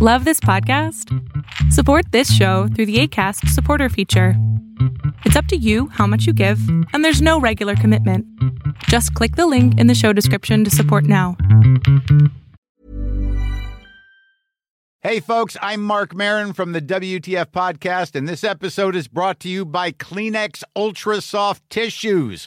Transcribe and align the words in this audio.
Love 0.00 0.24
this 0.24 0.38
podcast? 0.38 1.12
Support 1.72 2.12
this 2.12 2.32
show 2.32 2.68
through 2.68 2.86
the 2.86 3.00
ACAST 3.00 3.48
supporter 3.48 3.88
feature. 3.88 4.34
It's 5.24 5.34
up 5.34 5.46
to 5.46 5.56
you 5.56 5.88
how 5.88 6.06
much 6.06 6.24
you 6.24 6.32
give, 6.32 6.60
and 6.92 7.04
there's 7.04 7.20
no 7.20 7.40
regular 7.40 7.74
commitment. 7.74 8.24
Just 8.84 9.12
click 9.14 9.34
the 9.34 9.48
link 9.48 9.76
in 9.76 9.88
the 9.88 9.96
show 9.96 10.12
description 10.12 10.62
to 10.62 10.70
support 10.70 11.02
now. 11.02 11.36
Hey, 15.00 15.18
folks, 15.18 15.56
I'm 15.60 15.82
Mark 15.82 16.14
Marin 16.14 16.52
from 16.52 16.70
the 16.70 16.80
WTF 16.80 17.46
Podcast, 17.46 18.14
and 18.14 18.28
this 18.28 18.44
episode 18.44 18.94
is 18.94 19.08
brought 19.08 19.40
to 19.40 19.48
you 19.48 19.64
by 19.64 19.90
Kleenex 19.90 20.62
Ultra 20.76 21.20
Soft 21.20 21.68
Tissues 21.70 22.46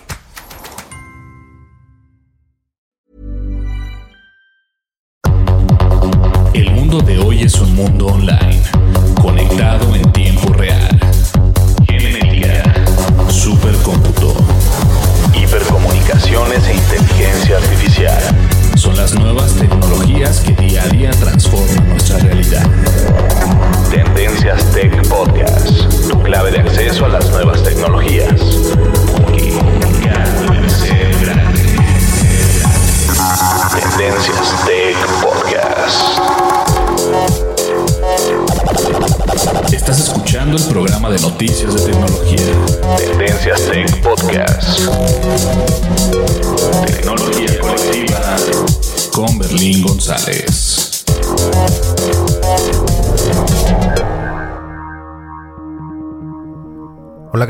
de 6.99 7.19
hoy 7.19 7.41
es 7.43 7.57
un 7.61 7.73
mundo 7.73 8.07
online, 8.07 8.61
conectado 9.21 9.95
en 9.95 10.11
tiempo 10.11 10.51
real. 10.51 10.90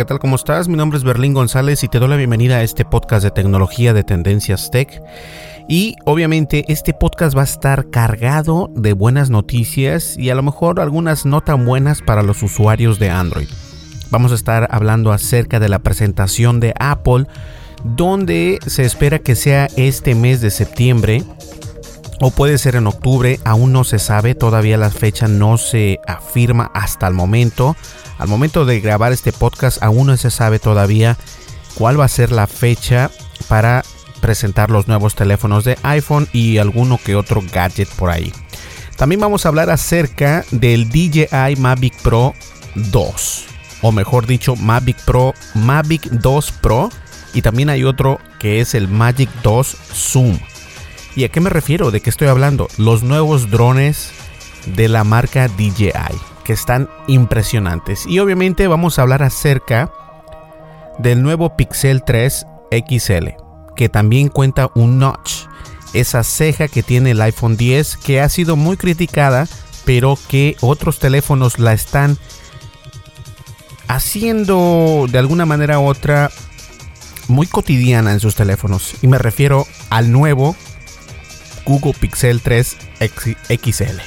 ¿Qué 0.01 0.05
tal? 0.05 0.17
¿Cómo 0.17 0.35
estás? 0.35 0.67
Mi 0.67 0.77
nombre 0.77 0.97
es 0.97 1.03
Berlín 1.03 1.35
González 1.35 1.83
y 1.83 1.87
te 1.87 1.99
doy 1.99 2.09
la 2.09 2.15
bienvenida 2.15 2.55
a 2.55 2.63
este 2.63 2.85
podcast 2.85 3.23
de 3.23 3.29
tecnología 3.29 3.93
de 3.93 4.03
Tendencias 4.03 4.71
Tech. 4.71 4.99
Y 5.69 5.95
obviamente 6.05 6.65
este 6.69 6.95
podcast 6.95 7.37
va 7.37 7.41
a 7.41 7.43
estar 7.43 7.91
cargado 7.91 8.71
de 8.73 8.93
buenas 8.93 9.29
noticias 9.29 10.17
y 10.17 10.31
a 10.31 10.35
lo 10.35 10.41
mejor 10.41 10.79
algunas 10.79 11.27
no 11.27 11.41
tan 11.41 11.67
buenas 11.67 12.01
para 12.01 12.23
los 12.23 12.41
usuarios 12.41 12.97
de 12.97 13.11
Android. 13.11 13.47
Vamos 14.09 14.31
a 14.31 14.35
estar 14.35 14.67
hablando 14.71 15.11
acerca 15.11 15.59
de 15.59 15.69
la 15.69 15.77
presentación 15.77 16.59
de 16.59 16.73
Apple, 16.79 17.27
donde 17.83 18.57
se 18.65 18.85
espera 18.85 19.19
que 19.19 19.35
sea 19.35 19.67
este 19.77 20.15
mes 20.15 20.41
de 20.41 20.49
septiembre 20.49 21.23
o 22.23 22.29
puede 22.29 22.59
ser 22.59 22.75
en 22.75 22.85
octubre, 22.85 23.39
aún 23.45 23.73
no 23.73 23.83
se 23.83 23.97
sabe, 23.97 24.35
todavía 24.35 24.77
la 24.77 24.91
fecha 24.91 25.27
no 25.27 25.57
se 25.57 25.99
afirma 26.07 26.69
hasta 26.75 27.07
el 27.07 27.15
momento. 27.15 27.75
Al 28.19 28.27
momento 28.27 28.63
de 28.63 28.79
grabar 28.79 29.11
este 29.11 29.33
podcast 29.33 29.81
aún 29.81 30.05
no 30.05 30.15
se 30.17 30.29
sabe 30.29 30.59
todavía 30.59 31.17
cuál 31.73 31.99
va 31.99 32.05
a 32.05 32.09
ser 32.09 32.31
la 32.31 32.45
fecha 32.45 33.09
para 33.47 33.83
presentar 34.21 34.69
los 34.69 34.87
nuevos 34.87 35.15
teléfonos 35.15 35.63
de 35.63 35.79
iPhone 35.81 36.27
y 36.31 36.59
alguno 36.59 36.99
que 37.03 37.15
otro 37.15 37.41
gadget 37.51 37.89
por 37.89 38.11
ahí. 38.11 38.31
También 38.97 39.19
vamos 39.19 39.43
a 39.43 39.49
hablar 39.49 39.71
acerca 39.71 40.45
del 40.51 40.89
DJI 40.89 41.55
Mavic 41.57 41.95
Pro 42.03 42.35
2, 42.75 43.45
o 43.81 43.91
mejor 43.91 44.27
dicho, 44.27 44.55
Mavic 44.55 45.03
Pro, 45.05 45.33
Mavic 45.55 46.03
2 46.03 46.51
Pro, 46.61 46.91
y 47.33 47.41
también 47.41 47.71
hay 47.71 47.83
otro 47.83 48.19
que 48.37 48.59
es 48.59 48.75
el 48.75 48.87
Magic 48.87 49.31
2 49.41 49.77
Zoom. 49.91 50.37
¿Y 51.15 51.23
a 51.23 51.29
qué 51.29 51.41
me 51.41 51.49
refiero? 51.49 51.91
¿De 51.91 52.01
qué 52.01 52.09
estoy 52.09 52.27
hablando? 52.27 52.67
Los 52.77 53.03
nuevos 53.03 53.49
drones 53.49 54.11
de 54.65 54.87
la 54.87 55.03
marca 55.03 55.47
DJI, 55.47 55.91
que 56.43 56.53
están 56.53 56.89
impresionantes. 57.07 58.05
Y 58.07 58.19
obviamente 58.19 58.67
vamos 58.67 58.97
a 58.97 59.01
hablar 59.01 59.23
acerca 59.23 59.91
del 60.99 61.21
nuevo 61.21 61.55
Pixel 61.55 62.03
3 62.03 62.45
XL 62.87 63.41
que 63.75 63.89
también 63.89 64.27
cuenta 64.27 64.69
un 64.75 64.99
notch, 64.99 65.45
esa 65.93 66.23
ceja 66.23 66.67
que 66.67 66.83
tiene 66.83 67.11
el 67.11 67.21
iPhone 67.21 67.57
10 67.57 67.97
que 67.97 68.21
ha 68.21 68.29
sido 68.29 68.55
muy 68.55 68.77
criticada, 68.77 69.47
pero 69.85 70.17
que 70.27 70.55
otros 70.61 70.99
teléfonos 70.99 71.59
la 71.59 71.73
están 71.73 72.17
haciendo 73.87 75.07
de 75.09 75.17
alguna 75.17 75.45
manera 75.45 75.79
u 75.79 75.87
otra 75.87 76.29
muy 77.27 77.47
cotidiana 77.47 78.11
en 78.11 78.19
sus 78.19 78.35
teléfonos. 78.35 78.95
Y 79.01 79.07
me 79.07 79.17
refiero 79.17 79.65
al 79.89 80.11
nuevo 80.11 80.55
Google 81.65 81.93
Pixel 81.99 82.41
3 82.41 82.77
XL. 82.99 83.99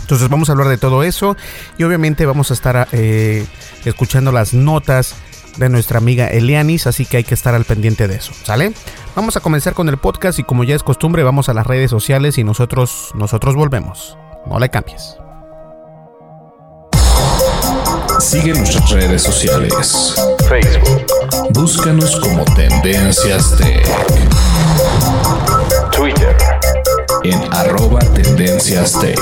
Entonces 0.00 0.28
vamos 0.28 0.48
a 0.48 0.52
hablar 0.52 0.68
de 0.68 0.76
todo 0.76 1.02
eso 1.02 1.36
y 1.78 1.84
obviamente 1.84 2.26
vamos 2.26 2.50
a 2.50 2.54
estar 2.54 2.88
eh, 2.92 3.46
escuchando 3.84 4.32
las 4.32 4.52
notas 4.52 5.14
de 5.56 5.68
nuestra 5.68 5.98
amiga 5.98 6.28
Elianis, 6.28 6.86
así 6.86 7.06
que 7.06 7.18
hay 7.18 7.24
que 7.24 7.34
estar 7.34 7.54
al 7.54 7.64
pendiente 7.64 8.08
de 8.08 8.16
eso, 8.16 8.32
¿sale? 8.42 8.72
Vamos 9.14 9.36
a 9.36 9.40
comenzar 9.40 9.72
con 9.74 9.88
el 9.88 9.96
podcast 9.96 10.38
y 10.38 10.44
como 10.44 10.64
ya 10.64 10.74
es 10.74 10.82
costumbre, 10.82 11.22
vamos 11.22 11.48
a 11.48 11.54
las 11.54 11.66
redes 11.66 11.90
sociales 11.90 12.36
y 12.38 12.44
nosotros 12.44 13.12
nosotros 13.14 13.54
volvemos. 13.54 14.18
No 14.46 14.58
le 14.58 14.68
cambies. 14.68 15.16
Sigue 18.20 18.52
nuestras 18.52 18.90
redes 18.90 19.22
sociales. 19.22 20.14
Facebook. 20.48 21.06
Búscanos 21.50 22.18
como 22.20 22.44
Tendencias 22.44 23.56
Tech. 23.56 24.53
En 27.24 27.40
arroba 27.52 28.00
Tendencias 28.00 29.00
Tech. 29.00 29.18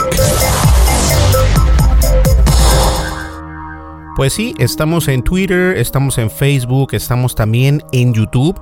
Pues 4.17 4.33
sí, 4.33 4.55
estamos 4.59 5.07
en 5.07 5.23
Twitter, 5.23 5.77
estamos 5.79 6.19
en 6.19 6.29
Facebook, 6.29 6.95
estamos 6.95 7.37
también 7.37 7.81
en 7.93 8.13
YouTube. 8.13 8.61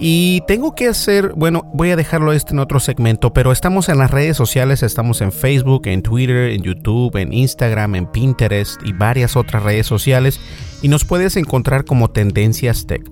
Y 0.00 0.42
tengo 0.48 0.74
que 0.74 0.88
hacer, 0.88 1.32
bueno, 1.36 1.70
voy 1.72 1.92
a 1.92 1.96
dejarlo 1.96 2.32
este 2.32 2.54
en 2.54 2.58
otro 2.58 2.80
segmento, 2.80 3.32
pero 3.32 3.52
estamos 3.52 3.88
en 3.88 3.98
las 3.98 4.10
redes 4.10 4.36
sociales, 4.36 4.82
estamos 4.82 5.20
en 5.20 5.30
Facebook, 5.30 5.86
en 5.86 6.02
Twitter, 6.02 6.50
en 6.50 6.62
YouTube, 6.62 7.16
en 7.16 7.32
Instagram, 7.32 7.94
en 7.94 8.06
Pinterest 8.06 8.80
y 8.84 8.92
varias 8.92 9.36
otras 9.36 9.62
redes 9.62 9.86
sociales. 9.86 10.40
Y 10.82 10.88
nos 10.88 11.04
puedes 11.04 11.36
encontrar 11.36 11.84
como 11.84 12.10
Tendencias 12.10 12.86
Tech. 12.86 13.02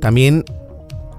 También 0.00 0.44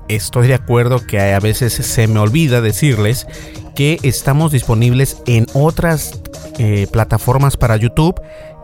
estoy 0.10 0.48
de 0.48 0.56
acuerdo 0.56 1.06
que 1.06 1.20
a 1.20 1.40
veces 1.40 1.74
se 1.74 2.08
me 2.08 2.20
olvida 2.20 2.62
decirles 2.62 3.28
que 3.76 4.00
estamos 4.04 4.52
disponibles 4.52 5.18
en 5.26 5.46
otras 5.54 6.20
eh, 6.58 6.88
plataformas 6.92 7.56
para 7.56 7.78
YouTube 7.78 8.20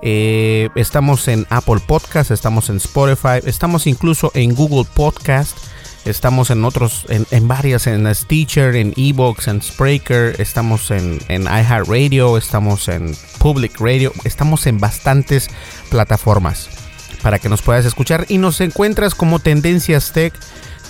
eh, 0.07 0.69
estamos 0.75 1.27
en 1.27 1.47
Apple 1.49 1.81
Podcast, 1.85 2.29
estamos 2.29 2.69
en 2.69 2.77
Spotify, 2.77 3.39
estamos 3.43 3.87
incluso 3.87 4.29
en 4.35 4.53
Google 4.53 4.87
Podcast, 4.93 5.57
estamos 6.05 6.51
en 6.51 6.63
otros, 6.63 7.07
en, 7.09 7.47
varias, 7.47 7.87
en 7.87 8.13
Stitcher, 8.13 8.75
en 8.75 8.93
Evox, 8.97 9.47
en 9.47 9.63
Spreaker, 9.63 10.39
estamos 10.39 10.91
en, 10.91 11.17
en 11.27 11.45
iHeartRadio, 11.45 12.37
estamos 12.37 12.87
en 12.87 13.15
Public 13.39 13.79
Radio, 13.79 14.13
estamos 14.25 14.67
en 14.67 14.79
bastantes 14.79 15.49
plataformas. 15.89 16.69
para 17.23 17.39
que 17.39 17.49
nos 17.49 17.63
puedas 17.63 17.85
escuchar 17.85 18.27
y 18.29 18.37
nos 18.37 18.61
encuentras 18.61 19.15
como 19.15 19.39
Tendencias 19.39 20.11
Tech. 20.11 20.35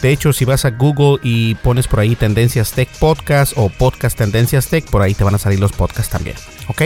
De 0.06 0.12
hecho, 0.12 0.34
si 0.34 0.46
vas 0.46 0.66
a 0.66 0.69
Google 0.69 1.18
y 1.24 1.56
pones 1.56 1.88
por 1.88 2.00
ahí 2.00 2.16
Tendencias 2.16 2.74
Tech 2.74 2.88
Podcast 3.00 3.54
o 3.56 3.69
Podcast 3.69 4.16
Tendencias 4.16 4.68
Tech, 4.68 4.88
por 4.92 5.02
ahí 5.02 5.16
te 5.16 5.24
van 5.24 5.34
a 5.34 5.40
salir 5.40 5.60
los 5.60 5.72
podcasts 5.72 6.12
también. 6.12 6.36
¿Ok? 6.68 6.84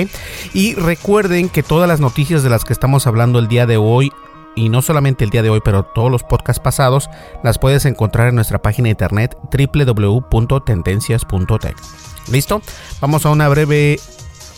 Y 0.54 0.76
recuerden 0.76 1.50
que 1.50 1.62
todas 1.62 1.90
las 1.90 2.00
noticias 2.00 2.44
de 2.44 2.50
las 2.50 2.64
que 2.64 2.72
estamos 2.72 3.08
hablando 3.08 3.40
el 3.40 3.50
día 3.50 3.66
de 3.66 3.76
hoy 3.76 4.10
y 4.56 4.70
no 4.70 4.82
solamente 4.82 5.26
el 5.26 5.32
día 5.32 5.44
de 5.44 5.50
hoy, 5.50 5.60
pero 5.62 5.84
todos 5.84 6.10
los 6.10 6.24
podcasts 6.24 6.62
pasados, 6.62 7.10
las 7.44 7.60
puedes 7.60 7.84
encontrar 7.84 8.30
en 8.30 8.36
nuestra 8.36 8.62
página 8.62 8.86
de 8.86 8.92
internet 8.92 9.36
www.tendencias.tech. 9.52 11.76
¿Listo? 12.32 12.62
Vamos 13.02 13.26
a 13.26 13.32
una 13.32 13.50
breve 13.50 14.00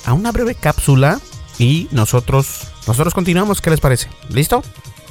a 0.06 0.14
una 0.14 0.32
breve 0.32 0.54
cápsula 0.54 1.20
y 1.58 1.88
nosotros 1.90 2.68
nosotros 2.86 3.16
continuamos, 3.16 3.60
¿qué 3.60 3.72
les 3.72 3.80
parece? 3.80 4.08
¿Listo? 4.30 4.62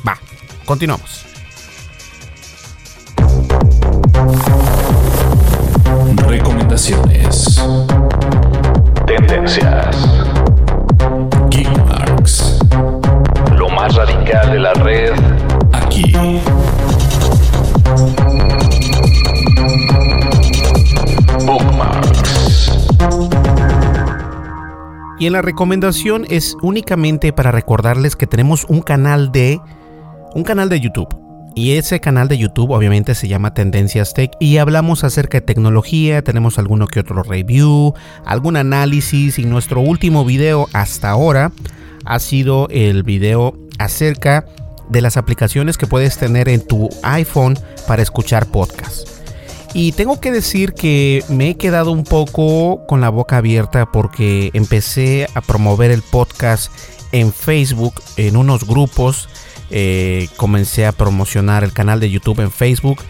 Va, 0.06 0.20
continuamos. 0.67 1.30
Recomendaciones. 6.26 7.64
Tendencias. 9.06 9.96
Geekmarks. 11.49 12.58
Lo 13.56 13.70
más 13.70 13.94
radical 13.94 14.52
de 14.52 14.58
la 14.58 14.75
red 14.75 15.12
aquí. 15.72 16.12
Bookmarks. 21.46 22.88
Y 25.19 25.26
en 25.26 25.32
la 25.32 25.40
recomendación 25.40 26.26
es 26.28 26.56
únicamente 26.62 27.32
para 27.32 27.50
recordarles 27.52 28.17
que 28.17 28.26
tenemos 28.26 28.67
un 28.69 28.82
canal 28.82 29.32
de 29.32 29.61
un 30.34 30.44
canal 30.44 30.69
de 30.69 30.81
YouTube. 30.81 31.30
Y 31.55 31.73
ese 31.73 32.00
canal 32.00 32.29
de 32.29 32.38
YouTube 32.38 32.70
obviamente 32.70 33.14
se 33.14 33.29
llama 33.29 33.55
Tendencias 33.55 34.14
Tech 34.14 34.31
y 34.41 34.58
hablamos 34.58 35.05
acerca 35.05 35.38
de 35.38 35.47
tecnología, 35.47 36.23
tenemos 36.23 36.58
alguno 36.58 36.87
que 36.87 37.00
otro 37.00 37.23
review, 37.23 37.94
algún 38.25 38.56
análisis 38.56 39.38
y 39.38 39.44
nuestro 39.44 39.81
último 39.81 40.25
video 40.25 40.69
hasta 40.73 41.11
ahora 41.11 41.52
ha 42.05 42.19
sido 42.19 42.69
el 42.70 43.02
video 43.02 43.58
acerca 43.79 44.47
de 44.88 45.00
las 45.00 45.17
aplicaciones 45.17 45.76
que 45.76 45.87
puedes 45.87 46.19
tener 46.19 46.49
en 46.49 46.67
tu 46.67 46.88
iPhone 47.02 47.58
para 47.87 48.03
escuchar 48.03 48.46
podcasts. 48.46 49.20
Y 49.73 49.93
tengo 49.93 50.20
que 50.20 50.32
decir 50.32 50.73
que 50.73 51.23
me 51.29 51.50
he 51.50 51.56
quedado 51.56 51.93
un 51.93 52.03
poco 52.03 52.85
con 52.88 53.00
la 53.00 53.08
boca 53.08 53.37
abierta 53.37 53.87
porque 53.93 54.50
empecé 54.53 55.29
a 55.35 55.41
promover 55.41 55.93
el 55.93 56.03
podcast 56.03 56.73
en 57.12 57.32
Facebook, 57.32 57.94
en 58.17 58.37
unos 58.37 58.67
grupos. 58.67 59.29
Eh, 59.70 60.28
comencé 60.37 60.87
a 60.87 60.93
promocionar 60.93 61.62
el 61.64 61.72
canal 61.72 62.00
de 62.00 62.11
YouTube 62.11 62.40
en 62.40 62.50
Facebook. 62.50 63.02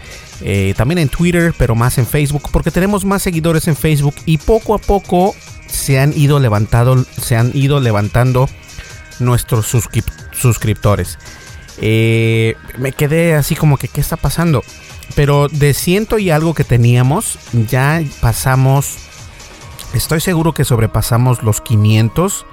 eh, 0.43 0.73
también 0.75 0.97
en 0.97 1.07
Twitter, 1.09 1.53
pero 1.57 1.75
más 1.75 1.99
en 1.99 2.07
Facebook, 2.07 2.49
porque 2.51 2.71
tenemos 2.71 3.05
más 3.05 3.21
seguidores 3.21 3.67
en 3.67 3.75
Facebook 3.75 4.15
y 4.25 4.39
poco 4.39 4.73
a 4.73 4.79
poco 4.79 5.35
se 5.67 5.99
han 5.99 6.13
ido 6.17 6.39
levantando, 6.39 7.05
se 7.21 7.35
han 7.35 7.51
ido 7.53 7.79
levantando 7.79 8.49
nuestros 9.19 9.71
suscrip- 9.71 10.11
suscriptores. 10.33 11.19
Eh, 11.79 12.55
me 12.79 12.91
quedé 12.91 13.35
así 13.35 13.55
como 13.55 13.77
que, 13.77 13.87
¿qué 13.87 14.01
está 14.01 14.17
pasando? 14.17 14.63
Pero 15.15 15.47
de 15.47 15.73
ciento 15.75 16.17
y 16.17 16.31
algo 16.31 16.53
que 16.55 16.63
teníamos, 16.63 17.37
ya 17.69 18.01
pasamos, 18.19 18.97
estoy 19.93 20.21
seguro 20.21 20.53
que 20.53 20.65
sobrepasamos 20.65 21.43
los 21.43 21.61
500. 21.61 22.45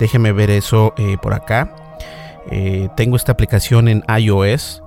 Déjeme 0.00 0.32
ver 0.32 0.50
eso 0.50 0.92
por 1.22 1.34
acá. 1.34 1.72
Eh, 2.50 2.88
tengo 2.96 3.16
esta 3.16 3.32
aplicación 3.32 3.88
en 3.88 4.04
iOS. 4.08 4.82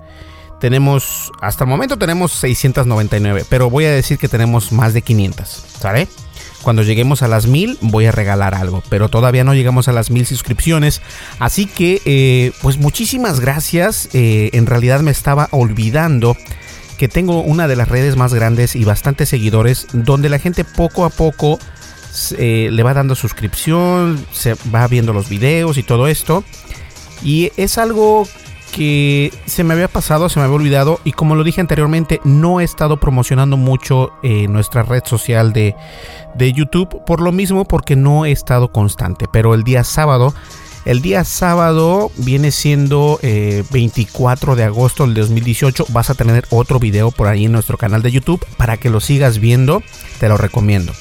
Tenemos, 0.59 1.31
hasta 1.41 1.63
el 1.63 1.69
momento 1.69 1.97
tenemos 1.97 2.31
699, 2.33 3.45
pero 3.49 3.69
voy 3.69 3.85
a 3.85 3.91
decir 3.91 4.19
que 4.19 4.27
tenemos 4.27 4.71
más 4.71 4.93
de 4.93 5.01
500, 5.01 5.47
¿sale? 5.47 6.07
Cuando 6.61 6.83
lleguemos 6.83 7.23
a 7.23 7.27
las 7.27 7.47
1000 7.47 7.79
voy 7.81 8.05
a 8.05 8.11
regalar 8.11 8.53
algo, 8.53 8.83
pero 8.89 9.09
todavía 9.09 9.43
no 9.43 9.55
llegamos 9.55 9.87
a 9.87 9.91
las 9.93 10.11
1000 10.11 10.27
suscripciones. 10.27 11.01
Así 11.39 11.65
que, 11.65 12.01
eh, 12.05 12.51
pues 12.61 12.77
muchísimas 12.77 13.39
gracias. 13.39 14.09
Eh, 14.13 14.51
en 14.53 14.67
realidad 14.67 15.01
me 15.01 15.11
estaba 15.11 15.47
olvidando 15.51 16.37
que 16.97 17.07
tengo 17.07 17.41
una 17.41 17.67
de 17.67 17.75
las 17.75 17.87
redes 17.87 18.15
más 18.15 18.31
grandes 18.33 18.75
y 18.75 18.83
bastantes 18.85 19.29
seguidores, 19.29 19.87
donde 19.91 20.29
la 20.29 20.37
gente 20.37 20.63
poco 20.63 21.03
a 21.03 21.09
poco 21.09 21.57
eh, 22.37 22.69
le 22.71 22.83
va 22.83 22.93
dando 22.93 23.15
suscripción, 23.15 24.23
se 24.31 24.55
va 24.73 24.87
viendo 24.87 25.13
los 25.13 25.27
videos 25.27 25.79
y 25.79 25.83
todo 25.83 26.07
esto. 26.07 26.43
Y 27.23 27.51
es 27.57 27.77
algo 27.77 28.25
que 28.71 29.33
se 29.45 29.63
me 29.63 29.73
había 29.73 29.87
pasado, 29.87 30.29
se 30.29 30.39
me 30.39 30.45
había 30.45 30.55
olvidado 30.55 30.99
y 31.03 31.11
como 31.11 31.35
lo 31.35 31.43
dije 31.43 31.61
anteriormente, 31.61 32.21
no 32.23 32.59
he 32.59 32.63
estado 32.63 32.97
promocionando 32.97 33.57
mucho 33.57 34.13
eh, 34.23 34.47
nuestra 34.47 34.83
red 34.83 35.03
social 35.05 35.53
de, 35.53 35.75
de 36.35 36.53
YouTube, 36.53 37.03
por 37.05 37.21
lo 37.21 37.31
mismo 37.31 37.65
porque 37.65 37.95
no 37.95 38.25
he 38.25 38.31
estado 38.31 38.71
constante, 38.71 39.25
pero 39.31 39.53
el 39.53 39.63
día 39.63 39.83
sábado, 39.83 40.33
el 40.85 41.01
día 41.01 41.23
sábado 41.23 42.11
viene 42.17 42.51
siendo 42.51 43.19
eh, 43.21 43.63
24 43.71 44.55
de 44.55 44.63
agosto 44.63 45.05
del 45.05 45.13
2018, 45.13 45.85
vas 45.89 46.09
a 46.09 46.15
tener 46.15 46.45
otro 46.49 46.79
video 46.79 47.11
por 47.11 47.27
ahí 47.27 47.45
en 47.45 47.51
nuestro 47.51 47.77
canal 47.77 48.01
de 48.01 48.11
YouTube 48.11 48.45
para 48.57 48.77
que 48.77 48.89
lo 48.89 48.99
sigas 48.99 49.39
viendo, 49.39 49.83
te 50.19 50.27
lo 50.27 50.37
recomiendo. 50.37 50.93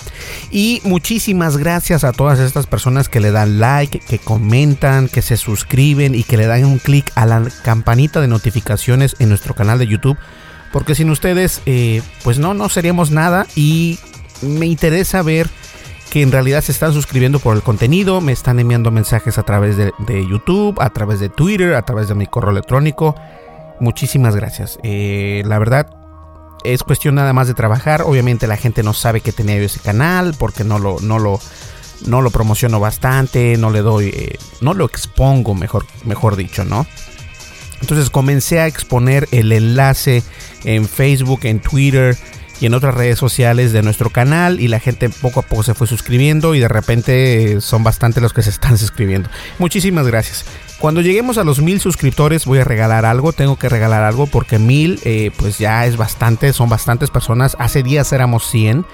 Y 0.50 0.80
muchísimas 0.84 1.56
gracias 1.56 2.04
a 2.04 2.12
todas 2.12 2.38
estas 2.40 2.66
personas 2.66 3.08
que 3.08 3.20
le 3.20 3.30
dan 3.30 3.58
like, 3.58 4.00
que 4.00 4.18
comentan, 4.18 5.08
que 5.08 5.22
se 5.22 5.36
suscriben 5.36 6.14
y 6.14 6.24
que 6.24 6.36
le 6.36 6.46
dan 6.46 6.64
un 6.64 6.78
clic 6.78 7.10
a 7.14 7.24
la 7.24 7.42
campanita 7.62 8.20
de 8.20 8.28
notificaciones 8.28 9.16
en 9.18 9.28
nuestro 9.28 9.54
canal 9.54 9.78
de 9.78 9.86
YouTube. 9.86 10.18
Porque 10.72 10.94
sin 10.94 11.10
ustedes, 11.10 11.62
eh, 11.66 12.02
pues 12.22 12.38
no, 12.38 12.54
no 12.54 12.68
seríamos 12.68 13.10
nada. 13.10 13.46
Y 13.56 13.98
me 14.42 14.66
interesa 14.66 15.22
ver 15.22 15.48
que 16.10 16.22
en 16.22 16.32
realidad 16.32 16.60
se 16.60 16.72
están 16.72 16.92
suscribiendo 16.92 17.38
por 17.38 17.54
el 17.56 17.62
contenido, 17.62 18.20
me 18.20 18.32
están 18.32 18.58
enviando 18.58 18.90
mensajes 18.90 19.38
a 19.38 19.44
través 19.44 19.76
de, 19.76 19.92
YouTube, 20.28 20.76
a 20.80 20.90
través 20.90 21.20
de 21.20 21.28
Twitter, 21.28 21.74
a 21.74 21.82
través 21.82 22.08
de 22.08 22.16
mi 22.16 22.26
correo 22.26 22.50
electrónico. 22.50 23.14
Muchísimas 23.78 24.34
gracias. 24.34 24.78
Eh, 24.82 25.42
la 25.46 25.58
verdad, 25.60 25.88
es 26.64 26.82
cuestión 26.82 27.14
nada 27.14 27.32
más 27.32 27.46
de 27.46 27.54
trabajar. 27.54 28.02
Obviamente 28.02 28.48
la 28.48 28.56
gente 28.56 28.82
no 28.82 28.92
sabe 28.92 29.20
que 29.20 29.30
tenía 29.30 29.56
yo 29.56 29.62
ese 29.62 29.78
canal 29.78 30.34
porque 30.36 30.64
no 30.64 30.80
lo, 30.80 30.98
no 31.00 31.20
lo, 31.20 31.38
no 32.06 32.22
lo 32.22 32.30
promociono 32.30 32.80
bastante, 32.80 33.56
no 33.56 33.70
le 33.70 33.80
doy, 33.80 34.08
eh, 34.08 34.36
no 34.60 34.74
lo 34.74 34.86
expongo, 34.86 35.54
mejor, 35.54 35.86
mejor 36.04 36.34
dicho, 36.34 36.64
¿no? 36.64 36.86
Entonces 37.80 38.10
comencé 38.10 38.58
a 38.58 38.66
exponer 38.66 39.28
el 39.30 39.52
enlace 39.52 40.24
en 40.64 40.86
Facebook, 40.86 41.40
en 41.44 41.60
Twitter 41.60 42.18
y 42.60 42.66
en 42.66 42.74
otras 42.74 42.94
redes 42.94 43.18
sociales 43.18 43.72
de 43.72 43.82
nuestro 43.82 44.10
canal 44.10 44.60
y 44.60 44.68
la 44.68 44.80
gente 44.80 45.08
poco 45.08 45.40
a 45.40 45.42
poco 45.42 45.62
se 45.62 45.74
fue 45.74 45.86
suscribiendo 45.86 46.54
y 46.54 46.60
de 46.60 46.68
repente 46.68 47.54
eh, 47.54 47.60
son 47.60 47.82
bastante 47.82 48.20
los 48.20 48.32
que 48.32 48.42
se 48.42 48.50
están 48.50 48.78
suscribiendo. 48.78 49.30
Muchísimas 49.58 50.06
gracias. 50.06 50.44
Cuando 50.78 51.00
lleguemos 51.00 51.38
a 51.38 51.44
los 51.44 51.60
mil 51.60 51.80
suscriptores 51.80 52.44
voy 52.44 52.58
a 52.58 52.64
regalar 52.64 53.04
algo, 53.04 53.32
tengo 53.32 53.56
que 53.56 53.68
regalar 53.68 54.02
algo 54.04 54.26
porque 54.26 54.58
mil 54.58 55.00
eh, 55.04 55.30
pues 55.36 55.58
ya 55.58 55.86
es 55.86 55.96
bastante, 55.96 56.52
son 56.52 56.68
bastantes 56.68 57.10
personas. 57.10 57.56
Hace 57.58 57.82
días 57.82 58.12
éramos 58.12 58.46
100 58.50 58.84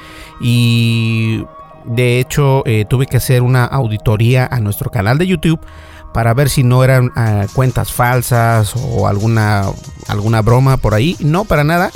y 0.40 1.44
de 1.84 2.20
hecho 2.20 2.62
eh, 2.66 2.84
tuve 2.88 3.06
que 3.06 3.16
hacer 3.16 3.42
una 3.42 3.64
auditoría 3.64 4.48
a 4.50 4.60
nuestro 4.60 4.90
canal 4.90 5.18
de 5.18 5.26
YouTube 5.26 5.60
para 6.12 6.32
ver 6.32 6.48
si 6.48 6.62
no 6.62 6.82
eran 6.82 7.06
uh, 7.08 7.46
cuentas 7.52 7.92
falsas 7.92 8.72
o 8.74 9.06
alguna, 9.06 9.64
alguna 10.08 10.40
broma 10.40 10.78
por 10.78 10.94
ahí. 10.94 11.14
No, 11.20 11.44
para 11.44 11.62
nada. 11.62 11.90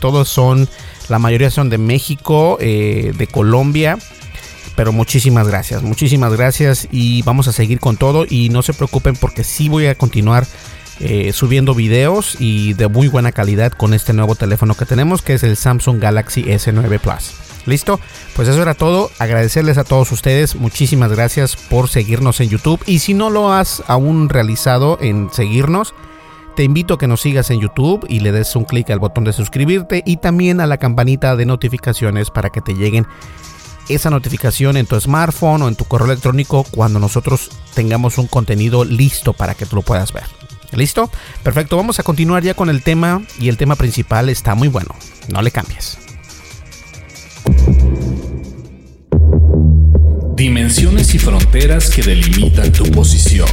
Todos 0.00 0.30
son, 0.30 0.66
la 1.08 1.18
mayoría 1.18 1.50
son 1.50 1.70
de 1.70 1.78
México, 1.78 2.58
eh, 2.60 3.12
de 3.16 3.26
Colombia. 3.26 3.98
Pero 4.76 4.92
muchísimas 4.92 5.48
gracias, 5.48 5.82
muchísimas 5.82 6.32
gracias 6.34 6.86
y 6.92 7.22
vamos 7.22 7.48
a 7.48 7.52
seguir 7.52 7.80
con 7.80 7.96
todo 7.96 8.24
y 8.28 8.48
no 8.50 8.62
se 8.62 8.74
preocupen 8.74 9.16
porque 9.16 9.42
sí 9.42 9.68
voy 9.68 9.86
a 9.86 9.96
continuar 9.96 10.46
eh, 11.00 11.32
subiendo 11.32 11.74
videos 11.74 12.36
y 12.38 12.74
de 12.74 12.86
muy 12.86 13.08
buena 13.08 13.32
calidad 13.32 13.72
con 13.72 13.92
este 13.92 14.12
nuevo 14.12 14.36
teléfono 14.36 14.74
que 14.74 14.84
tenemos 14.84 15.20
que 15.20 15.34
es 15.34 15.42
el 15.42 15.56
Samsung 15.56 16.00
Galaxy 16.00 16.44
S9 16.44 17.00
Plus. 17.00 17.48
¿Listo? 17.66 18.00
Pues 18.34 18.48
eso 18.48 18.62
era 18.62 18.74
todo. 18.74 19.10
Agradecerles 19.18 19.78
a 19.78 19.84
todos 19.84 20.10
ustedes. 20.10 20.56
Muchísimas 20.56 21.12
gracias 21.12 21.56
por 21.56 21.88
seguirnos 21.88 22.40
en 22.40 22.48
YouTube. 22.48 22.80
Y 22.86 23.00
si 23.00 23.14
no 23.14 23.30
lo 23.30 23.52
has 23.52 23.82
aún 23.86 24.28
realizado 24.28 24.98
en 25.00 25.28
seguirnos, 25.32 25.94
te 26.58 26.64
invito 26.64 26.94
a 26.94 26.98
que 26.98 27.06
nos 27.06 27.20
sigas 27.20 27.52
en 27.52 27.60
YouTube 27.60 28.04
y 28.08 28.18
le 28.18 28.32
des 28.32 28.56
un 28.56 28.64
clic 28.64 28.90
al 28.90 28.98
botón 28.98 29.22
de 29.22 29.32
suscribirte 29.32 30.02
y 30.04 30.16
también 30.16 30.60
a 30.60 30.66
la 30.66 30.76
campanita 30.76 31.36
de 31.36 31.46
notificaciones 31.46 32.30
para 32.30 32.50
que 32.50 32.60
te 32.60 32.74
lleguen 32.74 33.06
esa 33.88 34.10
notificación 34.10 34.76
en 34.76 34.84
tu 34.84 35.00
smartphone 35.00 35.62
o 35.62 35.68
en 35.68 35.76
tu 35.76 35.84
correo 35.84 36.08
electrónico 36.08 36.64
cuando 36.68 36.98
nosotros 36.98 37.50
tengamos 37.74 38.18
un 38.18 38.26
contenido 38.26 38.84
listo 38.84 39.34
para 39.34 39.54
que 39.54 39.66
tú 39.66 39.76
lo 39.76 39.82
puedas 39.82 40.12
ver. 40.12 40.24
¿Listo? 40.72 41.12
Perfecto, 41.44 41.76
vamos 41.76 42.00
a 42.00 42.02
continuar 42.02 42.42
ya 42.42 42.54
con 42.54 42.70
el 42.70 42.82
tema 42.82 43.22
y 43.38 43.48
el 43.50 43.56
tema 43.56 43.76
principal 43.76 44.28
está 44.28 44.56
muy 44.56 44.66
bueno. 44.66 44.96
No 45.32 45.42
le 45.42 45.52
cambies. 45.52 45.96
Dimensiones 50.34 51.14
y 51.14 51.20
fronteras 51.20 51.88
que 51.88 52.02
delimitan 52.02 52.72
tu 52.72 52.82
posición. 52.90 53.46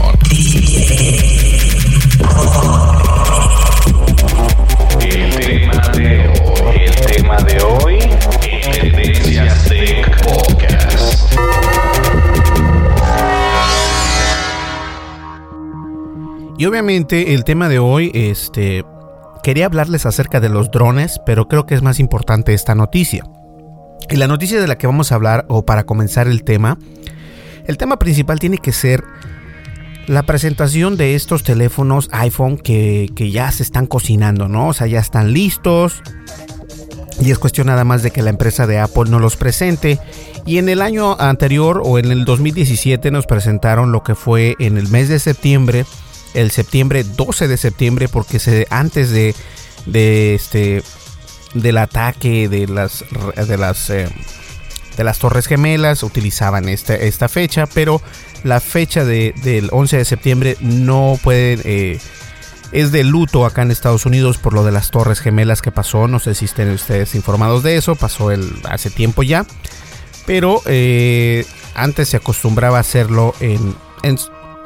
El 2.18 2.30
tema 7.06 7.38
de 7.40 7.62
hoy, 7.62 8.00
el 8.66 8.92
de 8.92 10.06
Podcast. 10.24 11.34
Y 16.58 16.66
obviamente 16.66 17.34
el 17.34 17.44
tema 17.44 17.68
de 17.68 17.80
hoy, 17.80 18.12
este, 18.14 18.86
quería 19.44 19.66
hablarles 19.66 20.06
acerca 20.06 20.40
de 20.40 20.48
los 20.48 20.72
drones, 20.72 21.20
pero 21.26 21.50
creo 21.50 21.66
que 21.66 21.76
es 21.76 21.82
más 21.82 22.00
importante 22.00 22.54
esta 22.54 22.76
noticia. 22.76 23.26
Y 24.10 24.16
la 24.16 24.28
noticia 24.28 24.62
de 24.62 24.68
la 24.68 24.78
que 24.78 24.88
vamos 24.88 25.12
a 25.12 25.16
hablar, 25.16 25.46
o 25.50 25.66
para 25.66 25.84
comenzar 25.84 26.28
el 26.28 26.46
tema, 26.46 26.78
el 27.66 27.78
tema 27.78 28.00
principal 28.00 28.40
tiene 28.40 28.60
que 28.60 28.72
ser 28.72 29.04
la 30.08 30.24
presentación 30.24 30.98
de 30.98 31.16
estos 31.16 31.44
teléfonos 31.44 32.10
iPhone 32.12 32.58
que, 32.58 33.10
que, 33.16 33.32
ya 33.32 33.52
se 33.52 33.64
están 33.64 33.88
cocinando, 33.88 34.48
¿no? 34.48 34.70
O 34.70 34.74
sea, 34.74 34.88
ya 34.88 35.00
están 35.00 35.34
listos. 35.34 36.02
Y 37.22 37.32
es 37.32 37.40
cuestión 37.40 37.68
nada 37.68 37.84
más 37.84 38.04
de 38.04 38.12
que 38.12 38.22
la 38.22 38.30
empresa 38.30 38.68
de 38.68 38.80
Apple 38.80 39.06
no 39.10 39.20
los 39.20 39.38
presente. 39.38 40.00
Y 40.46 40.58
en 40.58 40.70
el 40.70 40.82
año 40.82 41.20
anterior 41.20 41.82
o 41.84 41.98
en 41.98 42.12
el 42.12 42.26
2017 42.26 43.10
nos 43.10 43.26
presentaron 43.26 43.92
lo 43.92 44.04
que 44.04 44.16
fue 44.16 44.56
en 44.60 44.78
el 44.78 44.90
mes 44.90 45.10
de 45.10 45.20
septiembre, 45.20 45.86
el 46.34 46.52
septiembre 46.52 47.04
12 47.04 47.48
de 47.48 47.58
septiembre, 47.58 48.08
porque 48.08 48.40
se, 48.40 48.68
antes 48.70 49.12
de, 49.12 49.34
de 49.86 50.36
este 50.36 50.84
del 51.56 51.78
ataque 51.78 52.50
de 52.50 52.68
las 52.68 53.06
de 53.48 53.58
las 53.58 53.90
eh, 53.90 54.10
de 54.98 55.04
las 55.04 55.20
Torres 55.20 55.48
Gemelas 55.48 56.04
utilizaban 56.04 56.70
esta, 56.70 56.96
esta 56.96 57.28
fecha, 57.30 57.68
pero 57.68 58.02
la 58.44 58.60
fecha 58.60 59.04
de, 59.04 59.34
del 59.44 59.70
11 59.72 59.98
de 59.98 60.06
septiembre 60.06 60.58
no 60.62 61.20
puede... 61.22 61.60
Eh, 61.64 62.00
es 62.72 62.92
de 62.92 63.04
luto 63.04 63.46
acá 63.46 63.62
en 63.62 63.72
Estados 63.72 64.06
Unidos 64.06 64.38
por 64.38 64.54
lo 64.54 64.66
de 64.66 64.72
las 64.72 64.92
Torres 64.92 65.22
Gemelas 65.22 65.62
que 65.62 65.72
pasó. 65.72 66.08
No 66.08 66.20
sé 66.20 66.36
si 66.36 66.46
estén 66.46 66.70
ustedes 66.72 67.16
informados 67.16 67.64
de 67.64 67.78
eso. 67.78 67.96
Pasó 67.96 68.32
el, 68.32 68.52
hace 68.70 68.90
tiempo 68.90 69.24
ya. 69.24 69.46
Pero 70.26 70.62
eh, 70.66 71.46
antes 71.74 72.10
se 72.10 72.18
acostumbraba 72.18 72.78
a 72.78 72.82
hacerlo 72.82 73.34
en, 73.40 73.76
en, 74.04 74.18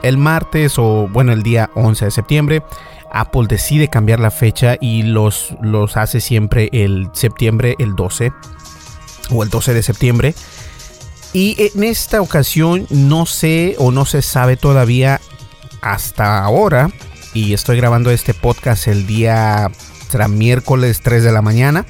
el 0.02 0.18
martes 0.18 0.80
o 0.80 1.08
bueno 1.12 1.34
el 1.34 1.44
día 1.44 1.70
11 1.76 2.06
de 2.06 2.12
septiembre. 2.12 2.64
Apple 3.12 3.46
decide 3.48 3.90
cambiar 3.90 4.20
la 4.20 4.32
fecha 4.32 4.78
y 4.80 5.04
los, 5.04 5.56
los 5.62 5.98
hace 5.98 6.22
siempre 6.22 6.70
el 6.72 7.10
septiembre 7.14 7.76
el 7.80 7.96
12 7.96 8.32
o 9.30 9.44
el 9.44 9.50
12 9.50 9.74
de 9.74 9.84
septiembre. 9.84 10.36
Y 11.34 11.56
en 11.76 11.84
esta 11.84 12.22
ocasión 12.22 12.88
no 12.90 13.26
sé 13.26 13.76
o 13.78 13.92
no 13.92 14.06
se 14.06 14.22
sabe 14.22 14.58
todavía 14.58 15.22
hasta 15.82 16.44
ahora. 16.44 16.90
Y 17.34 17.54
estoy 17.54 17.78
grabando 17.78 18.10
este 18.10 18.34
podcast 18.34 18.88
el 18.88 19.06
día 19.06 19.70
será 20.10 20.28
miércoles 20.28 21.02
3 21.02 21.24
de 21.24 21.32
la 21.32 21.42
mañana. 21.42 21.86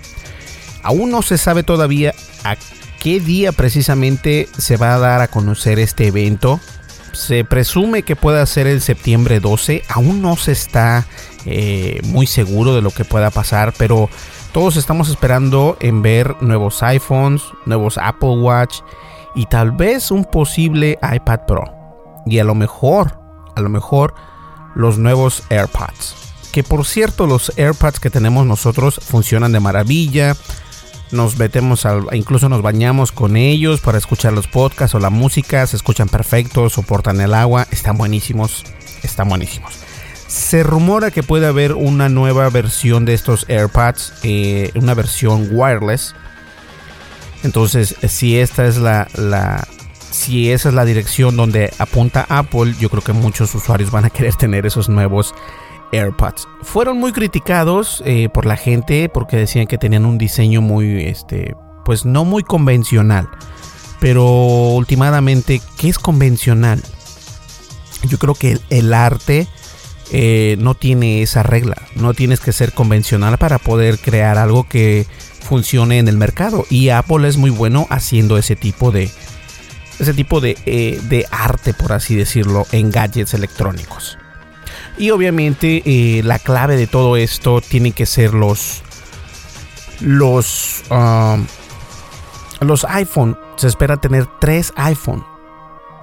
Aún 0.84 1.12
no 1.12 1.22
se 1.22 1.38
sabe 1.38 1.64
todavía 1.64 2.14
a 2.44 2.58
qué 3.00 3.20
día 3.20 3.52
precisamente 3.52 4.48
se 4.58 4.78
va 4.78 4.96
a 4.96 5.00
dar 5.00 5.22
a 5.22 5.30
conocer 5.30 5.80
este 5.80 6.08
evento. 6.08 6.60
Se 7.14 7.44
presume 7.44 8.04
que 8.04 8.16
pueda 8.16 8.46
ser 8.46 8.68
el 8.68 8.82
septiembre 8.82 9.40
12. 9.40 9.84
Aún 9.90 10.22
no 10.22 10.36
se 10.36 10.52
está 10.52 11.08
eh, 11.46 12.02
muy 12.04 12.28
seguro 12.28 12.76
de 12.76 12.82
lo 12.82 12.92
que 12.92 13.06
pueda 13.06 13.30
pasar, 13.30 13.74
pero 13.78 14.10
todos 14.52 14.78
estamos 14.78 15.10
esperando 15.10 15.78
en 15.80 16.02
ver 16.02 16.36
nuevos 16.42 16.82
iPhones, 16.84 17.44
nuevos 17.66 17.98
Apple 17.98 18.38
Watch 18.40 18.80
y 19.36 19.46
tal 19.46 19.72
vez 19.72 20.12
un 20.12 20.26
posible 20.26 20.98
iPad 21.02 21.42
Pro. 21.48 21.64
Y 22.26 22.40
a 22.40 22.44
lo 22.44 22.56
mejor, 22.56 23.20
a 23.56 23.62
lo 23.62 23.70
mejor 23.70 24.14
los 24.76 24.98
nuevos 24.98 25.44
AirPods. 25.50 26.16
Que 26.52 26.64
por 26.64 26.86
cierto, 26.86 27.28
los 27.28 27.52
AirPods 27.58 28.00
que 28.00 28.10
tenemos 28.10 28.46
nosotros 28.46 29.00
funcionan 29.04 29.52
de 29.52 29.60
maravilla. 29.60 30.36
Nos 31.12 31.38
metemos 31.38 31.86
al, 31.86 32.08
incluso 32.14 32.50
nos 32.50 32.62
bañamos 32.62 33.12
con 33.12 33.36
ellos 33.36 33.82
para 33.82 33.98
escuchar 33.98 34.34
los 34.34 34.48
podcasts 34.48 34.96
o 34.96 35.00
la 35.00 35.10
música. 35.10 35.66
Se 35.68 35.76
escuchan 35.76 36.10
perfectos, 36.10 36.74
soportan 36.74 37.22
el 37.22 37.34
agua. 37.34 37.68
Están 37.72 37.98
buenísimos. 37.98 38.64
Están 39.04 39.30
buenísimos. 39.30 39.89
Se 40.30 40.62
rumora 40.62 41.10
que 41.10 41.24
puede 41.24 41.48
haber 41.48 41.74
una 41.74 42.08
nueva 42.08 42.48
versión 42.52 43.04
de 43.04 43.16
estos 43.16 43.48
AirPods, 43.50 44.14
eh, 44.22 44.70
una 44.76 44.94
versión 44.94 45.50
wireless. 45.52 46.14
Entonces, 47.42 47.96
si 48.08 48.38
esta 48.38 48.68
es 48.68 48.78
la, 48.78 49.08
la, 49.16 49.68
si 50.12 50.52
esa 50.52 50.70
es 50.70 50.76
la 50.76 50.86
dirección 50.86 51.36
donde 51.36 51.74
apunta 51.80 52.28
Apple, 52.30 52.76
yo 52.80 52.92
creo 52.92 53.02
que 53.02 53.12
muchos 53.12 53.56
usuarios 53.56 53.90
van 53.90 54.06
a 54.06 54.12
querer 54.12 54.36
tener 54.36 54.68
esos 54.68 54.88
nuevos 54.88 55.34
AirPods. 55.92 56.48
Fueron 56.62 57.00
muy 57.00 57.12
criticados 57.12 58.04
eh, 58.06 58.30
por 58.30 58.46
la 58.46 58.56
gente 58.56 59.10
porque 59.10 59.36
decían 59.36 59.66
que 59.66 59.80
tenían 59.80 60.06
un 60.06 60.20
diseño 60.20 60.62
muy, 60.62 61.06
este, 61.06 61.56
pues 61.86 62.06
no 62.06 62.24
muy 62.24 62.44
convencional. 62.44 63.28
Pero 64.00 64.26
últimamente, 64.26 65.60
¿qué 65.76 65.90
es 65.90 65.98
convencional? 65.98 66.84
Yo 68.04 68.20
creo 68.20 68.36
que 68.36 68.52
el, 68.52 68.62
el 68.70 68.94
arte 68.94 69.48
eh, 70.12 70.56
no 70.60 70.76
tiene 70.76 71.22
esa 71.22 71.44
regla. 71.44 71.78
No 71.96 72.14
tienes 72.14 72.40
que 72.40 72.54
ser 72.54 72.74
convencional 72.74 73.38
para 73.38 73.60
poder 73.60 74.00
crear 74.00 74.38
algo 74.38 74.68
que 74.68 75.06
funcione 75.42 76.00
en 76.00 76.08
el 76.08 76.18
mercado. 76.18 76.66
Y 76.70 76.90
Apple 76.90 77.28
es 77.28 77.38
muy 77.38 77.50
bueno 77.50 77.88
haciendo 77.90 78.38
ese 78.38 78.56
tipo 78.56 78.92
de, 78.92 79.12
ese 80.00 80.14
tipo 80.14 80.42
de, 80.42 80.58
eh, 80.66 81.00
de 81.04 81.26
arte, 81.32 81.74
por 81.74 81.94
así 81.94 82.16
decirlo, 82.16 82.66
en 82.72 82.92
gadgets 82.92 83.34
electrónicos. 83.34 84.18
Y 84.98 85.12
obviamente 85.12 85.82
eh, 85.86 86.22
la 86.24 86.40
clave 86.40 86.76
de 86.76 86.88
todo 86.88 87.16
esto 87.16 87.62
tiene 87.62 87.92
que 87.92 88.06
ser 88.06 88.34
los 88.34 88.82
los 90.02 90.84
um, 90.90 91.46
los 92.62 92.86
iPhone. 92.86 93.38
Se 93.56 93.68
espera 93.68 93.98
tener 93.98 94.28
tres 94.40 94.74
iPhone. 94.76 95.26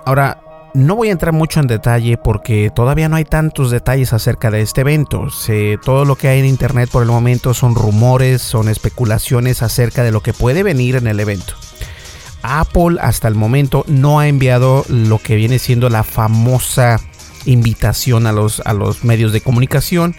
Ahora 0.04 0.40
no 0.76 0.94
voy 0.94 1.08
a 1.08 1.12
entrar 1.12 1.32
mucho 1.32 1.60
en 1.60 1.66
detalle 1.66 2.18
porque 2.18 2.70
todavía 2.74 3.08
no 3.08 3.16
hay 3.16 3.24
tantos 3.24 3.70
detalles 3.70 4.12
acerca 4.12 4.50
de 4.50 4.60
este 4.60 4.82
evento. 4.82 5.28
Todo 5.82 6.04
lo 6.04 6.16
que 6.16 6.28
hay 6.28 6.40
en 6.40 6.44
internet 6.44 6.90
por 6.90 7.02
el 7.02 7.08
momento 7.08 7.54
son 7.54 7.74
rumores, 7.74 8.42
son 8.42 8.68
especulaciones 8.68 9.62
acerca 9.62 10.02
de 10.04 10.12
lo 10.12 10.22
que 10.22 10.34
puede 10.34 10.62
venir 10.62 10.96
en 10.96 11.06
el 11.06 11.18
evento. 11.18 11.54
Apple 12.42 12.98
hasta 13.00 13.26
el 13.26 13.34
momento 13.34 13.84
no 13.88 14.20
ha 14.20 14.28
enviado 14.28 14.84
lo 14.88 15.18
que 15.18 15.34
viene 15.34 15.58
siendo 15.58 15.88
la 15.88 16.04
famosa 16.04 17.00
invitación 17.46 18.26
a 18.26 18.32
los, 18.32 18.60
a 18.60 18.74
los 18.74 19.02
medios 19.02 19.32
de 19.32 19.40
comunicación. 19.40 20.14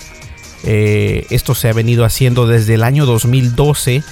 Eh, 0.63 1.27
esto 1.29 1.53
se 1.53 1.69
ha 1.69 1.73
venido 1.73 2.03
haciendo 2.03 2.47
desde 2.47 2.73
el 2.73 2.83
año 2.83 3.05
2012, 3.05 4.03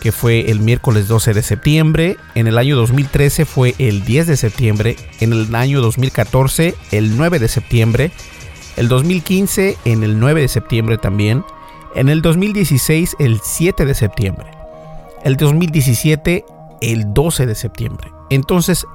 que 0.00 0.12
fue 0.12 0.50
el 0.50 0.60
miércoles 0.60 1.06
12 1.08 1.34
de 1.34 1.42
septiembre. 1.42 2.16
En 2.34 2.46
el 2.46 2.58
año 2.58 2.76
2013 2.76 3.44
fue 3.44 3.74
el 3.78 4.04
10 4.04 4.26
de 4.26 4.36
septiembre. 4.36 4.96
En 5.20 5.32
el 5.32 5.54
año 5.54 5.80
2014 5.82 6.74
el 6.90 7.16
9 7.16 7.38
de 7.38 7.48
septiembre. 7.48 8.10
El 8.76 8.88
2015 8.88 9.76
en 9.84 10.02
el 10.02 10.18
9 10.18 10.40
de 10.40 10.48
septiembre 10.48 10.98
también. 10.98 11.44
En 11.94 12.08
el 12.08 12.22
2016 12.22 13.16
el 13.18 13.40
7 13.42 13.84
de 13.84 13.94
septiembre. 13.94 14.50
El 15.22 15.36
2017 15.36 16.44
el 16.80 17.12
12 17.12 17.46
de 17.46 17.54
septiembre. 17.54 18.10
Entonces 18.30 18.86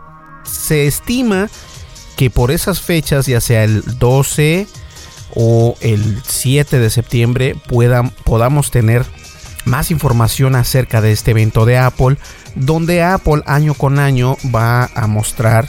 se 0.44 0.88
estima 0.88 1.50
que 2.16 2.30
por 2.30 2.52
esas 2.52 2.82
fechas, 2.82 3.26
ya 3.26 3.42
sea 3.42 3.64
el 3.64 3.84
12 4.00 4.68
o 5.36 5.76
el 5.82 6.22
7 6.26 6.80
de 6.80 6.90
septiembre, 6.90 7.56
puedan, 7.68 8.10
podamos 8.10 8.72
tener 8.72 9.06
más 9.66 9.92
información 9.92 10.56
acerca 10.56 11.02
de 11.02 11.12
este 11.12 11.32
evento 11.32 11.66
de 11.66 11.78
Apple, 11.78 12.18
donde 12.56 13.04
Apple 13.04 13.42
año 13.46 13.74
con 13.74 14.00
año 14.00 14.38
va 14.54 14.90
a 14.96 15.08
mostrar 15.08 15.68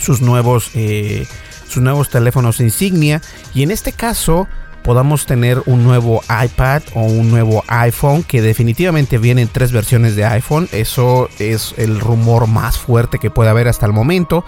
sus 0.00 0.20
nuevos, 0.20 0.70
eh, 0.74 1.26
sus 1.68 1.82
nuevos 1.82 2.10
teléfonos 2.10 2.60
insignia. 2.60 3.20
Y 3.54 3.62
en 3.62 3.70
este 3.70 3.92
caso 3.92 4.46
podamos 4.82 5.26
tener 5.26 5.62
un 5.66 5.84
nuevo 5.84 6.22
iPad 6.44 6.82
o 6.94 7.02
un 7.02 7.30
nuevo 7.30 7.64
iPhone 7.68 8.22
que 8.24 8.42
definitivamente 8.42 9.18
vienen 9.18 9.48
tres 9.50 9.72
versiones 9.72 10.16
de 10.16 10.24
iPhone. 10.24 10.68
Eso 10.72 11.28
es 11.38 11.74
el 11.78 12.00
rumor 12.00 12.46
más 12.46 12.78
fuerte 12.78 13.18
que 13.18 13.30
puede 13.30 13.50
haber 13.50 13.68
hasta 13.68 13.86
el 13.86 13.92
momento. 13.92 14.44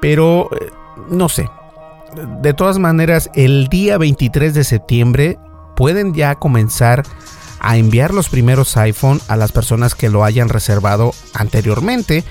Pero 0.00 0.50
eh, 0.54 0.70
no 1.10 1.28
sé. 1.28 1.48
De 2.40 2.54
todas 2.54 2.78
maneras 2.78 3.30
el 3.34 3.68
día 3.68 3.98
23 3.98 4.54
de 4.54 4.64
septiembre 4.64 5.38
pueden 5.76 6.14
ya 6.14 6.34
comenzar 6.36 7.04
a 7.60 7.76
enviar 7.76 8.14
los 8.14 8.28
primeros 8.28 8.76
iPhone 8.76 9.20
a 9.28 9.36
las 9.36 9.52
personas 9.52 9.94
que 9.94 10.08
lo 10.08 10.24
hayan 10.24 10.48
reservado 10.48 11.14
anteriormente. 11.34 12.24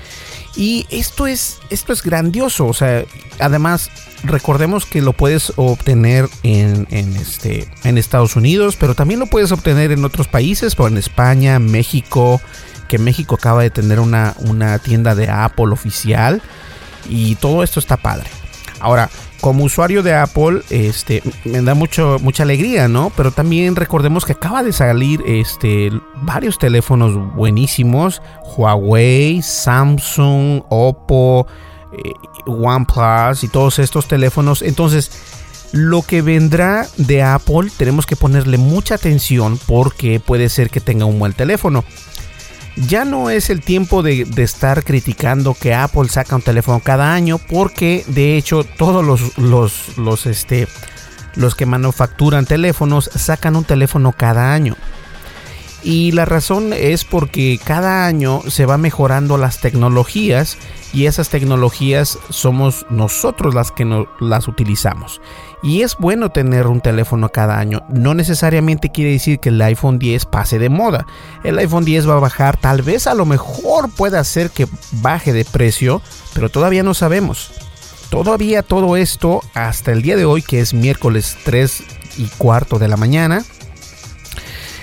Y 0.56 0.86
esto 0.90 1.26
es, 1.26 1.58
esto 1.70 1.92
es 1.92 2.02
grandioso. 2.02 2.66
O 2.66 2.74
sea, 2.74 3.04
además, 3.38 3.90
recordemos 4.24 4.86
que 4.86 5.02
lo 5.02 5.12
puedes 5.12 5.52
obtener 5.56 6.28
en, 6.42 6.86
en, 6.90 7.16
este, 7.16 7.68
en 7.84 7.98
Estados 7.98 8.34
Unidos, 8.36 8.76
pero 8.78 8.94
también 8.94 9.20
lo 9.20 9.26
puedes 9.26 9.52
obtener 9.52 9.92
en 9.92 10.04
otros 10.04 10.26
países, 10.26 10.74
por 10.74 10.90
en 10.90 10.98
España, 10.98 11.58
México, 11.58 12.40
que 12.88 12.98
México 12.98 13.36
acaba 13.36 13.62
de 13.62 13.70
tener 13.70 14.00
una, 14.00 14.34
una 14.38 14.78
tienda 14.78 15.14
de 15.14 15.28
Apple 15.28 15.68
oficial. 15.72 16.42
Y 17.08 17.36
todo 17.36 17.62
esto 17.62 17.78
está 17.80 17.96
padre. 17.96 18.28
Ahora, 18.80 19.10
como 19.40 19.64
usuario 19.64 20.02
de 20.02 20.14
Apple, 20.14 20.62
este, 20.70 21.22
me 21.44 21.62
da 21.62 21.74
mucho, 21.74 22.18
mucha 22.20 22.42
alegría, 22.42 22.88
¿no? 22.88 23.12
Pero 23.16 23.30
también 23.30 23.76
recordemos 23.76 24.24
que 24.24 24.32
acaba 24.32 24.62
de 24.62 24.72
salir 24.72 25.22
este, 25.26 25.90
varios 26.22 26.58
teléfonos 26.58 27.34
buenísimos. 27.34 28.22
Huawei, 28.56 29.42
Samsung, 29.42 30.62
Oppo, 30.68 31.46
eh, 31.92 32.12
OnePlus 32.46 33.44
y 33.44 33.48
todos 33.48 33.78
estos 33.78 34.08
teléfonos. 34.08 34.62
Entonces, 34.62 35.10
lo 35.72 36.02
que 36.02 36.22
vendrá 36.22 36.86
de 36.96 37.22
Apple 37.22 37.70
tenemos 37.76 38.06
que 38.06 38.16
ponerle 38.16 38.58
mucha 38.58 38.94
atención 38.94 39.58
porque 39.66 40.18
puede 40.18 40.48
ser 40.48 40.70
que 40.70 40.80
tenga 40.80 41.04
un 41.04 41.18
buen 41.18 41.32
teléfono 41.32 41.84
ya 42.86 43.04
no 43.04 43.30
es 43.30 43.50
el 43.50 43.60
tiempo 43.60 44.02
de, 44.02 44.26
estar 44.36 44.84
criticando 44.84 45.54
que 45.54 45.74
Apple 45.74 46.08
saca 46.08 46.36
un 46.36 46.42
teléfono 46.42 46.80
cada 46.80 47.12
año, 47.12 47.38
porque 47.38 48.04
de 48.08 48.36
hecho 48.36 48.64
todos 48.64 49.04
los, 49.04 49.36
los, 49.38 49.98
los, 49.98 50.26
este, 50.26 50.68
los 51.34 51.54
que 51.54 51.66
manufacturan 51.66 52.46
teléfonos 52.46 53.10
sacan 53.14 53.56
un 53.56 53.64
teléfono 53.64 54.12
cada 54.12 54.52
año. 54.52 54.76
Y 55.82 56.12
la 56.12 56.24
razón 56.24 56.72
es 56.72 57.04
porque 57.04 57.58
cada 57.62 58.06
año 58.06 58.42
se 58.48 58.66
va 58.66 58.78
mejorando 58.78 59.38
las 59.38 59.60
tecnologías 59.60 60.58
y 60.92 61.06
esas 61.06 61.28
tecnologías 61.28 62.18
somos 62.30 62.86
nosotros 62.88 63.54
las 63.54 63.70
que 63.70 64.06
las 64.20 64.48
utilizamos. 64.48 65.20
Y 65.62 65.82
es 65.82 65.96
bueno 65.98 66.30
tener 66.30 66.66
un 66.66 66.80
teléfono 66.80 67.28
cada 67.30 67.58
año. 67.58 67.82
No 67.88 68.14
necesariamente 68.14 68.90
quiere 68.90 69.12
decir 69.12 69.38
que 69.38 69.50
el 69.50 69.60
iPhone 69.60 69.98
10 69.98 70.26
pase 70.26 70.58
de 70.58 70.68
moda. 70.68 71.06
El 71.44 71.58
iPhone 71.58 71.84
10 71.84 72.08
va 72.08 72.16
a 72.16 72.20
bajar, 72.20 72.56
tal 72.56 72.82
vez 72.82 73.06
a 73.06 73.14
lo 73.14 73.26
mejor 73.26 73.90
pueda 73.90 74.20
hacer 74.20 74.50
que 74.50 74.66
baje 74.92 75.32
de 75.32 75.44
precio, 75.44 76.00
pero 76.34 76.48
todavía 76.48 76.82
no 76.82 76.94
sabemos. 76.94 77.50
Todavía 78.08 78.62
todo 78.62 78.96
esto 78.96 79.42
hasta 79.54 79.92
el 79.92 80.00
día 80.00 80.16
de 80.16 80.24
hoy, 80.24 80.42
que 80.42 80.60
es 80.60 80.72
miércoles 80.72 81.36
3 81.44 81.82
y 82.18 82.24
cuarto 82.38 82.78
de 82.78 82.88
la 82.88 82.96
mañana, 82.96 83.44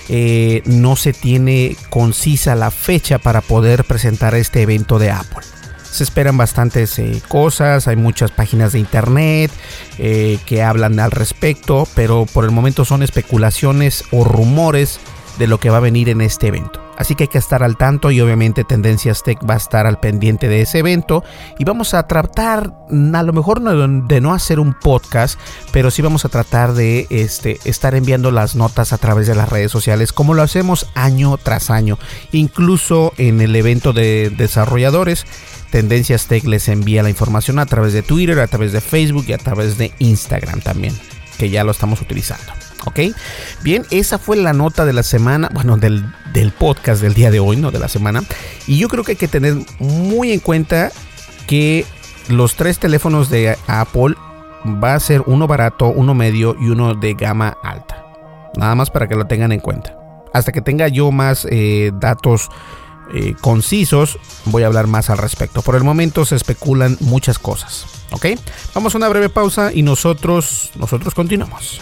eh, 0.07 0.61
no 0.65 0.95
se 0.95 1.13
tiene 1.13 1.75
concisa 1.89 2.53
la 2.53 2.69
fecha 2.69 3.17
para 3.17 3.41
poder 3.41 3.85
presentar 3.85 4.35
este 4.35 4.61
evento 4.61 4.99
de 4.99 5.09
Apple 5.09 5.54
se 5.95 6.03
esperan 6.03 6.37
bastantes 6.37 6.99
eh, 6.99 7.21
cosas, 7.27 7.87
hay 7.87 7.95
muchas 7.95 8.29
páginas 8.29 8.73
de 8.73 8.79
internet 8.79 9.49
eh, 9.97 10.37
que 10.45 10.61
hablan 10.61 10.99
al 10.99 11.11
respecto, 11.11 11.87
pero 11.95 12.25
por 12.25 12.43
el 12.43 12.51
momento 12.51 12.83
son 12.83 13.01
especulaciones 13.01 14.03
o 14.11 14.25
rumores 14.25 14.99
de 15.37 15.47
lo 15.47 15.59
que 15.59 15.69
va 15.69 15.77
a 15.77 15.81
venir 15.81 16.09
en 16.09 16.21
este 16.21 16.47
evento. 16.47 16.81
Así 16.97 17.15
que 17.15 17.23
hay 17.23 17.27
que 17.27 17.37
estar 17.37 17.61
al 17.63 17.77
tanto 17.77 18.11
y 18.11 18.21
obviamente 18.21 18.63
Tendencias 18.63 19.23
Tech 19.23 19.39
va 19.47 19.55
a 19.55 19.57
estar 19.57 19.85
al 19.85 19.99
pendiente 19.99 20.47
de 20.47 20.61
ese 20.61 20.79
evento 20.79 21.23
y 21.59 21.65
vamos 21.65 21.93
a 21.93 22.07
tratar, 22.07 22.73
a 22.89 23.23
lo 23.23 23.33
mejor 23.33 23.61
de 23.61 24.21
no 24.21 24.33
hacer 24.33 24.59
un 24.59 24.73
podcast, 24.73 25.39
pero 25.71 25.91
sí 25.91 26.01
vamos 26.01 26.23
a 26.25 26.29
tratar 26.29 26.73
de 26.73 27.07
este, 27.09 27.59
estar 27.65 27.95
enviando 27.95 28.31
las 28.31 28.55
notas 28.55 28.93
a 28.93 28.97
través 28.97 29.27
de 29.27 29.35
las 29.35 29.49
redes 29.49 29.71
sociales 29.71 30.13
como 30.13 30.33
lo 30.33 30.41
hacemos 30.41 30.87
año 30.95 31.37
tras 31.37 31.69
año. 31.69 31.99
Incluso 32.31 33.13
en 33.17 33.41
el 33.41 33.55
evento 33.55 33.91
de 33.91 34.31
desarrolladores, 34.35 35.25
Tendencias 35.71 36.27
Tech 36.27 36.45
les 36.45 36.69
envía 36.69 37.03
la 37.03 37.09
información 37.09 37.59
a 37.59 37.65
través 37.65 37.91
de 37.91 38.03
Twitter, 38.03 38.39
a 38.39 38.47
través 38.47 38.71
de 38.71 38.79
Facebook 38.79 39.25
y 39.27 39.33
a 39.33 39.37
través 39.37 39.77
de 39.77 39.91
Instagram 39.99 40.61
también, 40.61 40.97
que 41.37 41.49
ya 41.49 41.65
lo 41.65 41.71
estamos 41.71 42.01
utilizando. 42.01 42.64
¿Ok? 42.85 42.99
Bien, 43.63 43.85
esa 43.91 44.17
fue 44.17 44.37
la 44.37 44.53
nota 44.53 44.85
de 44.85 44.93
la 44.93 45.03
semana, 45.03 45.49
bueno, 45.53 45.77
del, 45.77 46.05
del 46.33 46.51
podcast 46.51 47.01
del 47.01 47.13
día 47.13 47.31
de 47.31 47.39
hoy, 47.39 47.57
no 47.57 47.71
de 47.71 47.79
la 47.79 47.87
semana. 47.87 48.23
Y 48.67 48.77
yo 48.77 48.87
creo 48.87 49.03
que 49.03 49.13
hay 49.13 49.17
que 49.17 49.27
tener 49.27 49.55
muy 49.79 50.31
en 50.31 50.39
cuenta 50.39 50.91
que 51.47 51.85
los 52.29 52.55
tres 52.55 52.79
teléfonos 52.79 53.29
de 53.29 53.57
Apple 53.67 54.15
va 54.65 54.95
a 54.95 54.99
ser 54.99 55.21
uno 55.25 55.47
barato, 55.47 55.87
uno 55.87 56.13
medio 56.13 56.55
y 56.59 56.69
uno 56.69 56.95
de 56.95 57.13
gama 57.13 57.57
alta. 57.63 58.03
Nada 58.55 58.75
más 58.75 58.89
para 58.89 59.07
que 59.07 59.15
lo 59.15 59.27
tengan 59.27 59.51
en 59.51 59.59
cuenta. 59.59 59.97
Hasta 60.33 60.51
que 60.51 60.61
tenga 60.61 60.87
yo 60.87 61.11
más 61.11 61.47
eh, 61.49 61.91
datos 61.93 62.49
eh, 63.13 63.35
concisos, 63.39 64.17
voy 64.45 64.63
a 64.63 64.67
hablar 64.67 64.87
más 64.87 65.09
al 65.09 65.17
respecto. 65.17 65.61
Por 65.61 65.75
el 65.75 65.83
momento 65.83 66.25
se 66.25 66.35
especulan 66.35 66.97
muchas 67.01 67.39
cosas. 67.39 67.85
¿Ok? 68.11 68.27
Vamos 68.73 68.95
a 68.95 68.97
una 68.97 69.09
breve 69.09 69.29
pausa 69.29 69.71
y 69.73 69.81
nosotros, 69.81 70.71
nosotros 70.75 71.13
continuamos. 71.13 71.81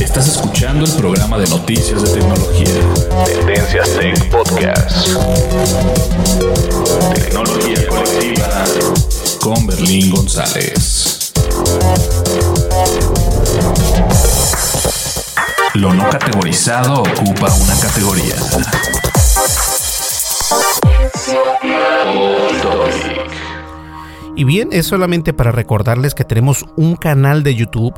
Estás 0.00 0.28
escuchando 0.28 0.84
el 0.84 0.92
programa 0.92 1.38
de 1.38 1.48
noticias 1.48 2.02
de 2.02 2.20
tecnología. 2.20 2.74
Tendencias 3.24 3.88
Tech 3.96 4.30
Podcast. 4.30 5.08
Tecnología 7.14 7.88
colectiva 7.88 8.64
con 9.40 9.66
Berlín 9.66 10.10
González. 10.10 11.32
Lo 15.74 15.94
no 15.94 16.10
categorizado 16.10 17.02
ocupa 17.02 17.52
una 17.54 17.78
categoría. 17.80 18.36
Y 24.34 24.44
bien, 24.44 24.70
es 24.72 24.86
solamente 24.86 25.32
para 25.32 25.52
recordarles 25.52 26.14
que 26.14 26.24
tenemos 26.24 26.64
un 26.76 26.96
canal 26.96 27.42
de 27.42 27.54
YouTube 27.54 27.94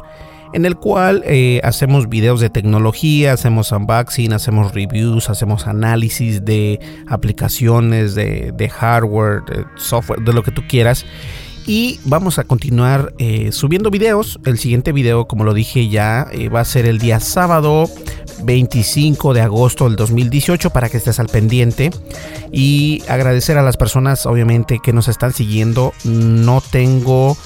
en 0.52 0.64
el 0.64 0.76
cual 0.76 1.22
eh, 1.26 1.60
hacemos 1.64 2.08
videos 2.08 2.40
de 2.40 2.48
tecnología, 2.48 3.32
hacemos 3.32 3.72
unboxing, 3.72 4.32
hacemos 4.32 4.72
reviews, 4.72 5.28
hacemos 5.28 5.66
análisis 5.66 6.44
de 6.44 6.78
aplicaciones, 7.08 8.14
de, 8.14 8.52
de 8.54 8.68
hardware, 8.68 9.42
de 9.44 9.64
software, 9.76 10.20
de 10.20 10.32
lo 10.32 10.42
que 10.42 10.52
tú 10.52 10.62
quieras 10.68 11.04
y 11.66 12.00
vamos 12.04 12.38
a 12.38 12.44
continuar 12.44 13.14
eh, 13.18 13.52
subiendo 13.52 13.90
videos. 13.90 14.38
El 14.44 14.58
siguiente 14.58 14.92
video, 14.92 15.26
como 15.26 15.44
lo 15.44 15.54
dije 15.54 15.88
ya, 15.88 16.26
eh, 16.32 16.48
va 16.48 16.60
a 16.60 16.64
ser 16.64 16.86
el 16.86 16.98
día 16.98 17.20
sábado 17.20 17.88
25 18.42 19.34
de 19.34 19.40
agosto 19.40 19.84
del 19.84 19.96
2018 19.96 20.70
para 20.70 20.88
que 20.88 20.98
estés 20.98 21.18
al 21.18 21.28
pendiente. 21.28 21.90
Y 22.52 23.02
agradecer 23.08 23.58
a 23.58 23.62
las 23.62 23.76
personas, 23.76 24.26
obviamente, 24.26 24.80
que 24.82 24.92
nos 24.92 25.08
están 25.08 25.32
siguiendo. 25.32 25.92
No 26.04 26.60
tengo 26.60 27.36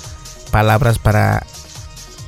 palabras 0.50 0.98
para 0.98 1.44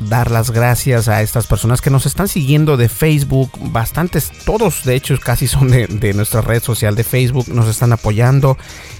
dar 0.00 0.30
las 0.30 0.50
gracias 0.50 1.08
a 1.08 1.20
estas 1.22 1.46
personas 1.46 1.80
que 1.80 1.90
nos 1.90 2.06
están 2.06 2.28
siguiendo 2.28 2.76
de 2.76 2.88
Facebook. 2.88 3.50
Bastantes, 3.70 4.32
todos 4.44 4.84
de 4.84 4.94
hecho 4.94 5.18
casi 5.18 5.46
son 5.46 5.70
de, 5.70 6.12
nuestra 6.14 6.40
red 6.40 6.62
social 6.62 6.96
de 6.96 7.04
Facebook. 7.04 7.48
Nos 7.48 7.68
están 7.68 7.92
apoyando 7.92 8.56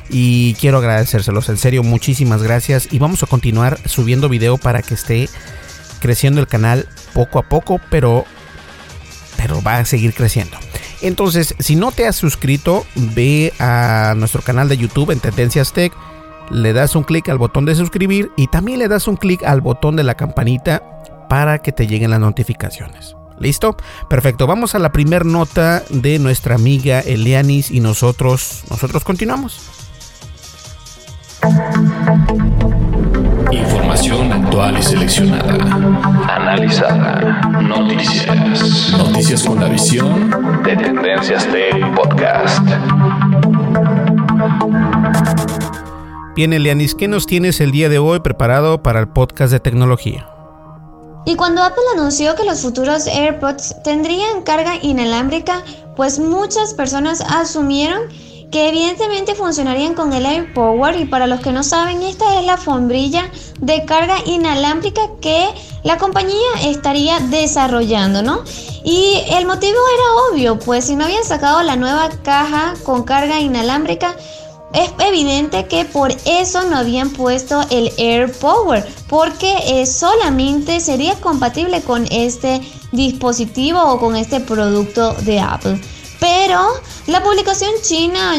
y 0.09 0.55
quiero 0.55 0.79
agradecérselos. 0.79 1.49
En 1.49 1.57
serio, 1.57 1.83
muchísimas 1.83 2.43
gracias. 2.43 2.89
Y 2.93 2.99
vamos 2.99 3.23
a 3.23 3.27
continuar 3.27 3.79
subiendo 3.87 4.29
video 4.29 4.59
para 4.59 4.83
que 4.83 4.95
esté 4.95 5.29
creciendo 6.01 6.41
el 6.41 6.47
canal 6.47 6.89
poco 7.15 7.39
a 7.39 7.43
poco, 7.43 7.81
pero, 7.91 8.25
pero 9.37 9.63
va 9.63 9.79
a 9.79 9.85
seguir 9.85 10.15
creciendo. 10.15 10.57
Entonces, 11.03 11.55
si 11.59 11.77
no 11.77 11.93
te 11.93 12.07
has 12.07 12.17
suscrito, 12.17 12.85
ve 12.95 13.55
a 13.59 14.15
nuestro 14.17 14.43
canal 14.43 14.69
de 14.69 14.77
YouTube 14.77 15.11
en 15.13 15.21
Tendencias 15.21 15.73
Tech, 15.73 15.93
le 16.51 16.73
das 16.73 16.97
un 16.97 17.05
clic 17.05 17.29
al 17.29 17.39
botón 17.39 17.65
de 17.65 17.75
suscribir 17.75 18.31
y 18.37 18.49
también 18.49 18.79
le 18.79 18.89
das 18.89 19.09
un 19.09 19.17
clic 19.17 19.43
al 19.45 19.61
botón 19.61 19.97
de 19.97 20.05
la 20.05 20.15
campanita 20.15 20.83
para 21.29 21.59
que 21.59 21.73
te 21.73 21.87
lleguen 21.87 22.11
las 22.11 22.21
notificaciones. 22.21 23.17
¿Listo? 23.39 23.77
Perfecto. 24.09 24.47
Vamos 24.47 24.75
a 24.75 24.79
la 24.79 24.93
primera 24.93 25.25
nota 25.25 25.83
de 25.89 26.19
nuestra 26.19 26.57
amiga 26.57 27.01
Elianis 27.01 27.71
y 27.71 27.81
nosotros, 27.81 28.65
nosotros 28.69 29.03
continuamos. 29.03 29.61
Información 33.51 34.31
actual 34.31 34.79
y 34.79 34.83
seleccionada. 34.83 35.55
Analizada. 36.29 37.41
Noticias. 37.63 38.93
Noticias 38.99 39.43
con 39.43 39.61
la 39.61 39.69
visión 39.69 40.31
de 40.63 40.77
Tendencias 40.77 41.51
de 41.51 41.71
Podcast. 41.97 42.69
Bien, 46.37 46.53
Elianis, 46.53 46.95
¿qué 46.95 47.09
nos 47.09 47.27
tienes 47.27 47.61
el 47.61 47.73
día 47.73 47.89
de 47.89 47.99
hoy 47.99 48.21
preparado 48.21 48.85
para 48.85 49.01
el 49.01 49.09
podcast 49.09 49.53
de 49.53 49.59
tecnología? 49.59 50.29
Y 51.27 51.35
cuando 51.35 51.61
Apple 51.61 51.83
anunció 51.97 52.37
que 52.37 52.45
los 52.45 52.63
futuros 52.63 53.09
AirPods 53.09 53.83
tendrían 53.83 54.43
carga 54.43 54.77
inalámbrica, 54.81 55.65
pues 55.97 56.21
muchas 56.21 56.73
personas 56.75 57.21
asumieron 57.21 58.03
que 58.53 58.69
evidentemente 58.69 59.35
funcionarían 59.35 59.95
con 59.95 60.13
el 60.13 60.25
AirPower 60.25 61.01
y 61.01 61.05
para 61.05 61.27
los 61.27 61.41
que 61.41 61.51
no 61.51 61.65
saben 61.65 62.03
esta 62.03 62.39
es 62.39 62.47
la 62.47 62.57
sombrilla 62.57 63.29
de 63.61 63.85
carga 63.85 64.17
inalámbrica 64.25 65.03
que 65.21 65.49
la 65.83 65.99
compañía 65.99 66.49
estaría 66.63 67.19
desarrollando, 67.19 68.23
¿no? 68.23 68.45
Y 68.85 69.25
el 69.31 69.47
motivo 69.47 69.79
era 69.95 70.31
obvio, 70.31 70.59
pues 70.61 70.85
si 70.85 70.95
no 70.95 71.05
habían 71.05 71.25
sacado 71.25 71.63
la 71.63 71.75
nueva 71.75 72.09
caja 72.23 72.75
con 72.85 73.03
carga 73.03 73.41
inalámbrica, 73.41 74.17
es 74.73 74.91
evidente 74.99 75.67
que 75.67 75.85
por 75.85 76.13
eso 76.25 76.63
no 76.65 76.77
habían 76.77 77.11
puesto 77.11 77.61
el 77.71 77.93
AirPower, 77.99 78.87
porque 79.09 79.53
eh, 79.67 79.87
solamente 79.87 80.81
sería 80.81 81.15
compatible 81.21 81.83
con 81.83 82.07
este 82.11 82.61
dispositivo 82.93 83.81
o 83.81 83.99
con 83.99 84.17
este 84.17 84.41
producto 84.41 85.15
de 85.23 85.41
Apple. 85.41 85.81
Pero 86.21 86.61
la 87.07 87.23
publicación 87.23 87.71
china 87.83 88.37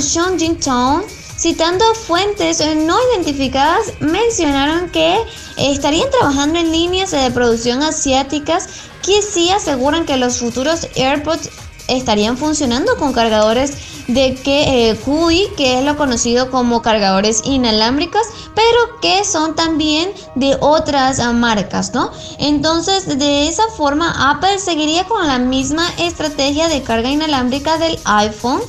Town 0.64 1.04
citando 1.38 1.84
fuentes 1.96 2.64
no 2.76 2.96
identificadas, 3.12 3.94
mencionaron 4.00 4.92
que 4.92 5.18
estarían 5.58 6.10
trabajando 6.12 6.60
en 6.60 6.72
líneas 6.72 7.10
de 7.10 7.32
producción 7.32 7.82
asiáticas 7.82 8.70
que 9.04 9.24
sí 9.24 9.50
aseguran 9.50 10.06
que 10.06 10.18
los 10.18 10.38
futuros 10.38 10.88
AirPods 10.96 11.50
estarían 11.88 12.38
funcionando 12.38 12.96
con 12.98 13.12
cargadores 13.12 13.74
de 14.08 14.36
que 14.36 14.90
eh, 14.90 14.96
QI, 14.96 15.50
que 15.56 15.80
es 15.80 15.86
lo 15.86 15.98
conocido 15.98 16.52
como 16.52 16.82
cargadores 16.82 17.42
inalámbricos, 17.46 18.22
pero 18.56 19.00
que 19.02 19.24
son 19.24 19.56
también 19.56 20.12
de 20.36 20.58
otras 20.60 21.20
ah, 21.20 21.34
marcas, 21.34 21.94
¿no? 21.94 22.12
Entonces, 22.40 23.20
de 23.20 23.48
esa 23.48 23.68
forma, 23.78 24.32
Apple 24.32 24.60
seguiría 24.60 25.06
con 25.06 25.26
la 25.28 25.40
misma 25.40 25.88
estrategia 25.98 26.68
de 26.68 26.82
carga 26.82 27.10
inalámbrica 27.10 27.78
del 27.78 28.00
iPhone 28.06 28.62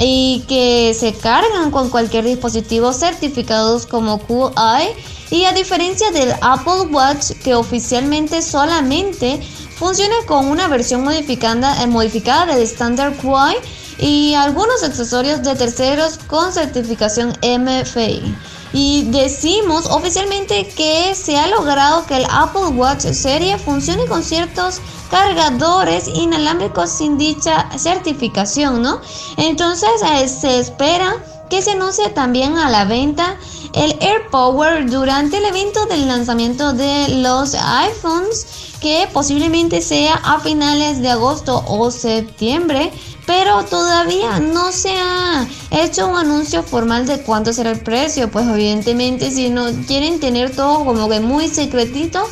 y 0.00 0.44
que 0.48 0.94
se 0.98 1.12
cargan 1.12 1.70
con 1.70 1.90
cualquier 1.90 2.24
dispositivo 2.24 2.92
certificados 2.92 3.86
como 3.86 4.18
QI. 4.18 4.94
Y 5.30 5.44
a 5.44 5.52
diferencia 5.52 6.10
del 6.10 6.32
Apple 6.40 6.88
Watch, 6.90 7.32
que 7.44 7.54
oficialmente 7.54 8.40
solamente 8.40 9.40
funciona 9.76 10.14
con 10.26 10.46
una 10.46 10.68
versión 10.68 11.04
modificada, 11.04 11.82
eh, 11.82 11.86
modificada 11.86 12.46
del 12.46 12.62
Standard 12.62 13.14
QI 13.16 13.56
y 13.98 14.34
algunos 14.34 14.82
accesorios 14.82 15.42
de 15.42 15.54
terceros 15.54 16.18
con 16.26 16.52
certificación 16.52 17.36
MFI. 17.42 18.36
Y 18.72 19.04
decimos 19.10 19.86
oficialmente 19.86 20.68
que 20.68 21.14
se 21.14 21.38
ha 21.38 21.46
logrado 21.46 22.04
que 22.06 22.16
el 22.16 22.26
Apple 22.30 22.68
Watch 22.74 23.06
serie 23.12 23.58
funcione 23.58 24.04
con 24.06 24.22
ciertos 24.22 24.80
cargadores 25.10 26.06
inalámbricos 26.06 26.90
sin 26.90 27.16
dicha 27.16 27.68
certificación, 27.78 28.82
¿no? 28.82 29.00
Entonces 29.38 29.88
eh, 30.12 30.28
se 30.28 30.58
espera 30.58 31.16
que 31.48 31.62
se 31.62 31.72
anuncie 31.72 32.10
también 32.10 32.58
a 32.58 32.68
la 32.68 32.84
venta 32.84 33.36
el 33.72 33.96
AirPower 34.00 34.88
durante 34.90 35.38
el 35.38 35.44
evento 35.46 35.86
del 35.86 36.06
lanzamiento 36.06 36.72
de 36.72 37.08
los 37.22 37.54
iPhones 37.54 38.46
que 38.80 39.08
posiblemente 39.12 39.80
sea 39.80 40.14
a 40.14 40.40
finales 40.40 41.00
de 41.00 41.10
agosto 41.10 41.64
o 41.66 41.90
septiembre 41.90 42.92
pero 43.28 43.62
todavía 43.66 44.40
no 44.40 44.72
se 44.72 44.88
ha 44.88 45.46
hecho 45.70 46.08
un 46.08 46.16
anuncio 46.16 46.62
formal 46.62 47.06
de 47.06 47.20
cuánto 47.20 47.52
será 47.52 47.72
el 47.72 47.78
precio, 47.78 48.30
pues 48.30 48.46
evidentemente 48.48 49.30
si 49.30 49.50
no 49.50 49.66
quieren 49.86 50.18
tener 50.18 50.50
todo 50.50 50.82
como 50.86 51.10
que 51.10 51.20
muy 51.20 51.48
secretito, 51.48 52.26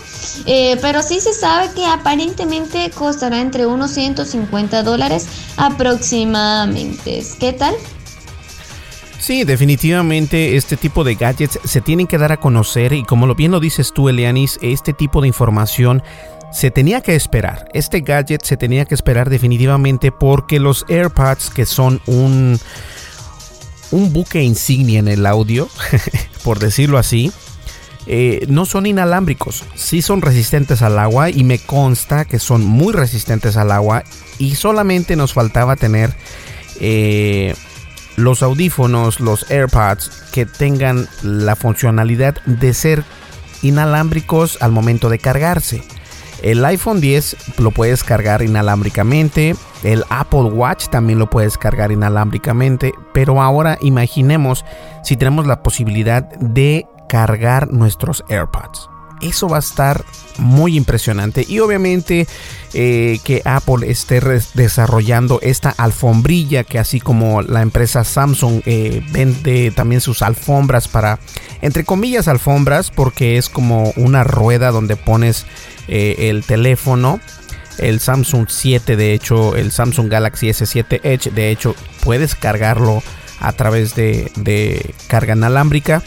eh, 0.47 0.79
pero 0.81 1.03
sí 1.03 1.21
se 1.21 1.35
sabe 1.35 1.71
que 1.75 1.85
aparentemente 1.85 2.91
costará 2.93 3.43
entre 3.43 3.67
unos 3.67 3.91
150 3.91 4.83
dólares 4.85 5.27
aproximadamente. 5.59 7.23
¿Qué 7.39 7.53
tal? 7.53 7.75
Sí, 9.19 9.45
definitivamente 9.45 10.57
este 10.57 10.79
tipo 10.79 11.05
de 11.05 11.17
gadgets 11.17 11.59
se 11.63 11.81
tienen 11.83 12.07
que 12.07 12.17
dar 12.17 12.33
a 12.33 12.37
conocer 12.39 12.95
y 12.95 13.03
como 13.05 13.35
bien 13.35 13.51
lo 13.51 13.61
dices 13.61 13.93
tú, 13.93 14.09
Elianis, 14.09 14.59
este 14.63 14.95
tipo 14.95 15.21
de 15.21 15.29
información 15.29 16.03
se 16.53 16.71
tenía 16.71 17.01
que 17.01 17.15
esperar. 17.15 17.69
Este 17.73 18.01
gadget 18.01 18.43
se 18.43 18.57
tenía 18.57 18.85
que 18.85 18.95
esperar 18.95 19.31
definitivamente 19.31 20.13
porque 20.13 20.61
los 20.61 20.85
AirPods, 20.89 21.51
que 21.51 21.67
son 21.67 22.01
un, 22.07 22.59
un 23.91 24.13
buque 24.13 24.43
insignia 24.43 24.99
en 24.99 25.09
el 25.09 25.27
audio, 25.27 25.69
por 26.45 26.59
decirlo 26.59 26.99
así, 26.99 27.33
eh, 28.07 28.47
no 28.49 28.67
son 28.67 28.87
inalámbricos. 28.87 29.65
Sí 29.75 30.03
son 30.03 30.23
resistentes 30.23 30.83
al 30.83 30.99
agua 30.99 31.31
y 31.31 31.45
me 31.45 31.59
consta 31.59 32.25
que 32.25 32.39
son 32.39 32.65
muy 32.65 32.93
resistentes 32.93 33.57
al 33.57 33.73
agua 33.73 34.05
y 34.39 34.55
solamente 34.55 35.17
nos 35.17 35.33
faltaba 35.33 35.77
tener... 35.77 36.15
Eh, 36.81 37.55
los 38.17 38.43
audífonos, 38.43 39.21
los 39.21 39.51
AirPods, 39.51 40.11
que 40.33 40.47
tengan 40.47 41.09
la 41.23 41.55
funcionalidad 41.55 42.43
de 42.47 42.75
ser 42.75 43.05
inalámbricos 43.63 44.59
al 44.61 44.73
momento 44.73 45.09
de 45.09 45.19
cargarse. 45.19 45.83
El 46.43 46.65
iPhone 46.65 47.01
10 47.01 47.59
lo 47.59 47.71
puedes 47.71 48.05
cargar 48.05 48.43
inalámbricamente, 48.43 49.57
el 49.83 50.05
Apple 50.11 50.43
Watch 50.43 50.89
también 50.89 51.19
lo 51.19 51.31
puedes 51.31 51.57
cargar 51.59 51.93
inalámbricamente, 51.93 52.93
pero 53.13 53.41
ahora 53.43 53.79
imaginemos 53.81 54.65
si 55.03 55.17
tenemos 55.17 55.47
la 55.47 55.63
posibilidad 55.63 56.23
de 56.39 56.87
cargar 57.09 57.73
nuestros 57.73 58.25
AirPods. 58.29 58.91
Eso 59.23 59.49
va 59.49 59.57
a 59.57 59.61
estar 59.61 60.05
muy 60.39 60.77
impresionante. 60.77 61.45
Y 61.49 61.61
obviamente 61.61 62.27
eh, 62.75 63.19
que 63.25 63.41
Apple 63.45 63.91
esté 63.91 64.21
desarrollando 64.55 65.39
esta 65.43 65.71
alfombrilla 65.71 66.65
que 66.65 66.79
así 66.79 67.01
como 67.01 67.41
la 67.41 67.63
empresa 67.63 68.05
Samsung 68.05 68.61
eh, 68.67 69.03
vende 69.13 69.71
también 69.71 70.03
sus 70.03 70.21
alfombras 70.21 70.89
para 70.89 71.19
entre 71.63 71.85
comillas 71.85 72.29
alfombras 72.29 72.91
porque 72.91 73.39
es 73.39 73.49
como 73.49 73.93
una 73.97 74.25
rueda 74.25 74.71
donde 74.71 74.97
pones 74.97 75.47
eh, 75.89 76.31
el 76.31 76.45
teléfono. 76.45 77.21
El 77.79 78.01
Samsung 78.01 78.47
7, 78.49 78.97
de 78.97 79.13
hecho, 79.13 79.55
el 79.55 79.71
Samsung 79.71 80.09
Galaxy 80.09 80.49
S7 80.49 81.01
Edge, 81.03 81.31
de 81.31 81.51
hecho, 81.51 81.75
puedes 82.03 82.35
cargarlo 82.35 83.03
a 83.39 83.53
través 83.53 83.95
de, 83.95 84.95
carga 85.09 85.35
inalámbrica. 85.35 86.03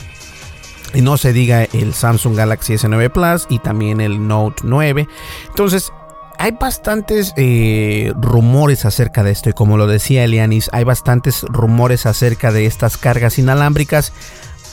Y 0.96 1.02
no 1.02 1.18
se 1.18 1.34
diga 1.34 1.66
el 1.66 1.94
Samsung 1.94 2.36
Galaxy 2.36 2.74
S9 2.74 3.12
Plus 3.12 3.46
y 3.50 3.60
también 3.60 4.02
el 4.02 4.28
Note 4.28 4.64
9. 4.64 5.08
Entonces, 5.50 5.92
hay 6.40 6.52
bastantes 6.60 7.34
eh, 7.38 8.12
rumores 8.16 8.86
acerca 8.86 9.24
de 9.24 9.30
esto. 9.32 9.52
Y 9.52 9.54
como 9.54 9.78
lo 9.78 9.86
decía 9.86 10.24
Elianis, 10.24 10.70
hay 10.74 10.86
bastantes 10.86 11.44
rumores 11.44 12.08
acerca 12.08 12.52
de 12.52 12.66
estas 12.66 12.98
cargas 12.98 13.38
inalámbricas. 13.38 14.14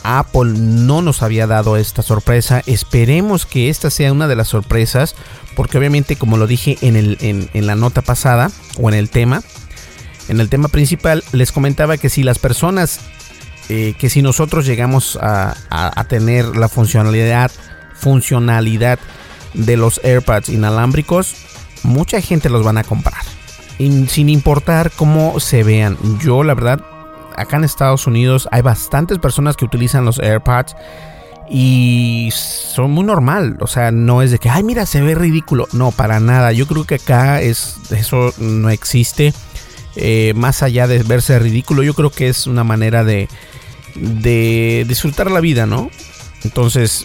Apple 0.07 0.53
no 0.57 1.03
nos 1.03 1.23
había 1.23 1.47
dado 1.47 1.77
esta 1.77 2.03
sorpresa. 2.03 2.63
Esperemos 2.67 3.45
que 3.45 3.69
esta 3.69 3.91
sea 3.91 4.13
una 4.13 4.29
de 4.29 4.37
las 4.37 4.49
sorpresas, 4.49 5.17
porque 5.55 5.79
obviamente 5.79 6.17
como 6.17 6.37
lo 6.37 6.47
dije 6.47 6.79
en, 6.81 7.67
la 7.67 7.75
nota 7.75 8.03
pasada 8.03 8.51
o 8.79 8.89
en 8.89 8.95
el 8.95 9.11
tema, 9.11 9.43
en 10.29 10.41
el 10.41 10.49
tema 10.49 10.69
principal 10.69 11.25
les 11.33 11.53
comentaba 11.53 11.97
que 11.99 12.09
si 12.09 12.23
las 12.23 12.39
personas, 12.39 13.01
eh, 13.69 13.95
que 13.99 14.09
si 14.09 14.23
nosotros 14.23 14.65
llegamos 14.65 15.19
a, 15.21 15.55
tener 16.09 16.57
la 16.57 16.69
funcionalidad, 16.69 17.51
funcionalidad 17.95 18.99
de 19.55 19.77
los 19.77 20.01
AirPods 20.05 20.51
inalámbricos, 20.51 21.35
mucha 21.83 22.21
gente 22.21 22.49
los 22.49 22.65
van 22.65 22.79
a 22.79 22.85
comprar. 22.85 23.23
sin 23.79 24.29
importar 24.29 24.93
cómo 24.93 25.41
se 25.41 25.63
vean. 25.63 25.99
Yo 26.21 26.45
la 26.45 26.55
verdad 26.55 26.96
acá 27.37 27.57
en 27.57 27.65
Estados 27.65 28.07
Unidos 28.07 28.49
hay 28.51 28.63
bastantes 28.63 29.19
personas 29.19 29.57
que 29.57 29.65
utilizan 29.65 30.05
los 30.05 30.19
AirPods 30.19 30.75
y 31.49 32.31
son 32.33 32.91
muy 32.91 33.05
normal, 33.05 33.57
o 33.61 33.67
sea, 33.67 33.93
no 33.93 34.23
es 34.23 34.33
de 34.33 34.39
que, 34.39 34.51
ay, 34.51 34.65
mira, 34.65 34.85
se 34.85 35.01
ve 35.01 35.15
ridículo, 35.15 35.69
no, 35.73 35.93
para 35.93 36.19
nada, 36.19 36.51
yo 36.53 36.67
creo 36.67 36.85
que 36.85 36.97
acá 36.97 37.41
es, 37.41 37.77
eso 37.91 38.35
no 38.39 38.71
existe, 38.71 39.33
eh, 39.95 40.33
más 40.35 40.63
allá 40.63 40.89
de 40.89 41.03
verse 41.05 41.39
ridículo, 41.39 41.83
yo 41.83 41.95
creo 41.95 42.11
que 42.11 42.29
es 42.29 42.47
una 42.49 42.65
manera 42.65 43.05
de, 43.05 43.29
de 43.95 44.85
disfrutar 44.89 45.31
la 45.31 45.41
vida, 45.41 45.67
¿no? 45.67 45.89
Entonces, 46.43 47.05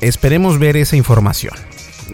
esperemos 0.00 0.58
ver 0.58 0.76
esa 0.76 0.96
información. 0.96 1.54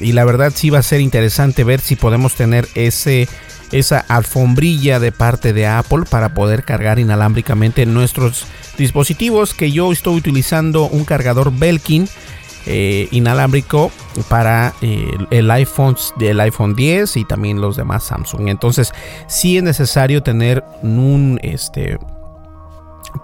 Y 0.01 0.13
la 0.13 0.25
verdad 0.25 0.53
sí 0.55 0.71
va 0.71 0.79
a 0.79 0.83
ser 0.83 1.01
interesante 1.01 1.65
ver 1.65 1.81
si 1.81 1.97
podemos 1.97 2.35
tener 2.35 2.69
ese 2.75 3.29
esa 3.73 3.99
alfombrilla 4.09 5.01
de 5.01 5.13
parte 5.13 5.53
de 5.53 5.67
Apple 5.67 6.05
para 6.09 6.35
poder 6.35 6.65
cargar 6.65 6.99
inalámbricamente 6.99 7.87
nuestros 7.87 8.47
dispositivos 8.77 9.55
que 9.55 9.71
yo 9.73 9.93
estoy 9.93 10.17
utilizando 10.17 10.89
un 10.89 11.05
cargador 11.05 11.53
Belkin 11.53 12.09
eh, 12.67 13.09
inalámbrico 13.13 13.91
para 14.29 14.75
eh, 14.83 15.11
el 15.31 15.51
iPhone 15.51 15.97
del 16.19 16.39
iPhone 16.41 16.75
10 16.75 17.17
y 17.17 17.25
también 17.25 17.61
los 17.61 17.77
demás 17.77 18.05
Samsung. 18.05 18.49
Entonces 18.49 18.93
sí 19.27 19.57
es 19.57 19.63
necesario 19.63 20.23
tener 20.23 20.65
un 20.83 21.41
este 21.43 21.99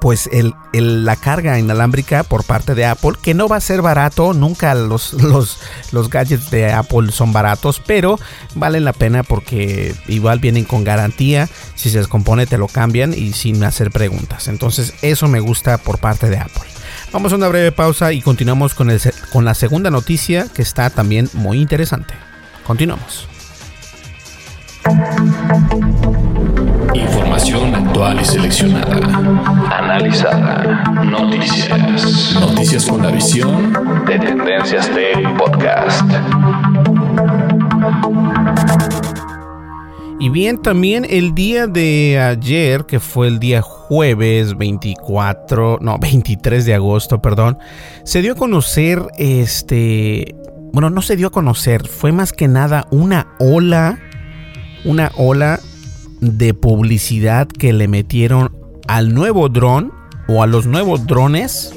pues 0.01 0.29
el, 0.33 0.55
la 0.73 1.16
carga 1.16 1.59
inalámbrica 1.59 2.23
por 2.23 2.44
parte 2.44 2.75
de 2.75 2.87
Apple, 2.87 3.12
que 3.23 3.35
no 3.35 3.49
va 3.49 3.57
a 3.57 3.61
ser 3.61 3.83
barato, 3.83 4.35
nunca 4.35 4.75
los, 4.75 5.12
los, 5.23 5.59
los 5.92 6.11
gadgets 6.11 6.51
de 6.51 6.73
Apple 6.73 7.12
son 7.12 7.33
baratos, 7.33 7.81
pero 7.85 8.18
valen 8.55 8.85
la 8.85 8.92
pena 8.92 9.23
porque 9.23 9.94
igual 10.09 10.38
vienen 10.38 10.64
con 10.64 10.85
garantía, 10.85 11.49
si 11.75 11.90
se 11.90 11.99
descompone 11.99 12.47
te 12.47 12.59
lo 12.59 12.68
cambian 12.68 13.14
y 13.14 13.33
sin 13.33 13.62
hacer 13.64 13.90
preguntas. 13.90 14.49
Entonces 14.49 14.94
eso 15.03 15.29
me 15.29 15.40
gusta 15.40 15.79
por 15.79 15.99
parte 15.99 16.29
de 16.29 16.38
Apple. 16.38 16.62
Vamos 17.12 17.33
a 17.33 17.37
una 17.37 17.49
breve 17.49 17.70
pausa 17.70 18.12
y 18.12 18.20
continuamos 18.20 18.75
con, 18.75 18.90
el, 18.90 19.01
con 19.33 19.44
la 19.44 19.55
segunda 19.55 19.90
noticia 19.90 20.49
que 20.53 20.62
está 20.62 20.90
también 20.90 21.31
muy 21.33 21.61
interesante. 21.61 22.14
Continuamos. 22.66 23.29
Información 27.35 27.75
actual 27.75 28.20
y 28.20 28.25
seleccionada. 28.25 28.97
Analizada. 29.77 30.85
Noticias. 31.05 32.37
Noticias 32.38 32.87
con 32.87 33.03
la 33.03 33.11
visión 33.11 33.73
de 34.07 34.18
Tendencias 34.20 34.94
de 34.94 35.14
Podcast. 35.37 36.09
Y 40.20 40.29
bien, 40.29 40.62
también 40.62 41.05
el 41.11 41.35
día 41.35 41.66
de 41.66 42.20
ayer, 42.20 42.87
que 42.87 43.01
fue 43.01 43.27
el 43.27 43.40
día 43.40 43.62
jueves 43.62 44.57
24, 44.57 45.79
no, 45.81 45.99
23 45.99 46.64
de 46.64 46.75
agosto, 46.75 47.20
perdón, 47.20 47.59
se 48.05 48.23
dio 48.23 48.35
a 48.35 48.37
conocer 48.37 49.09
este, 49.18 50.37
bueno, 50.73 50.88
no 50.88 51.03
se 51.03 51.16
dio 51.16 51.27
a 51.27 51.31
conocer, 51.33 51.88
fue 51.88 52.12
más 52.12 52.33
que 52.33 52.47
nada 52.47 52.87
una 52.92 53.35
ola, 53.40 53.99
una 54.85 55.11
ola 55.16 55.59
de 56.25 56.55
publicidad 56.55 57.47
que 57.49 57.73
le 57.73 57.89
metieron 57.89 58.57
al 58.87 59.15
nuevo 59.15 59.49
dron 59.49 59.93
o 60.29 60.43
a 60.43 60.47
los 60.47 60.67
nuevos 60.67 61.07
drones 61.07 61.75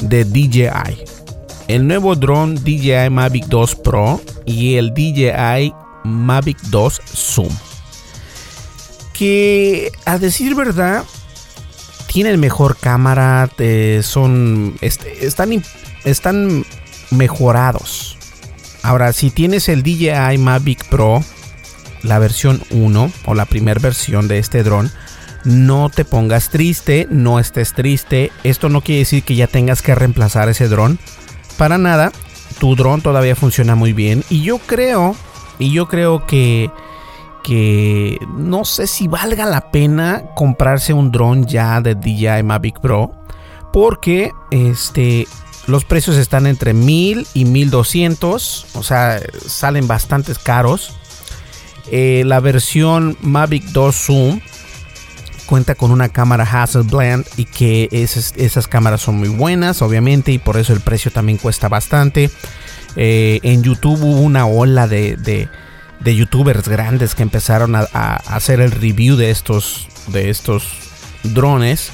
de 0.00 0.24
DJI. 0.24 1.04
El 1.68 1.88
nuevo 1.88 2.14
dron 2.14 2.54
DJI 2.54 3.10
Mavic 3.10 3.46
2 3.46 3.74
Pro 3.76 4.20
y 4.44 4.76
el 4.76 4.94
DJI 4.94 5.72
Mavic 6.04 6.60
2 6.64 7.00
Zoom. 7.04 7.48
Que 9.12 9.90
a 10.04 10.18
decir 10.18 10.54
verdad, 10.54 11.04
tienen 12.06 12.38
mejor 12.38 12.76
cámara, 12.76 13.50
son, 14.02 14.76
están, 14.80 15.62
están 16.04 16.64
mejorados. 17.10 18.16
Ahora, 18.82 19.12
si 19.12 19.30
tienes 19.30 19.68
el 19.68 19.82
DJI 19.82 20.38
Mavic 20.38 20.84
Pro, 20.88 21.24
la 22.06 22.18
versión 22.18 22.62
1 22.70 23.12
o 23.26 23.34
la 23.34 23.44
primera 23.44 23.80
versión 23.80 24.28
de 24.28 24.38
este 24.38 24.62
dron, 24.62 24.90
no 25.44 25.90
te 25.90 26.04
pongas 26.04 26.50
triste, 26.50 27.06
no 27.08 27.38
estés 27.38 27.72
triste. 27.72 28.32
Esto 28.42 28.68
no 28.68 28.80
quiere 28.80 29.00
decir 29.00 29.22
que 29.22 29.36
ya 29.36 29.46
tengas 29.46 29.80
que 29.80 29.94
reemplazar 29.94 30.48
ese 30.48 30.68
dron. 30.68 30.98
Para 31.56 31.78
nada, 31.78 32.10
tu 32.58 32.74
dron 32.74 33.00
todavía 33.00 33.36
funciona 33.36 33.76
muy 33.76 33.92
bien. 33.92 34.24
Y 34.28 34.42
yo 34.42 34.58
creo, 34.58 35.14
y 35.58 35.72
yo 35.72 35.86
creo 35.86 36.26
que, 36.26 36.70
que 37.44 38.18
no 38.36 38.64
sé 38.64 38.88
si 38.88 39.06
valga 39.06 39.46
la 39.46 39.70
pena 39.70 40.24
comprarse 40.34 40.92
un 40.92 41.12
dron 41.12 41.46
ya 41.46 41.80
de 41.80 41.94
DJI 41.94 42.42
Mavic 42.42 42.80
Pro. 42.80 43.12
Porque 43.72 44.32
este, 44.50 45.28
los 45.66 45.84
precios 45.84 46.16
están 46.16 46.46
entre 46.46 46.74
1000 46.74 47.26
y 47.34 47.44
1200. 47.44 48.66
O 48.74 48.82
sea, 48.82 49.20
salen 49.46 49.86
bastante 49.86 50.32
caros. 50.42 50.96
Eh, 51.90 52.22
la 52.26 52.40
versión 52.40 53.16
Mavic 53.22 53.64
2 53.66 53.94
Zoom 53.94 54.40
cuenta 55.46 55.74
con 55.74 55.92
una 55.92 56.08
cámara 56.08 56.44
Hasselblad 56.44 57.20
y 57.36 57.44
que 57.44 57.88
esas, 57.92 58.68
cámaras 58.68 59.00
son 59.00 59.16
muy 59.16 59.28
buenas, 59.28 59.80
obviamente, 59.80 60.32
y 60.32 60.38
por 60.38 60.56
eso 60.56 60.72
el 60.72 60.80
precio 60.80 61.10
también 61.10 61.38
cuesta 61.38 61.68
bastante. 61.68 62.30
Eh, 62.96 63.40
en 63.42 63.62
YouTube 63.62 64.02
hubo 64.02 64.20
una 64.20 64.46
ola 64.46 64.88
de, 64.88 65.48
youtubers 66.04 66.68
grandes 66.68 67.14
que 67.14 67.22
empezaron 67.22 67.74
a, 67.76 67.84
hacer 68.26 68.60
el 68.60 68.72
review 68.72 69.16
de 69.16 69.30
estos, 69.30 69.88
de 70.08 70.30
estos 70.30 70.64
drones. 71.22 71.92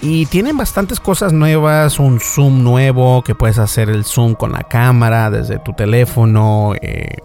Y 0.00 0.26
tienen 0.26 0.56
bastantes 0.56 0.98
cosas 0.98 1.32
nuevas, 1.32 2.00
un 2.00 2.18
zoom 2.18 2.64
nuevo 2.64 3.22
que 3.22 3.36
puedes 3.36 3.58
hacer 3.58 3.88
el 3.88 4.04
zoom 4.04 4.34
con 4.34 4.50
la 4.50 4.64
cámara 4.64 5.30
desde 5.30 5.60
tu 5.60 5.74
teléfono. 5.74 6.74
Eh, 6.82 7.18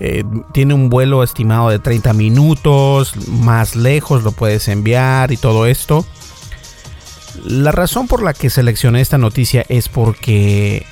eh, 0.00 0.24
tiene 0.52 0.74
un 0.74 0.90
vuelo 0.90 1.22
estimado 1.22 1.70
de 1.70 1.78
30 1.78 2.12
minutos, 2.12 3.14
más 3.28 3.74
lejos 3.74 4.22
lo 4.22 4.32
puedes 4.32 4.68
enviar 4.68 5.32
y 5.32 5.36
todo 5.36 5.66
esto. 5.66 6.06
La 7.44 7.72
razón 7.72 8.06
por 8.06 8.22
la 8.22 8.34
que 8.34 8.50
seleccioné 8.50 9.00
esta 9.00 9.18
noticia 9.18 9.64
es 9.68 9.88
porque 9.88 10.84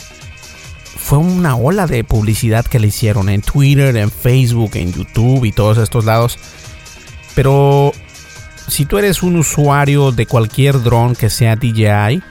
fue 0.96 1.18
una 1.18 1.54
ola 1.54 1.86
de 1.86 2.02
publicidad 2.02 2.64
que 2.64 2.80
le 2.80 2.88
hicieron 2.88 3.28
en 3.28 3.42
Twitter, 3.42 3.96
en 3.96 4.10
Facebook, 4.10 4.72
en 4.74 4.92
YouTube 4.92 5.44
y 5.44 5.52
todos 5.52 5.78
estos 5.78 6.04
lados. 6.04 6.38
Pero 7.34 7.92
si 8.66 8.86
tú 8.86 8.98
eres 8.98 9.22
un 9.22 9.36
usuario 9.36 10.10
de 10.10 10.26
cualquier 10.26 10.82
dron 10.82 11.14
que 11.14 11.30
sea 11.30 11.54
DJI, 11.54 12.22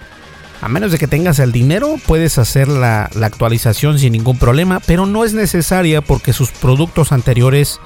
a 0.65 0.67
menos 0.67 0.91
de 0.91 0.97
que 0.97 1.08
tengas 1.08 1.38
el 1.38 1.51
dinero, 1.51 1.97
puedes 2.08 2.39
hacer 2.39 2.67
la, 2.67 3.04
actualización 3.21 3.99
sin 3.99 4.13
ningún 4.13 4.39
problema, 4.39 4.80
pero 4.80 5.06
no 5.06 5.23
es 5.23 5.36
necesaria 5.36 6.01
porque 6.01 6.34
sus 6.34 6.49
productos 6.49 7.12
anteriores, 7.12 7.80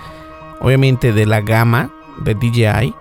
obviamente 0.62 1.12
de 1.12 1.26
la 1.26 1.42
gama 1.42 1.92
de 2.22 2.36
DJI, 2.36 2.96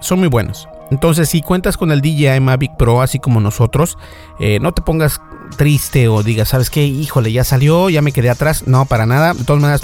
son 0.00 0.18
muy 0.18 0.26
buenos. 0.26 0.66
Entonces, 0.90 1.28
si 1.28 1.40
cuentas 1.40 1.76
con 1.76 1.92
el 1.92 2.00
DJI 2.00 2.40
Mavic 2.40 2.76
Pro, 2.76 3.00
así 3.00 3.20
como 3.20 3.40
nosotros, 3.40 3.96
eh, 4.40 4.58
no 4.60 4.72
te 4.72 4.82
pongas 4.82 5.20
triste 5.56 6.08
o 6.08 6.24
digas, 6.24 6.48
¿sabes 6.48 6.68
qué? 6.68 6.84
Híjole, 6.84 7.30
ya 7.30 7.44
salió, 7.44 7.90
ya 7.90 8.02
me 8.02 8.10
quedé 8.10 8.28
atrás. 8.28 8.66
No, 8.66 8.86
para 8.86 9.06
nada. 9.06 9.34
De 9.34 9.44
todas 9.44 9.62
maneras, 9.62 9.82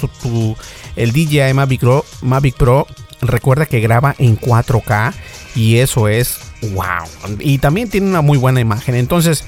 el 0.97 1.13
DJI 1.13 1.53
Mavic 1.53 1.79
Pro, 1.79 2.03
Mavic 2.21 2.57
Pro 2.57 2.87
recuerda 3.21 3.65
que 3.65 3.79
graba 3.79 4.15
en 4.17 4.37
4K 4.37 5.13
y 5.55 5.77
eso 5.77 6.09
es 6.09 6.48
wow. 6.61 7.37
Y 7.39 7.57
también 7.59 7.89
tiene 7.89 8.07
una 8.07 8.21
muy 8.21 8.37
buena 8.37 8.59
imagen. 8.59 8.95
Entonces, 8.95 9.45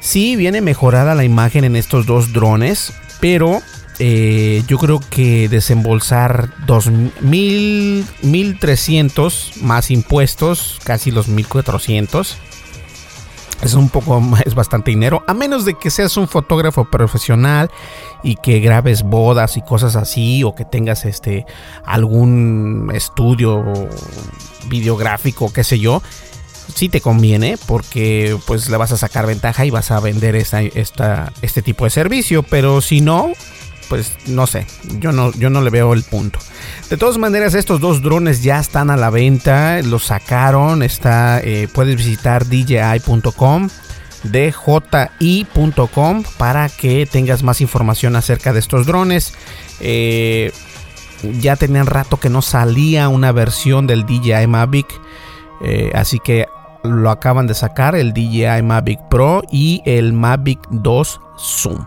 sí 0.00 0.36
viene 0.36 0.60
mejorada 0.60 1.14
la 1.14 1.24
imagen 1.24 1.64
en 1.64 1.76
estos 1.76 2.06
dos 2.06 2.32
drones, 2.32 2.92
pero 3.20 3.60
eh, 3.98 4.62
yo 4.66 4.78
creo 4.78 5.00
que 5.10 5.48
desembolsar 5.48 6.50
2.000, 6.66 8.04
1.300 8.22 9.62
más 9.62 9.90
impuestos, 9.90 10.78
casi 10.84 11.10
los 11.10 11.28
1.400 11.28 12.36
es 13.62 13.74
un 13.74 13.88
poco, 13.88 14.22
es 14.44 14.54
bastante 14.54 14.90
dinero, 14.90 15.22
a 15.26 15.34
menos 15.34 15.64
de 15.64 15.74
que 15.74 15.90
seas 15.90 16.16
un 16.16 16.28
fotógrafo 16.28 16.86
profesional 16.86 17.70
y 18.22 18.36
que 18.36 18.60
grabes 18.60 19.02
bodas 19.02 19.56
y 19.56 19.62
cosas 19.62 19.96
así, 19.96 20.44
o 20.44 20.54
que 20.54 20.64
tengas 20.64 21.04
este 21.04 21.46
algún 21.84 22.90
estudio 22.94 23.64
videográfico, 24.66 25.52
qué 25.52 25.64
sé 25.64 25.78
yo. 25.78 26.02
Sí 26.74 26.88
te 26.88 27.00
conviene 27.00 27.58
porque 27.66 28.36
pues 28.46 28.68
le 28.68 28.76
vas 28.76 28.92
a 28.92 28.96
sacar 28.96 29.26
ventaja 29.26 29.64
y 29.64 29.70
vas 29.70 29.90
a 29.90 30.00
vender 30.00 30.36
esta, 30.36 30.62
este 30.62 31.62
tipo 31.62 31.84
de 31.84 31.90
servicio, 31.90 32.44
pero 32.44 32.80
si 32.80 33.00
no, 33.00 33.32
pues 33.88 34.12
no 34.26 34.46
sé, 34.46 34.66
yo 35.00 35.10
no, 35.10 35.32
yo 35.32 35.50
no 35.50 35.62
le 35.62 35.70
veo 35.70 35.94
el 35.94 36.04
punto. 36.04 36.38
De 36.88 36.96
todas 36.96 37.18
maneras, 37.18 37.54
estos 37.54 37.80
dos 37.80 38.02
drones 38.02 38.44
ya 38.44 38.60
están 38.60 38.90
a 38.90 38.96
la 38.96 39.10
venta, 39.10 39.82
los 39.82 40.04
sacaron, 40.04 40.84
está, 40.84 41.40
eh, 41.42 41.66
puedes 41.72 41.96
visitar 41.96 42.46
dji.com 42.46 43.68
dji.com 44.22 46.24
para 46.36 46.68
que 46.68 47.06
tengas 47.06 47.42
más 47.42 47.60
información 47.60 48.16
acerca 48.16 48.52
de 48.52 48.60
estos 48.60 48.86
drones. 48.86 49.34
Eh, 49.80 50.52
ya 51.40 51.56
tenían 51.56 51.86
rato 51.86 52.18
que 52.18 52.30
no 52.30 52.42
salía 52.42 53.08
una 53.08 53.32
versión 53.32 53.86
del 53.86 54.06
DJI 54.06 54.46
Mavic, 54.46 54.86
eh, 55.62 55.90
así 55.94 56.18
que 56.18 56.46
lo 56.82 57.10
acaban 57.10 57.46
de 57.46 57.54
sacar 57.54 57.94
el 57.94 58.12
DJI 58.12 58.62
Mavic 58.62 59.00
Pro 59.10 59.42
y 59.50 59.82
el 59.84 60.12
Mavic 60.12 60.60
2 60.70 61.20
Zoom 61.38 61.84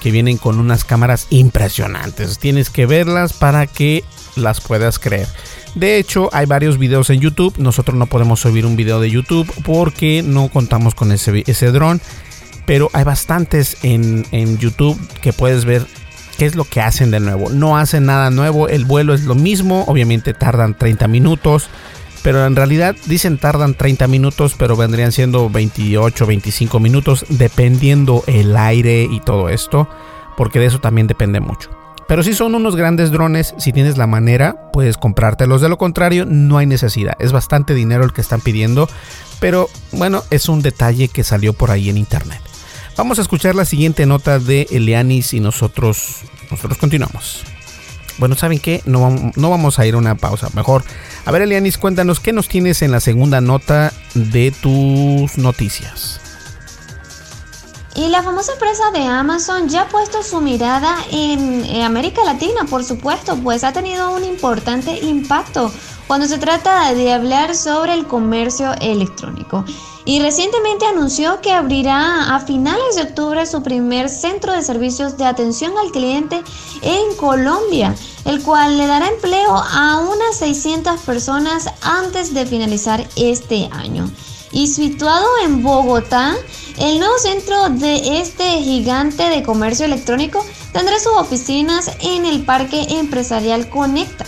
que 0.00 0.10
vienen 0.10 0.38
con 0.38 0.58
unas 0.58 0.84
cámaras 0.84 1.26
impresionantes. 1.30 2.38
Tienes 2.38 2.70
que 2.70 2.86
verlas 2.86 3.32
para 3.32 3.66
que 3.66 4.04
las 4.36 4.60
puedas 4.60 4.98
creer. 4.98 5.26
De 5.74 5.98
hecho, 5.98 6.28
hay 6.32 6.46
varios 6.46 6.78
videos 6.78 7.10
en 7.10 7.20
YouTube. 7.20 7.54
Nosotros 7.58 7.96
no 7.96 8.06
podemos 8.06 8.40
subir 8.40 8.64
un 8.64 8.76
video 8.76 9.00
de 9.00 9.10
YouTube 9.10 9.50
porque 9.64 10.22
no 10.24 10.48
contamos 10.48 10.94
con 10.94 11.12
ese, 11.12 11.42
ese 11.46 11.70
dron. 11.72 12.00
Pero 12.66 12.90
hay 12.92 13.04
bastantes 13.04 13.78
en, 13.82 14.26
en 14.30 14.58
YouTube 14.58 14.98
que 15.20 15.32
puedes 15.32 15.64
ver 15.64 15.86
qué 16.38 16.46
es 16.46 16.54
lo 16.54 16.64
que 16.64 16.80
hacen 16.80 17.10
de 17.10 17.20
nuevo. 17.20 17.50
No 17.50 17.76
hacen 17.76 18.06
nada 18.06 18.30
nuevo. 18.30 18.68
El 18.68 18.84
vuelo 18.84 19.12
es 19.12 19.24
lo 19.24 19.34
mismo. 19.34 19.84
Obviamente 19.88 20.32
tardan 20.32 20.78
30 20.78 21.08
minutos. 21.08 21.68
Pero 22.22 22.46
en 22.46 22.56
realidad 22.56 22.96
dicen 23.06 23.38
tardan 23.38 23.74
30 23.74 24.06
minutos, 24.06 24.54
pero 24.58 24.76
vendrían 24.76 25.12
siendo 25.12 25.50
28, 25.50 26.26
25 26.26 26.80
minutos, 26.80 27.24
dependiendo 27.28 28.24
el 28.26 28.56
aire 28.56 29.04
y 29.04 29.20
todo 29.20 29.48
esto, 29.48 29.88
porque 30.36 30.58
de 30.58 30.66
eso 30.66 30.80
también 30.80 31.06
depende 31.06 31.38
mucho. 31.38 31.70
Pero 32.08 32.24
si 32.24 32.34
son 32.34 32.56
unos 32.56 32.74
grandes 32.74 33.12
drones, 33.12 33.54
si 33.58 33.72
tienes 33.72 33.98
la 33.98 34.08
manera, 34.08 34.70
puedes 34.72 34.96
comprártelos. 34.96 35.60
De 35.60 35.68
lo 35.68 35.78
contrario, 35.78 36.26
no 36.26 36.58
hay 36.58 36.66
necesidad. 36.66 37.14
Es 37.20 37.32
bastante 37.32 37.72
dinero 37.72 38.02
el 38.04 38.12
que 38.12 38.20
están 38.20 38.40
pidiendo, 38.40 38.88
pero 39.40 39.68
bueno, 39.92 40.24
es 40.30 40.48
un 40.48 40.60
detalle 40.60 41.08
que 41.08 41.22
salió 41.22 41.52
por 41.52 41.70
ahí 41.70 41.88
en 41.88 41.98
internet. 41.98 42.40
Vamos 42.98 43.20
a 43.20 43.22
escuchar 43.22 43.54
la 43.54 43.64
siguiente 43.64 44.06
nota 44.06 44.40
de 44.40 44.66
Elianis 44.72 45.32
y 45.32 45.38
nosotros, 45.38 46.22
nosotros 46.50 46.78
continuamos. 46.78 47.44
Bueno, 48.18 48.34
¿saben 48.34 48.58
qué? 48.58 48.82
No, 48.86 49.32
no 49.36 49.50
vamos 49.50 49.78
a 49.78 49.86
ir 49.86 49.94
a 49.94 49.98
una 49.98 50.16
pausa. 50.16 50.48
Mejor, 50.52 50.82
a 51.24 51.30
ver, 51.30 51.42
Elianis, 51.42 51.78
cuéntanos 51.78 52.18
qué 52.18 52.32
nos 52.32 52.48
tienes 52.48 52.82
en 52.82 52.90
la 52.90 52.98
segunda 52.98 53.40
nota 53.40 53.92
de 54.14 54.50
tus 54.50 55.38
noticias. 55.38 56.20
Y 57.94 58.08
la 58.08 58.24
famosa 58.24 58.54
empresa 58.54 58.90
de 58.92 59.04
Amazon 59.04 59.68
ya 59.68 59.82
ha 59.82 59.88
puesto 59.88 60.24
su 60.24 60.40
mirada 60.40 60.96
en, 61.12 61.82
América 61.82 62.24
Latina, 62.24 62.64
por 62.68 62.82
supuesto, 62.82 63.36
pues 63.36 63.62
ha 63.62 63.72
tenido 63.72 64.10
un 64.10 64.24
importante 64.24 64.98
impacto 64.98 65.72
cuando 66.08 66.26
se 66.26 66.38
trata 66.38 66.92
de 66.94 67.12
hablar 67.12 67.54
sobre 67.54 67.94
el 67.94 68.08
comercio 68.08 68.74
electrónico. 68.80 69.64
Y 70.08 70.20
recientemente 70.20 70.86
anunció 70.86 71.42
que 71.42 71.52
abrirá 71.52 72.34
a 72.34 72.40
finales 72.40 72.96
de 72.96 73.02
octubre 73.02 73.44
su 73.44 73.62
primer 73.62 74.08
centro 74.08 74.54
de 74.54 74.62
servicios 74.62 75.18
de 75.18 75.26
atención 75.26 75.76
al 75.76 75.90
cliente 75.90 76.42
en 76.80 77.14
Colombia, 77.18 77.94
el 78.24 78.42
cual 78.42 78.78
le 78.78 78.86
dará 78.86 79.06
empleo 79.06 79.54
a 79.54 79.98
unas 79.98 80.38
600 80.38 80.98
personas 81.02 81.68
antes 81.82 82.32
de 82.32 82.46
finalizar 82.46 83.06
este 83.16 83.68
año. 83.70 84.10
Y 84.50 84.68
situado 84.68 85.26
en 85.44 85.62
Bogotá, 85.62 86.34
el 86.78 87.00
nuevo 87.00 87.18
centro 87.18 87.68
de 87.68 88.22
este 88.22 88.62
gigante 88.62 89.24
de 89.24 89.42
comercio 89.42 89.84
electrónico 89.84 90.42
tendrá 90.72 90.98
sus 90.98 91.12
oficinas 91.18 91.90
en 92.00 92.24
el 92.24 92.46
Parque 92.46 92.80
Empresarial 92.98 93.68
Conecta 93.68 94.24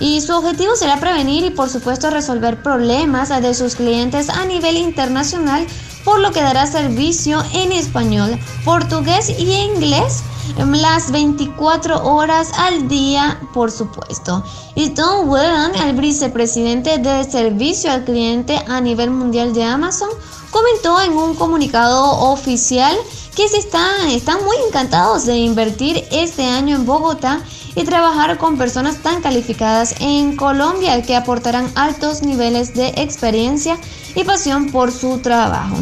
y 0.00 0.20
su 0.20 0.34
objetivo 0.34 0.74
será 0.74 0.98
prevenir 0.98 1.44
y 1.44 1.50
por 1.50 1.68
supuesto 1.68 2.10
resolver 2.10 2.62
problemas 2.62 3.28
de 3.28 3.54
sus 3.54 3.76
clientes 3.76 4.30
a 4.30 4.44
nivel 4.46 4.76
internacional, 4.76 5.66
por 6.04 6.18
lo 6.18 6.32
que 6.32 6.40
dará 6.40 6.66
servicio 6.66 7.44
en 7.52 7.70
español, 7.70 8.38
portugués 8.64 9.30
y 9.38 9.52
inglés 9.52 10.24
las 10.56 11.10
24 11.12 12.04
horas 12.04 12.50
al 12.56 12.88
día, 12.88 13.40
por 13.52 13.70
supuesto. 13.70 14.42
Y 14.74 14.90
Tom 14.90 15.28
Whelan, 15.28 15.74
el 15.76 15.96
vicepresidente 15.96 16.98
de 16.98 17.24
servicio 17.24 17.92
al 17.92 18.04
cliente 18.04 18.58
a 18.68 18.80
nivel 18.80 19.10
mundial 19.10 19.52
de 19.52 19.64
Amazon, 19.64 20.08
comentó 20.50 21.00
en 21.00 21.12
un 21.12 21.34
comunicado 21.34 22.02
oficial 22.32 22.96
que 23.34 23.48
se 23.48 23.58
están, 23.58 24.08
están 24.08 24.44
muy 24.44 24.56
encantados 24.66 25.26
de 25.26 25.36
invertir 25.36 26.04
este 26.10 26.44
año 26.44 26.76
en 26.76 26.86
Bogotá 26.86 27.40
y 27.74 27.84
trabajar 27.84 28.38
con 28.38 28.58
personas 28.58 28.96
tan 28.98 29.22
calificadas 29.22 29.94
en 30.00 30.36
Colombia 30.36 31.02
que 31.02 31.16
aportarán 31.16 31.70
altos 31.74 32.22
niveles 32.22 32.74
de 32.74 32.88
experiencia 32.96 33.78
y 34.14 34.24
pasión 34.24 34.70
por 34.70 34.92
su 34.92 35.18
trabajo. 35.18 35.76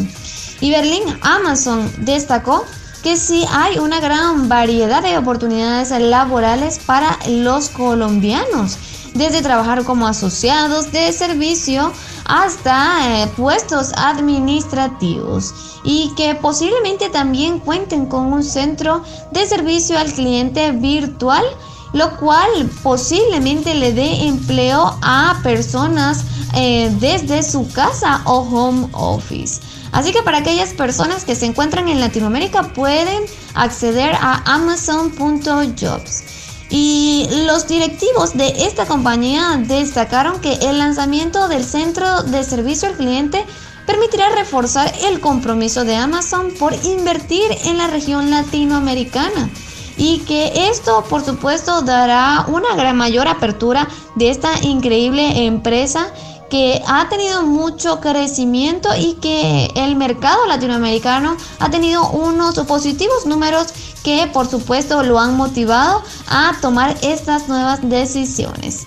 Y 0.61 0.71
Berlín 0.71 1.03
Amazon 1.21 1.91
destacó 1.99 2.63
que 3.03 3.15
sí 3.15 3.45
hay 3.49 3.79
una 3.79 3.99
gran 3.99 4.49
variedad 4.49 5.01
de 5.01 5.17
oportunidades 5.17 5.89
laborales 5.91 6.79
para 6.79 7.17
los 7.27 7.69
colombianos, 7.69 8.77
desde 9.13 9.41
trabajar 9.41 9.83
como 9.85 10.05
asociados 10.05 10.91
de 10.91 11.11
servicio 11.13 11.91
hasta 12.29 13.23
eh, 13.23 13.27
puestos 13.35 13.91
administrativos 13.97 15.81
y 15.83 16.13
que 16.15 16.35
posiblemente 16.35 17.09
también 17.09 17.59
cuenten 17.59 18.05
con 18.05 18.31
un 18.31 18.43
centro 18.43 19.03
de 19.31 19.45
servicio 19.47 19.97
al 19.97 20.13
cliente 20.13 20.71
virtual 20.71 21.43
lo 21.91 22.15
cual 22.17 22.69
posiblemente 22.83 23.73
le 23.73 23.93
dé 23.93 24.27
empleo 24.27 24.95
a 25.01 25.39
personas 25.41 26.23
eh, 26.55 26.91
desde 26.99 27.41
su 27.41 27.67
casa 27.71 28.21
o 28.25 28.41
home 28.41 28.87
office. 28.91 29.59
Así 29.91 30.11
que 30.11 30.21
para 30.21 30.37
aquellas 30.37 30.73
personas 30.73 31.25
que 31.25 31.33
se 31.33 31.47
encuentran 31.47 31.89
en 31.89 31.99
Latinoamérica 31.99 32.73
pueden 32.73 33.23
acceder 33.55 34.13
a 34.21 34.43
amazon.jobs. 34.53 36.23
Y 36.69 37.27
los 37.47 37.67
directivos 37.67 38.37
de 38.37 38.65
esta 38.65 38.85
compañía 38.85 39.57
destacaron 39.57 40.39
que 40.39 40.53
el 40.53 40.77
lanzamiento 40.77 41.47
del 41.47 41.63
centro 41.63 42.23
de 42.23 42.43
servicio 42.43 42.89
al 42.89 42.95
cliente 42.95 43.43
permitirá 43.87 44.29
reforzar 44.29 44.93
el 45.05 45.19
compromiso 45.19 45.83
de 45.83 45.95
Amazon 45.95 46.53
por 46.59 46.73
invertir 46.85 47.45
en 47.65 47.79
la 47.79 47.87
región 47.87 48.29
latinoamericana 48.29 49.49
y 49.97 50.19
que 50.19 50.69
esto 50.69 51.03
por 51.09 51.25
supuesto 51.25 51.81
dará 51.81 52.45
una 52.47 52.75
gran 52.75 52.95
mayor 52.95 53.27
apertura 53.27 53.87
de 54.15 54.29
esta 54.29 54.51
increíble 54.61 55.45
empresa 55.45 56.13
que 56.49 56.81
ha 56.87 57.07
tenido 57.09 57.43
mucho 57.43 57.99
crecimiento 57.99 58.89
y 58.97 59.15
que 59.15 59.69
el 59.75 59.95
mercado 59.95 60.45
latinoamericano 60.47 61.37
ha 61.59 61.69
tenido 61.69 62.09
unos 62.09 62.59
positivos 62.59 63.25
números 63.25 63.67
que 64.03 64.27
por 64.33 64.49
supuesto 64.49 65.03
lo 65.03 65.19
han 65.19 65.35
motivado 65.35 66.03
a 66.27 66.55
tomar 66.61 66.95
estas 67.01 67.47
nuevas 67.47 67.79
decisiones. 67.87 68.85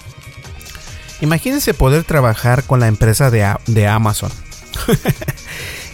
Imagínense 1.21 1.73
poder 1.73 2.03
trabajar 2.05 2.65
con 2.65 2.81
la 2.81 2.89
empresa 2.89 3.31
de, 3.31 3.55
de 3.67 3.87
Amazon. 3.89 4.31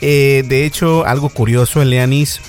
Eh, 0.00 0.44
de 0.46 0.64
hecho, 0.64 1.04
algo 1.04 1.28
curioso, 1.28 1.82
Elianis, 1.82 2.40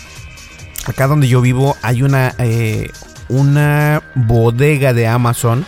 acá 0.86 1.08
donde 1.08 1.27
yo 1.27 1.41
vivo 1.41 1.75
hay 1.82 2.03
una, 2.03 2.36
eh, 2.38 2.91
una 3.27 4.03
bodega 4.13 4.93
de 4.93 5.08
Amazon. 5.08 5.65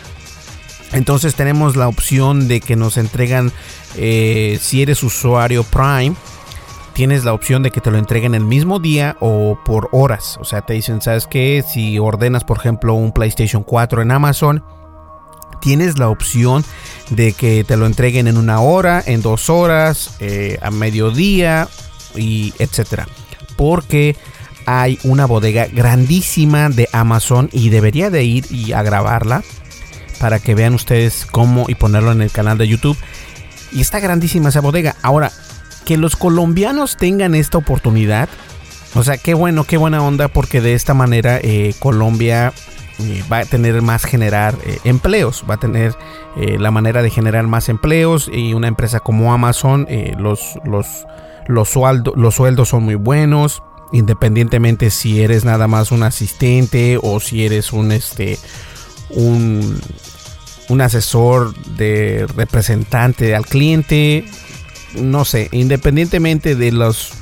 Entonces 0.94 1.36
tenemos 1.36 1.76
la 1.76 1.88
opción 1.88 2.48
de 2.48 2.60
que 2.60 2.76
nos 2.76 2.98
entregan, 2.98 3.52
eh, 3.96 4.60
si 4.62 4.82
eres 4.82 5.04
usuario 5.04 5.64
Prime, 5.64 6.16
tienes 6.94 7.24
la 7.24 7.34
opción 7.34 7.64
de 7.64 7.72
que 7.72 7.82
te 7.82 7.92
lo 7.92 7.98
entreguen 7.98 8.36
el 8.36 8.44
mismo 8.44 8.80
día 8.80 9.16
o 9.20 9.58
por 9.64 9.90
horas. 9.92 10.38
O 10.40 10.46
sea, 10.46 10.62
te 10.62 10.74
dicen, 10.74 11.02
¿sabes 11.02 11.28
qué? 11.28 11.64
Si 11.68 11.98
ordenas, 11.98 12.44
por 12.44 12.58
ejemplo, 12.58 12.94
un 12.94 13.14
PlayStation 13.14 13.64
4 13.64 14.02
en 14.02 14.12
Amazon, 14.12 14.64
tienes 15.62 15.98
la 15.98 16.10
opción 16.10 16.66
de 17.10 17.34
que 17.34 17.64
te 17.64 17.78
lo 17.78 17.86
entreguen 17.86 18.28
en 18.28 18.38
una 18.38 18.60
hora, 18.60 19.02
en 19.06 19.22
dos 19.22 19.50
horas, 19.50 20.16
eh, 20.20 20.60
a 20.62 20.72
mediodía 20.72 21.70
y 22.16 22.54
etcétera. 22.60 23.08
Porque 23.56 24.18
hay 24.66 25.00
una 25.04 25.26
bodega 25.26 25.68
grandísima 25.68 26.70
de 26.70 26.90
Amazon 26.92 27.50
y 27.54 27.70
debería 27.70 28.10
de 28.10 28.24
ir 28.24 28.46
y 28.52 28.74
a 28.74 28.84
grabarla 28.84 29.44
para 30.22 30.38
que 30.38 30.54
vean 30.54 30.76
ustedes 30.76 31.26
cómo 31.26 31.66
y 31.68 31.74
ponerlo 31.74 32.12
en 32.12 32.22
el 32.22 32.30
canal 32.32 32.60
de 32.60 32.68
YouTube. 32.68 32.96
Y 33.72 33.82
está 33.82 34.00
grandísima 34.00 34.50
esa 34.50 34.62
bodega. 34.62 34.96
Ahora, 35.02 35.32
que 35.84 35.98
los 35.98 36.16
colombianos 36.16 36.96
tengan 36.96 37.34
esta 37.34 37.58
oportunidad, 37.58 38.30
o 38.94 39.04
sea, 39.04 39.18
qué 39.18 39.34
bueno, 39.34 39.64
qué 39.64 39.78
buena 39.78 40.04
onda, 40.04 40.28
porque 40.28 40.62
de 40.62 40.76
esta 40.76 40.94
manera 40.94 41.40
eh, 41.42 41.74
Colombia 41.80 42.54
eh, 43.00 43.24
va 43.32 43.40
a 43.40 43.46
tener 43.46 43.82
más 43.82 44.06
generar 44.06 44.56
eh, 44.64 44.78
empleos, 44.84 45.44
va 45.50 45.56
a 45.56 45.60
tener 45.60 45.96
la 46.38 46.72
manera 46.72 47.02
de 47.02 47.10
generar 47.10 47.46
más 47.48 47.68
empleos 47.68 48.30
y 48.32 48.54
una 48.54 48.70
empresa 48.70 49.02
como 49.02 49.34
Amazon, 49.34 49.86
los, 50.18 50.58
los, 50.64 50.88
los, 51.48 51.76
los 52.16 52.36
sueldos 52.36 52.70
son 52.70 52.84
muy 52.84 52.96
buenos 52.96 53.62
independientemente 53.92 54.92
si 54.92 55.22
eres 55.22 55.44
nada 55.44 55.68
más 55.68 55.92
un 55.92 56.04
asistente 56.04 56.98
o 57.04 57.20
si 57.20 57.46
eres 57.46 57.74
un 57.74 57.92
este 57.92 58.40
un, 59.10 59.78
un 60.72 60.82
asesor 60.82 61.54
de 61.76 62.26
representante 62.36 63.36
al 63.36 63.46
cliente 63.46 64.24
no 64.96 65.26
sé 65.26 65.50
independientemente 65.52 66.56
de 66.56 66.72
los 66.72 67.14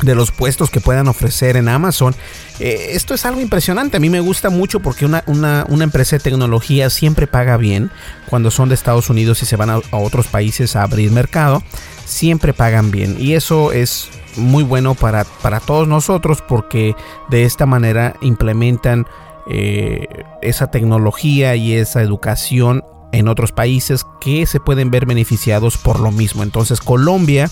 de 0.00 0.14
los 0.14 0.32
puestos 0.32 0.70
que 0.70 0.80
puedan 0.80 1.06
ofrecer 1.06 1.56
en 1.56 1.68
Amazon. 1.68 2.12
Eh, 2.58 2.88
esto 2.90 3.14
es 3.14 3.24
algo 3.24 3.40
impresionante. 3.40 3.98
A 3.98 4.00
mí 4.00 4.10
me 4.10 4.18
gusta 4.18 4.50
mucho 4.50 4.80
porque 4.80 5.06
una, 5.06 5.22
una, 5.26 5.84
empresa 5.84 6.16
de 6.16 6.20
tecnología 6.24 6.90
siempre 6.90 7.28
paga 7.28 7.56
bien. 7.56 7.92
Cuando 8.28 8.50
son 8.50 8.68
de 8.68 8.74
Estados 8.74 9.10
Unidos 9.10 9.42
y 9.42 9.46
se 9.46 9.54
van 9.54 9.70
a, 9.70 9.74
a, 9.74 9.96
otros 9.96 10.26
países 10.26 10.74
a 10.74 10.82
abrir 10.82 11.12
mercado, 11.12 11.62
siempre 12.04 12.52
pagan 12.52 12.90
bien. 12.90 13.16
Y 13.16 13.34
eso 13.34 13.70
es 13.70 14.08
muy 14.36 14.64
bueno 14.64 14.94
para, 14.94 15.24
para 15.24 15.60
todos 15.60 15.86
nosotros 15.86 16.42
porque 16.46 16.94
de 17.30 17.44
esta 17.44 17.66
manera 17.66 18.16
implementan 18.20 19.06
eh, 19.48 20.06
esa 20.40 20.70
tecnología 20.70 21.56
y 21.56 21.74
esa 21.74 22.02
educación 22.02 22.84
en 23.12 23.28
otros 23.28 23.52
países 23.52 24.04
que 24.20 24.46
se 24.46 24.60
pueden 24.60 24.90
ver 24.90 25.06
beneficiados 25.06 25.76
por 25.76 26.00
lo 26.00 26.10
mismo. 26.10 26.42
Entonces 26.42 26.80
Colombia 26.80 27.50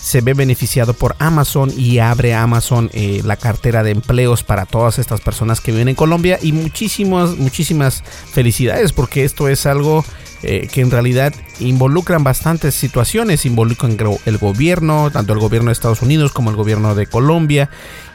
se 0.00 0.20
ve 0.20 0.32
beneficiado 0.32 0.94
por 0.94 1.16
Amazon 1.18 1.72
y 1.76 1.98
abre 1.98 2.34
Amazon 2.34 2.88
eh, 2.92 3.20
la 3.24 3.36
cartera 3.36 3.82
de 3.82 3.90
empleos 3.90 4.44
para 4.44 4.64
todas 4.64 4.98
estas 4.98 5.20
personas 5.20 5.60
que 5.60 5.72
viven 5.72 5.88
en 5.88 5.94
Colombia. 5.94 6.38
Y 6.40 6.52
muchísimas, 6.52 7.36
muchísimas 7.36 8.02
felicidades 8.32 8.92
porque 8.92 9.24
esto 9.24 9.48
es 9.48 9.66
algo 9.66 10.04
eh, 10.42 10.68
que 10.72 10.82
en 10.82 10.90
realidad 10.92 11.34
involucran 11.58 12.22
bastantes 12.22 12.74
situaciones, 12.74 13.44
involucran 13.44 13.98
el 14.24 14.38
gobierno, 14.38 15.10
tanto 15.10 15.32
el 15.32 15.40
gobierno 15.40 15.70
de 15.70 15.72
Estados 15.72 16.00
Unidos 16.00 16.30
como 16.32 16.50
el 16.50 16.56
gobierno 16.56 16.94
de 16.94 17.06
Colombia. 17.06 17.68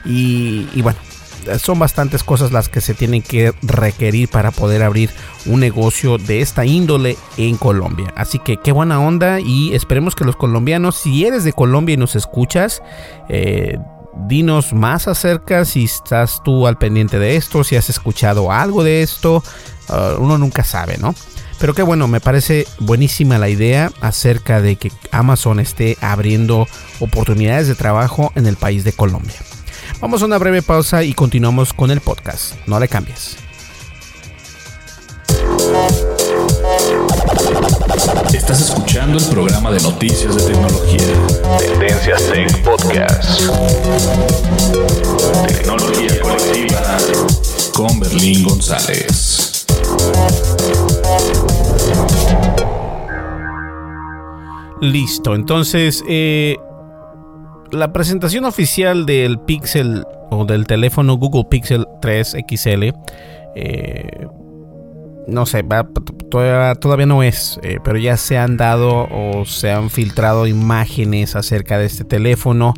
Y, 0.06 0.82
bueno, 0.82 1.00
son 1.60 1.80
bastantes 1.80 2.24
cosas 2.24 2.52
las 2.52 2.70
que 2.70 2.82
se 2.82 2.94
tienen 2.94 3.22
que 3.22 3.54
requerir 3.62 4.30
para 4.30 4.52
poder 4.52 4.84
abrir 4.84 5.10
un 5.46 5.60
negocio 5.60 6.18
de 6.18 6.42
esta 6.42 6.66
índole 6.66 7.18
en 7.38 7.58
Colombia. 7.58 8.14
Así 8.16 8.40
que 8.40 8.58
qué 8.58 8.72
buena 8.72 9.00
onda 9.00 9.40
y 9.40 9.74
esperemos 9.74 10.16
que 10.16 10.26
los 10.26 10.36
colombianos, 10.36 10.98
si 10.98 11.26
eres 11.26 11.44
de 11.44 11.54
Colombia 11.54 11.94
y 11.94 11.98
nos 11.98 12.16
escuchas, 12.16 12.82
eh, 13.30 13.78
dinos 14.28 14.74
más 14.74 15.08
acerca 15.08 15.66
si 15.66 15.86
estás 15.86 16.42
tú 16.44 16.68
al 16.68 16.78
pendiente 16.78 17.20
de 17.20 17.36
esto, 17.36 17.64
si 17.64 17.76
has 17.76 17.90
escuchado 17.90 18.52
algo 18.52 18.84
de 18.84 19.02
esto. 19.02 19.44
Ah, 19.90 20.16
uno 20.20 20.38
nunca 20.38 20.64
sabe, 20.64 20.98
¿no? 20.98 21.14
Pero 21.60 21.74
qué 21.74 21.82
bueno, 21.82 22.08
me 22.08 22.20
parece 22.20 22.68
buenísima 22.80 23.38
la 23.38 23.48
idea 23.50 23.92
acerca 24.02 24.62
de 24.62 24.76
que 24.76 24.92
Amazon 25.12 25.60
esté 25.60 25.98
abriendo 26.02 26.68
oportunidades 27.00 27.68
de 27.68 27.76
trabajo 27.76 28.32
en 28.36 28.48
el 28.48 28.58
país 28.58 28.84
de 28.84 28.92
Colombia. 28.92 29.36
Vamos 30.04 30.22
a 30.22 30.26
una 30.26 30.38
breve 30.38 30.62
pausa 30.62 31.02
y 31.06 31.14
continuamos 31.14 31.72
con 31.72 31.90
el 31.90 32.02
podcast. 32.02 32.56
No 32.68 32.78
le 32.78 32.90
cambies. 32.90 33.38
Estás 38.34 38.60
escuchando 38.60 39.18
el 39.18 39.26
programa 39.28 39.72
de 39.72 39.80
noticias 39.80 40.36
de 40.36 40.44
tecnología. 40.52 41.08
Tendencias 41.58 42.22
Tech 42.30 42.64
Podcast. 42.66 43.44
Tecnología 45.48 46.20
colectiva 46.22 46.98
con 47.74 47.98
Berlín 48.02 48.44
González. 48.44 49.66
Listo, 54.82 55.34
entonces 55.34 56.04
eh, 56.10 56.58
la 57.74 57.92
presentación 57.92 58.46
oficial 58.46 59.06
del 59.06 59.40
Pixel 59.40 60.06
o 60.30 60.46
del 60.46 60.68
teléfono 60.68 61.16
Google 61.16 61.46
Pixel 61.50 61.88
3 62.02 62.38
XL, 62.48 62.94
eh, 63.56 64.28
no 65.28 65.46
sé, 65.46 65.64
todavía, 66.30 67.06
no 67.06 67.24
es, 67.24 67.60
eh, 67.64 67.80
pero 67.84 67.98
ya 67.98 68.18
se 68.18 68.38
han 68.38 68.58
dado 68.58 69.08
o 69.12 69.46
se 69.46 69.72
han 69.72 69.90
filtrado 69.90 70.46
imágenes 70.48 71.36
acerca 71.36 71.78
de 71.78 71.86
este 71.86 72.04
teléfono. 72.04 72.74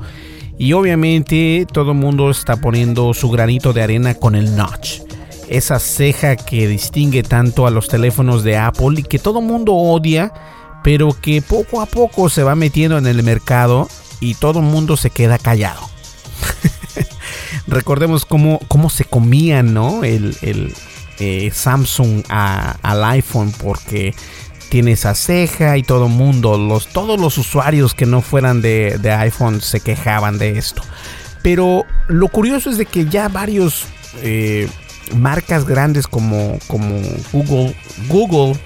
Y 0.57 0.71
obviamente 0.73 1.67
todo 1.71 1.91
el 1.91 1.97
mundo 1.97 2.29
está 2.29 2.55
poniendo 2.55 3.13
su 3.13 3.29
granito 3.29 3.73
de 3.73 3.81
arena 3.81 4.13
con 4.13 4.35
el 4.35 4.55
notch. 4.55 5.01
Esa 5.49 5.79
ceja 5.79 6.37
que 6.37 6.67
distingue 6.67 7.23
tanto 7.23 7.67
a 7.67 7.71
los 7.71 7.89
teléfonos 7.89 8.43
de 8.43 8.57
Apple 8.57 8.99
y 8.99 9.03
que 9.03 9.19
todo 9.19 9.39
el 9.39 9.45
mundo 9.45 9.73
odia, 9.73 10.31
pero 10.83 11.09
que 11.19 11.41
poco 11.41 11.81
a 11.81 11.85
poco 11.85 12.29
se 12.29 12.43
va 12.43 12.55
metiendo 12.55 12.97
en 12.97 13.07
el 13.07 13.21
mercado 13.23 13.89
y 14.19 14.35
todo 14.35 14.59
el 14.59 14.65
mundo 14.65 14.97
se 14.97 15.09
queda 15.09 15.37
callado. 15.37 15.89
Recordemos 17.67 18.25
cómo, 18.25 18.59
cómo 18.67 18.89
se 18.89 19.05
comían 19.05 19.73
¿no? 19.73 20.03
el, 20.03 20.73
eh, 21.19 21.51
Samsung 21.53 22.23
al 22.29 23.03
iPhone 23.03 23.51
porque 23.51 24.13
tiene 24.69 24.91
esa 24.91 25.15
ceja 25.15 25.77
y 25.77 25.83
todo 25.83 26.07
el 26.07 26.11
mundo, 26.11 26.57
los, 26.57 26.87
todos 26.87 27.19
los 27.19 27.37
usuarios 27.37 27.93
que 27.93 28.05
no 28.05 28.21
fueran 28.21 28.61
de, 28.61 29.15
iPhone 29.19 29.61
se 29.61 29.79
quejaban 29.79 30.37
de 30.37 30.57
esto. 30.57 30.81
Pero 31.41 31.85
lo 32.07 32.27
curioso 32.27 32.69
es 32.69 32.77
de 32.77 32.85
que 32.85 33.05
ya 33.05 33.29
varios 33.29 33.85
eh, 34.21 34.67
marcas 35.15 35.65
grandes 35.65 36.07
como, 36.07 36.57
como 36.67 36.99
Google, 37.31 37.75
Google, 38.07 38.59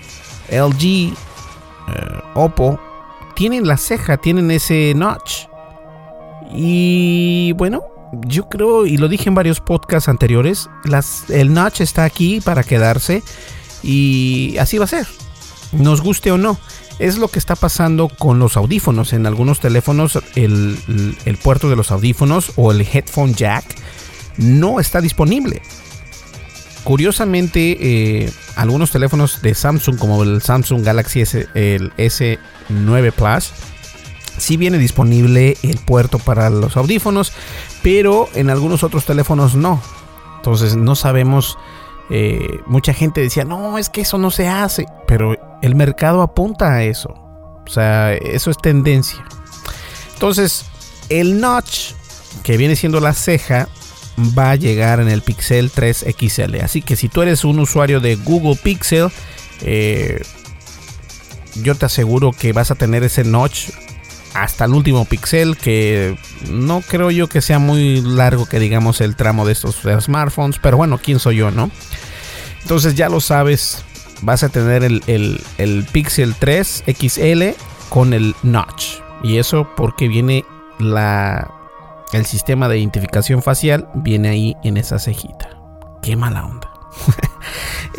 LG, 0.50 0.84
eh, 0.84 1.14
Oppo, 2.36 2.80
tienen 3.40 3.66
la 3.66 3.78
ceja, 3.78 4.18
tienen 4.18 4.52
ese 4.52 4.92
notch. 4.98 5.46
Y 6.54 7.54
bueno, 7.54 7.86
yo 8.28 8.50
creo, 8.50 8.86
y 8.86 8.98
lo 8.98 9.08
dije 9.08 9.30
en 9.30 9.36
varios 9.36 9.62
podcasts 9.62 10.10
anteriores, 10.10 10.70
el 11.30 11.54
notch 11.54 11.80
está 11.80 12.04
aquí 12.04 12.42
para 12.42 12.64
quedarse 12.64 13.24
y 13.82 14.58
así 14.58 14.78
va 14.78 14.84
a 14.84 14.90
ser, 14.90 15.08
nos 15.72 16.02
guste 16.02 16.34
o 16.34 16.38
no. 16.38 16.60
Es 17.00 17.18
lo 17.18 17.30
que 17.30 17.40
está 17.40 17.56
pasando 17.56 18.10
con 18.10 18.40
los 18.40 18.58
audífonos. 18.58 19.14
En 19.14 19.26
algunos 19.26 19.62
teléfonos 19.62 20.20
el, 20.36 20.78
puerto 21.42 21.70
de 21.70 21.78
los 21.78 21.92
audífonos 21.92 22.52
o 22.58 22.74
el 22.74 22.82
headphone 22.82 23.36
jack 23.36 23.64
no 24.36 24.82
está 24.82 25.00
disponible. 25.00 25.62
Curiosamente, 26.84 27.78
eh, 27.80 28.34
algunos 28.56 28.92
teléfonos 28.92 29.42
de 29.42 29.54
Samsung, 29.54 29.98
como 29.98 30.24
el 30.24 30.42
Samsung 30.42 30.84
Galaxy 30.84 31.22
S, 31.22 31.48
el 31.54 31.92
S9 31.98 33.12
Plus, 33.12 33.52
sí 34.38 34.58
viene 34.58 34.78
disponible 34.78 35.58
el 35.62 35.78
puerto 35.78 36.20
para 36.20 36.50
los 36.50 36.78
audífonos, 36.78 37.34
pero 37.84 38.30
en 38.34 38.50
algunos 38.50 38.84
otros 38.84 39.06
teléfonos 39.06 39.56
no. 39.56 39.82
Entonces 40.38 40.76
no 40.76 40.96
sabemos. 40.96 41.58
Eh, 42.10 42.62
mucha 42.66 42.94
gente 42.94 43.22
decía, 43.22 43.44
no, 43.44 43.78
es 43.78 43.90
que 43.90 44.02
eso 44.02 44.18
no 44.18 44.32
se 44.32 44.48
hace, 44.48 44.86
pero 45.06 45.36
el 45.62 45.76
mercado 45.76 46.22
apunta 46.22 46.74
a 46.74 46.84
eso. 46.84 47.10
O 47.10 47.72
sea, 47.72 48.14
eso 48.14 48.50
es 48.50 48.58
tendencia. 48.58 49.24
Entonces, 50.14 50.66
el 51.10 51.40
notch, 51.40 51.92
que 52.42 52.58
viene 52.58 52.76
siendo 52.76 53.00
la 53.00 53.14
ceja, 53.14 53.68
va 54.38 54.52
a 54.52 54.56
llegar 54.56 55.00
en 55.00 55.10
el 55.10 55.22
Pixel 55.22 55.72
3 55.72 56.06
XL. 56.18 56.56
Así 56.64 56.82
que 56.82 56.96
si 56.96 57.10
tú 57.10 57.22
eres 57.22 57.44
un 57.44 57.60
usuario 57.60 58.00
de 58.00 58.16
Google 58.16 58.56
Pixel, 58.56 59.10
eh, 59.62 60.22
yo 61.56 61.76
te 61.76 61.86
aseguro 61.86 62.32
que 62.32 62.54
vas 62.54 62.72
a 62.72 62.76
tener 62.76 63.04
ese 63.04 63.24
notch 63.24 63.70
hasta 64.34 64.66
el 64.66 64.74
último 64.74 65.06
pixel 65.06 65.58
que 65.58 66.16
no 66.50 66.82
creo 66.82 67.10
yo 67.12 67.28
que 67.28 67.42
sea 67.42 67.60
muy 67.60 68.02
largo 68.02 68.46
que 68.46 68.60
digamos 68.60 69.02
el 69.02 69.16
tramo 69.16 69.46
de 69.46 69.54
estos 69.54 69.82
smartphones 70.00 70.60
pero 70.62 70.78
bueno 70.78 71.00
quién 71.04 71.20
soy 71.20 71.38
yo 71.38 71.50
no 71.50 71.72
entonces 72.62 72.94
ya 72.96 73.10
lo 73.10 73.22
sabes 73.22 73.84
vas 74.22 74.44
a 74.44 74.50
tener 74.50 74.84
el, 74.84 75.02
el, 75.58 75.86
pixel 75.92 76.36
3 76.38 76.84
XL 76.88 77.44
con 77.90 78.14
el 78.14 78.36
notch 78.44 79.00
y 79.24 79.38
eso 79.38 79.68
porque 79.76 80.08
viene 80.08 80.46
la 80.78 81.59
el 82.14 82.26
sistema 82.26 82.68
de 82.68 82.80
identificación 82.80 83.42
facial 83.42 83.90
viene 83.96 84.30
ahí 84.30 84.56
en 84.64 84.78
esa 84.78 85.00
cejita. 85.00 85.50
Qué 86.02 86.16
mala 86.16 86.46
onda. 86.46 86.70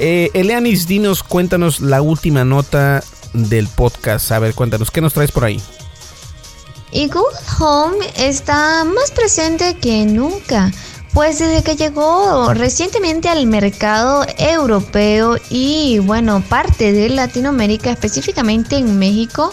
Eh, 0.02 0.30
Eleanis 0.32 0.86
dinos 0.86 1.22
cuéntanos 1.22 1.80
la 1.80 2.00
última 2.00 2.44
nota 2.44 3.02
del 3.34 3.68
podcast. 3.68 4.32
A 4.32 4.38
ver 4.38 4.54
cuéntanos 4.54 4.90
qué 4.90 5.02
nos 5.02 5.12
traes 5.12 5.30
por 5.30 5.44
ahí 5.44 5.61
y 6.92 7.06
Google 7.08 7.38
Home 7.58 7.98
está 8.16 8.84
más 8.84 9.11
presente 9.12 9.76
que 9.76 10.04
nunca, 10.06 10.72
pues 11.12 11.38
desde 11.38 11.62
que 11.62 11.76
llegó 11.76 12.52
recientemente 12.54 13.28
al 13.28 13.46
mercado 13.46 14.24
europeo 14.38 15.36
y 15.50 15.98
bueno, 16.00 16.42
parte 16.48 16.92
de 16.92 17.08
Latinoamérica, 17.11 17.90
específicamente 17.90 18.76
en 18.76 18.98
México, 18.98 19.52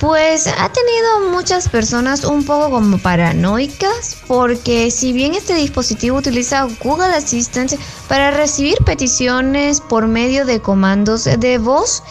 pues 0.00 0.46
ha 0.46 0.72
tenido 0.72 1.30
muchas 1.30 1.68
personas 1.68 2.24
un 2.24 2.44
poco 2.44 2.70
como 2.70 2.98
paranoicas 2.98 4.16
porque 4.26 4.90
si 4.90 5.12
bien 5.12 5.34
este 5.34 5.54
dispositivo 5.54 6.18
utiliza 6.18 6.68
Google 6.82 7.14
Assistant 7.14 7.74
para 8.08 8.30
recibir 8.30 8.78
peticiones 8.84 9.80
por 9.80 10.06
medio 10.06 10.44
de 10.44 10.60
comandos 10.60 11.24
de 11.24 11.58
voz, 11.58 12.02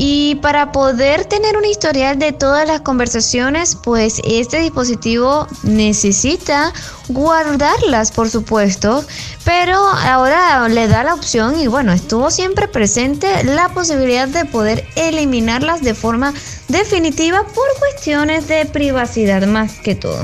y 0.00 0.36
para 0.36 0.70
poder 0.70 1.24
tener 1.24 1.56
un 1.56 1.64
historial 1.64 2.20
de 2.20 2.32
todas 2.32 2.66
las 2.68 2.82
conversaciones, 2.82 3.74
pues 3.74 4.20
este 4.22 4.60
dispositivo 4.60 5.48
necesita 5.64 6.72
guardarlas, 7.08 8.12
por 8.12 8.30
supuesto, 8.30 9.04
pero 9.44 9.76
ahora 9.76 10.68
le 10.68 10.86
da 10.86 11.02
la 11.02 11.14
opción 11.14 11.58
y 11.58 11.66
bueno, 11.66 11.92
estuvo 11.92 12.30
siempre 12.30 12.68
presente 12.68 13.42
la 13.42 13.70
posibilidad 13.70 14.28
de 14.28 14.44
poder 14.44 14.86
eliminarlas 14.94 15.82
de 15.82 15.94
forma 15.94 16.32
definitiva 16.68 17.44
por 17.44 17.66
cuestiones 17.78 18.46
de 18.48 18.66
privacidad 18.66 19.46
más 19.46 19.78
que 19.78 19.94
todo. 19.94 20.22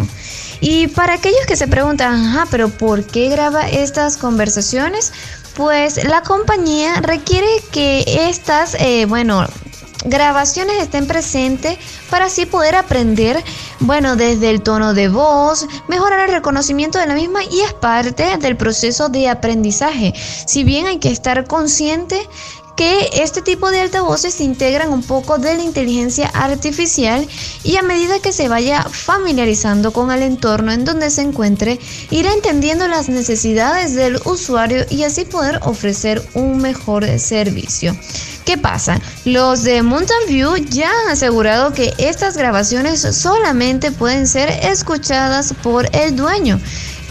Y 0.61 0.89
para 0.89 1.15
aquellos 1.15 1.45
que 1.47 1.57
se 1.57 1.69
preguntan, 1.69 2.15
ajá, 2.15 2.47
pero 2.51 2.69
¿por 2.69 3.05
qué 3.05 3.29
graba 3.29 3.69
estas 3.69 4.17
conversaciones? 4.17 5.13
Pues 5.57 6.03
la 6.05 6.23
compañía 6.23 7.01
requiere 7.01 7.49
que 7.71 8.05
estas, 8.29 8.75
eh, 8.81 9.07
bueno, 9.07 9.47
grabaciones 10.05 10.83
estén 10.83 11.07
presentes 11.07 11.79
para 12.11 12.27
así 12.27 12.47
poder 12.47 12.77
aprender, 12.77 13.43
bueno, 13.81 14.17
desde 14.17 14.51
el 14.51 14.63
tono 14.63 14.95
de 14.95 15.09
voz, 15.09 15.67
mejorar 15.89 16.29
el 16.29 16.35
reconocimiento 16.35 16.99
de 16.99 17.07
la 17.07 17.15
misma 17.15 17.43
y 17.45 17.61
es 17.61 17.73
parte 17.73 18.37
del 18.39 18.57
proceso 18.57 19.09
de 19.09 19.29
aprendizaje. 19.29 20.13
Si 20.47 20.65
bien 20.65 20.87
hay 20.87 20.99
que 20.99 21.11
estar 21.11 21.47
consciente 21.47 22.27
que 22.77 23.11
este 23.15 23.43
tipo 23.43 23.71
de 23.71 23.81
altavoces 23.81 24.41
integran 24.41 24.93
un 24.93 25.03
poco 25.03 25.39
de 25.39 25.57
la 25.57 25.63
inteligencia 25.63 26.29
artificial 26.29 27.27
y 27.63 27.77
a 27.77 27.83
medida 27.83 28.21
que 28.21 28.33
se 28.33 28.49
vaya 28.49 28.85
familiarizando 28.85 29.93
con 29.93 30.11
el 30.11 30.23
entorno 30.23 30.73
en 30.73 30.85
donde 30.85 31.11
se 31.11 31.23
encuentre, 31.23 31.79
irá 32.11 32.33
entendiendo 32.33 32.89
las 32.89 33.09
necesidades 33.09 33.95
del 33.95 34.17
usuario 34.25 34.85
y 34.91 35.05
así 35.05 35.25
poder 35.25 35.61
ofrecer 35.63 36.23
un 36.35 36.59
mejor 36.59 37.07
servicio. 37.19 37.97
¿Qué 38.45 38.59
pasa? 38.59 39.01
Los 39.25 39.63
de 39.63 39.83
Mountain 39.83 40.29
View 40.29 40.57
ya 40.57 40.91
han 40.91 41.13
asegurado 41.13 41.73
que 41.73 41.95
estas 41.97 42.37
grabaciones 42.37 43.01
solamente 43.01 43.91
pueden 43.91 44.27
ser 44.27 44.51
escuchadas 44.51 45.55
por 45.63 45.89
el 45.97 46.15
dueño 46.15 46.61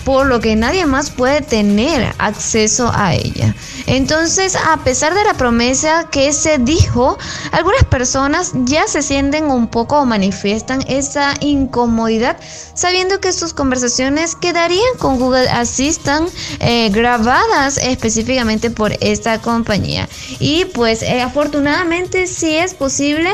por 0.03 0.25
lo 0.27 0.39
que 0.39 0.55
nadie 0.55 0.85
más 0.85 1.09
puede 1.09 1.41
tener 1.41 2.13
acceso 2.17 2.91
a 2.93 3.13
ella. 3.13 3.55
Entonces, 3.85 4.55
a 4.55 4.77
pesar 4.83 5.13
de 5.13 5.23
la 5.23 5.33
promesa 5.33 6.09
que 6.11 6.33
se 6.33 6.57
dijo, 6.57 7.17
algunas 7.51 7.83
personas 7.85 8.51
ya 8.65 8.87
se 8.87 9.01
sienten 9.01 9.45
un 9.45 9.67
poco 9.67 9.99
o 9.99 10.05
manifiestan 10.05 10.83
esa 10.87 11.33
incomodidad 11.41 12.37
sabiendo 12.73 13.19
que 13.19 13.31
sus 13.31 13.53
conversaciones 13.53 14.35
quedarían 14.35 14.97
con 14.97 15.19
Google 15.19 15.49
Assistant 15.49 16.29
eh, 16.59 16.89
grabadas 16.89 17.77
específicamente 17.77 18.69
por 18.69 18.93
esta 19.01 19.39
compañía. 19.41 20.09
Y 20.39 20.65
pues 20.65 21.01
eh, 21.01 21.21
afortunadamente 21.21 22.27
sí 22.27 22.55
es 22.55 22.73
posible, 22.73 23.29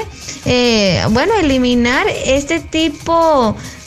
eh, 0.46 1.04
bueno, 1.12 1.34
eliminar 1.36 2.08
este 2.08 2.60
tipo 2.60 3.56
de 3.56 3.79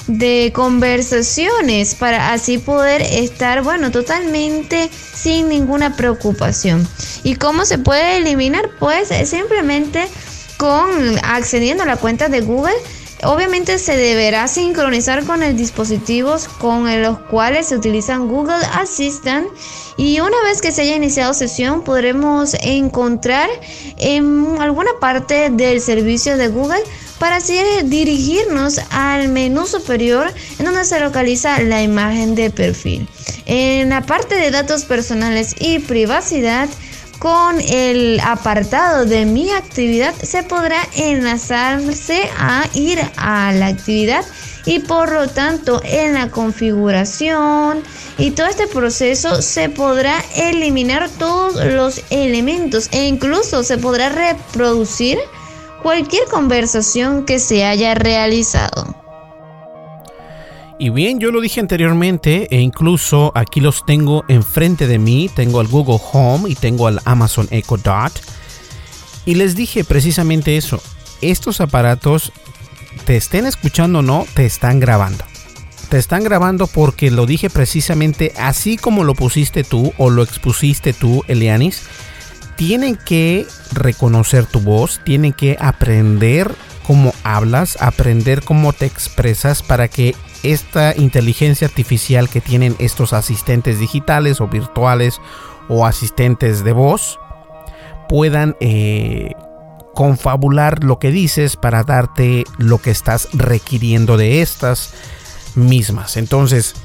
conversaciones 0.52 1.94
para 1.94 2.32
así 2.32 2.58
poder 2.58 3.02
estar, 3.02 3.62
bueno, 3.62 3.90
totalmente 3.90 4.90
sin 5.14 5.48
ninguna 5.48 5.96
preocupación. 5.96 6.86
¿Y 7.22 7.36
cómo 7.36 7.64
se 7.64 7.78
puede 7.78 8.16
eliminar? 8.16 8.70
Pues 8.78 9.08
simplemente 9.28 10.08
con 10.56 10.90
accediendo 11.22 11.82
a 11.84 11.86
la 11.86 11.96
cuenta 11.96 12.28
de 12.28 12.40
Google 12.40 12.74
Obviamente 13.24 13.78
se 13.78 13.96
deberá 13.96 14.48
sincronizar 14.48 15.24
con 15.24 15.44
el 15.44 15.56
dispositivos 15.56 16.48
con 16.48 17.02
los 17.02 17.20
cuales 17.20 17.68
se 17.68 17.76
utilizan 17.76 18.26
Google 18.26 18.64
Assistant 18.74 19.46
y 19.96 20.18
una 20.18 20.42
vez 20.42 20.60
que 20.60 20.72
se 20.72 20.82
haya 20.82 20.96
iniciado 20.96 21.32
sesión 21.32 21.84
podremos 21.84 22.54
encontrar 22.62 23.48
en 23.98 24.56
alguna 24.58 24.90
parte 25.00 25.50
del 25.50 25.80
servicio 25.80 26.36
de 26.36 26.48
Google 26.48 26.82
para 27.22 27.36
así 27.36 27.56
dirigirnos 27.84 28.80
al 28.90 29.28
menú 29.28 29.64
superior 29.68 30.34
en 30.58 30.64
donde 30.64 30.84
se 30.84 30.98
localiza 30.98 31.60
la 31.60 31.80
imagen 31.80 32.34
de 32.34 32.50
perfil. 32.50 33.06
En 33.46 33.90
la 33.90 34.00
parte 34.00 34.34
de 34.34 34.50
datos 34.50 34.84
personales 34.86 35.54
y 35.60 35.78
privacidad 35.78 36.68
con 37.20 37.60
el 37.60 38.18
apartado 38.18 39.04
de 39.04 39.24
mi 39.24 39.52
actividad 39.52 40.12
se 40.20 40.42
podrá 40.42 40.78
enlazarse 40.96 42.28
a 42.40 42.64
ir 42.74 42.98
a 43.16 43.52
la 43.52 43.68
actividad 43.68 44.24
y 44.66 44.80
por 44.80 45.12
lo 45.12 45.28
tanto 45.28 45.80
en 45.84 46.14
la 46.14 46.28
configuración 46.28 47.84
y 48.18 48.32
todo 48.32 48.48
este 48.48 48.66
proceso 48.66 49.42
se 49.42 49.68
podrá 49.68 50.20
eliminar 50.34 51.08
todos 51.08 51.64
los 51.66 52.02
elementos 52.10 52.88
e 52.90 53.06
incluso 53.06 53.62
se 53.62 53.78
podrá 53.78 54.08
reproducir 54.08 55.20
cualquier 55.82 56.28
conversación 56.28 57.24
que 57.24 57.38
se 57.38 57.64
haya 57.64 57.94
realizado. 57.94 58.96
Y 60.78 60.90
bien, 60.90 61.20
yo 61.20 61.30
lo 61.30 61.40
dije 61.40 61.60
anteriormente 61.60 62.48
e 62.50 62.60
incluso 62.60 63.30
aquí 63.36 63.60
los 63.60 63.86
tengo 63.86 64.24
enfrente 64.26 64.86
de 64.86 64.98
mí. 64.98 65.30
Tengo 65.32 65.60
el 65.60 65.68
Google 65.68 66.00
Home 66.12 66.50
y 66.50 66.56
tengo 66.56 66.88
el 66.88 66.98
Amazon 67.04 67.46
Echo 67.50 67.76
Dot. 67.76 68.12
Y 69.24 69.36
les 69.36 69.54
dije 69.54 69.84
precisamente 69.84 70.56
eso. 70.56 70.82
Estos 71.20 71.60
aparatos, 71.60 72.32
te 73.04 73.16
estén 73.16 73.46
escuchando 73.46 74.00
o 74.00 74.02
no, 74.02 74.26
te 74.34 74.44
están 74.44 74.80
grabando. 74.80 75.24
Te 75.88 75.98
están 75.98 76.24
grabando 76.24 76.66
porque 76.66 77.10
lo 77.10 77.26
dije 77.26 77.48
precisamente 77.48 78.32
así 78.36 78.76
como 78.76 79.04
lo 79.04 79.14
pusiste 79.14 79.62
tú 79.62 79.92
o 79.98 80.10
lo 80.10 80.22
expusiste 80.22 80.92
tú, 80.92 81.22
Elianis. 81.28 81.82
Tienen 82.64 82.94
que 82.94 83.44
reconocer 83.72 84.46
tu 84.46 84.60
voz, 84.60 85.00
tienen 85.02 85.32
que 85.32 85.56
aprender 85.58 86.54
cómo 86.86 87.12
hablas, 87.24 87.76
aprender 87.82 88.44
cómo 88.44 88.72
te 88.72 88.86
expresas 88.86 89.64
para 89.64 89.88
que 89.88 90.14
esta 90.44 90.94
inteligencia 90.96 91.66
artificial 91.66 92.28
que 92.28 92.40
tienen 92.40 92.76
estos 92.78 93.14
asistentes 93.14 93.80
digitales 93.80 94.40
o 94.40 94.46
virtuales 94.46 95.20
o 95.68 95.84
asistentes 95.84 96.62
de 96.62 96.70
voz 96.70 97.18
puedan 98.08 98.54
eh, 98.60 99.32
confabular 99.92 100.84
lo 100.84 101.00
que 101.00 101.10
dices 101.10 101.56
para 101.56 101.82
darte 101.82 102.44
lo 102.58 102.78
que 102.78 102.92
estás 102.92 103.28
requiriendo 103.32 104.16
de 104.16 104.40
estas 104.40 104.94
mismas. 105.56 106.16
Entonces, 106.16 106.76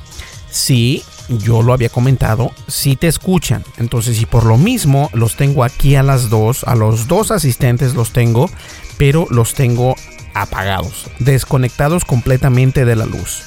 si 0.49 1.03
yo 1.29 1.61
lo 1.61 1.73
había 1.73 1.89
comentado, 1.89 2.51
si 2.67 2.95
te 2.95 3.07
escuchan. 3.07 3.63
Entonces, 3.77 4.21
y 4.21 4.25
por 4.25 4.45
lo 4.45 4.57
mismo 4.57 5.09
los 5.13 5.35
tengo 5.35 5.63
aquí 5.63 5.95
a 5.95 6.03
las 6.03 6.29
dos, 6.29 6.63
a 6.63 6.75
los 6.75 7.07
dos 7.07 7.31
asistentes 7.31 7.93
los 7.93 8.11
tengo, 8.11 8.49
pero 8.97 9.27
los 9.29 9.53
tengo 9.53 9.95
apagados, 10.33 11.09
desconectados 11.19 12.05
completamente 12.05 12.85
de 12.85 12.95
la 12.95 13.05
luz. 13.05 13.43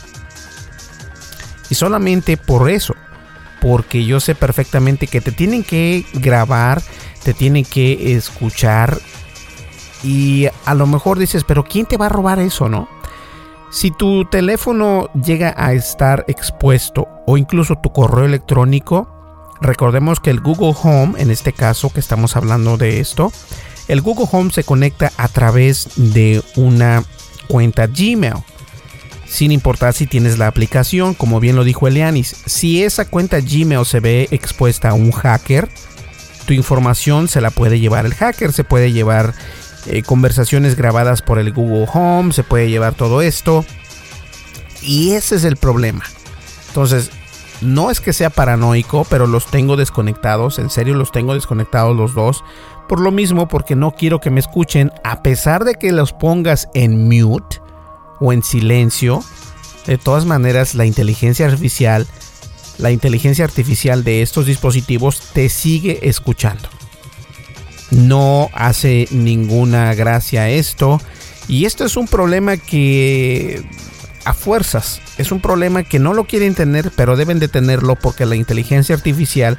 Y 1.71 1.77
solamente 1.77 2.37
por 2.37 2.69
eso, 2.69 2.95
porque 3.61 4.05
yo 4.05 4.21
sé 4.21 4.35
perfectamente 4.35 5.07
que 5.07 5.21
te 5.21 5.33
tienen 5.33 5.63
que 5.63 6.05
grabar, 6.15 6.83
te 7.23 7.33
tienen 7.33 7.65
que 7.65 8.17
escuchar 8.17 8.99
y 10.03 10.49
a 10.65 10.75
lo 10.75 10.87
mejor 10.87 11.19
dices, 11.19 11.45
pero 11.45 11.65
¿quién 11.65 11.87
te 11.87 11.97
va 11.97 12.07
a 12.07 12.09
robar 12.09 12.41
eso, 12.41 12.69
no? 12.69 12.89
Si 13.71 13.93
tu 13.93 14.25
teléfono 14.25 15.09
llega 15.13 15.55
a 15.57 15.73
estar 15.73 16.25
expuesto 16.27 17.07
o 17.27 17.37
incluso 17.37 17.77
tu 17.77 17.93
correo 17.93 18.25
electrónico, 18.25 19.09
recordemos 19.61 20.19
que 20.19 20.31
el 20.31 20.41
Google 20.41 20.75
Home, 20.83 21.21
en 21.23 21.31
este 21.31 21.53
caso 21.53 21.91
que 21.91 22.01
estamos 22.01 22.37
hablando 22.37 22.77
de 22.77 22.99
esto, 22.99 23.33
el 23.87 24.01
Google 24.01 24.27
Home 24.33 24.51
se 24.51 24.65
conecta 24.65 25.13
a 25.17 25.29
través 25.29 25.89
de 25.97 26.43
una 26.57 27.05
cuenta 27.47 27.87
Gmail. 27.87 28.35
Sin 29.27 29.53
importar 29.53 29.95
si 29.95 30.09
tienes 30.09 30.39
la 30.39 30.49
aplicación, 30.49 31.15
como 31.15 31.39
bien 31.39 31.55
lo 31.55 31.63
dijo 31.63 31.87
Elianis, 31.87 32.43
si 32.47 32.83
esa 32.83 33.05
cuenta 33.05 33.39
Gmail 33.41 33.87
se 33.87 34.01
ve 34.01 34.27
expuesta 34.33 34.89
a 34.89 34.95
un 34.95 35.13
hacker, 35.13 35.69
tu 36.45 36.55
información 36.55 37.29
se 37.29 37.41
la 37.41 37.51
puede 37.51 37.79
llevar 37.79 38.07
el 38.07 38.15
hacker, 38.15 38.53
se 38.53 38.65
puede 38.65 38.91
llevar 38.91 39.33
eh, 39.87 40.03
conversaciones 40.03 40.77
grabadas 40.77 41.23
por 41.23 41.39
el 41.39 41.53
Google 41.53 41.87
Home, 41.93 42.33
se 42.33 42.45
puede 42.45 42.71
llevar 42.71 42.95
todo 42.95 43.23
esto. 43.23 43.65
Y 44.83 45.13
ese 45.13 45.37
es 45.37 45.45
el 45.45 45.57
problema. 45.57 46.05
Entonces, 46.69 47.11
no 47.61 47.91
es 47.91 48.01
que 48.01 48.13
sea 48.13 48.31
paranoico, 48.31 49.07
pero 49.11 49.27
los 49.27 49.47
tengo 49.47 49.77
desconectados, 49.77 50.59
en 50.59 50.71
serio 50.71 50.95
los 50.95 51.13
tengo 51.13 51.35
desconectados 51.35 51.97
los 51.97 52.15
dos, 52.15 52.43
por 52.89 53.01
lo 53.01 53.11
mismo, 53.11 53.49
porque 53.49 53.77
no 53.77 53.93
quiero 53.93 54.19
que 54.19 54.31
me 54.31 54.41
escuchen, 54.41 54.91
a 55.05 55.23
pesar 55.23 55.65
de 55.65 55.75
que 55.75 55.93
los 55.93 56.13
pongas 56.13 56.69
en 56.75 57.09
mute 57.09 57.61
o 58.19 58.33
en 58.33 58.43
silencio, 58.43 59.23
de 59.87 59.99
todas 59.99 60.25
maneras 60.25 60.75
la 60.75 60.87
inteligencia 60.87 61.47
artificial, 61.47 62.07
la 62.79 62.91
inteligencia 62.91 63.45
artificial 63.45 64.05
de 64.05 64.23
estos 64.23 64.47
dispositivos 64.47 65.21
te 65.33 65.49
sigue 65.49 66.09
escuchando. 66.09 66.69
No 67.91 68.51
hace 68.53 69.09
ninguna 69.11 69.95
gracia 69.95 70.49
esto. 70.49 71.01
Y 71.49 71.65
esto 71.65 71.85
es 71.85 71.97
un 71.97 72.07
problema 72.07 72.57
que 72.57 73.63
a 74.25 74.35
fuerzas, 74.35 75.01
es 75.19 75.33
un 75.33 75.41
problema 75.41 75.83
que 75.83 75.99
no 75.99 76.15
lo 76.15 76.25
quieren 76.25 76.55
tener, 76.55 76.93
pero 76.95 77.17
deben 77.17 77.39
de 77.39 77.49
tenerlo 77.49 77.97
porque 77.97 78.27
la 78.27 78.37
inteligencia 78.37 78.95
artificial 78.95 79.59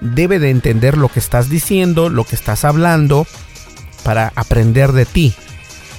debe 0.00 0.38
de 0.38 0.50
entender 0.50 0.96
lo 0.96 1.08
que 1.08 1.18
estás 1.18 1.48
diciendo, 1.48 2.08
lo 2.08 2.24
que 2.24 2.36
estás 2.36 2.64
hablando, 2.64 3.26
para 4.04 4.32
aprender 4.36 4.92
de 4.92 5.06
ti. 5.06 5.34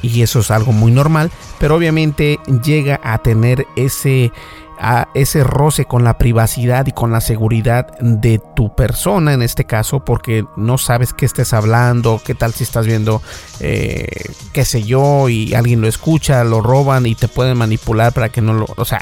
Y 0.02 0.22
eso 0.22 0.42
es 0.42 0.52
algo 0.52 0.74
muy 0.74 0.92
normal, 0.92 1.32
pero 1.60 1.76
obviamente 1.76 2.40
llega 2.64 3.00
a 3.04 3.18
tener 3.20 3.66
ese, 3.76 4.32
a 4.80 5.08
ese 5.14 5.44
roce 5.44 5.86
con 5.86 6.04
la 6.04 6.18
privacidad 6.18 6.86
y 6.88 6.92
con 6.92 7.12
la 7.12 7.22
seguridad 7.22 7.98
de 8.00 8.42
tu 8.56 8.76
persona 8.76 9.34
en 9.34 9.42
este 9.42 9.66
caso, 9.66 10.04
porque 10.04 10.46
no 10.58 10.78
sabes 10.78 11.14
qué 11.14 11.26
estés 11.26 11.54
hablando, 11.54 12.22
qué 12.24 12.36
tal 12.36 12.54
si 12.54 12.64
estás 12.64 12.86
viendo, 12.86 13.22
eh, 13.60 14.08
qué 14.52 14.66
sé 14.66 14.84
yo, 14.84 15.30
y 15.30 15.54
alguien 15.54 15.82
lo 15.82 15.88
escucha, 15.88 16.44
lo 16.44 16.62
roban 16.62 17.06
y 17.06 17.16
te 17.16 17.28
pueden 17.28 17.58
manipular 17.58 18.14
para 18.14 18.30
que 18.30 18.42
no 18.42 18.54
lo... 18.54 18.68
O 18.78 18.86
sea, 18.86 19.02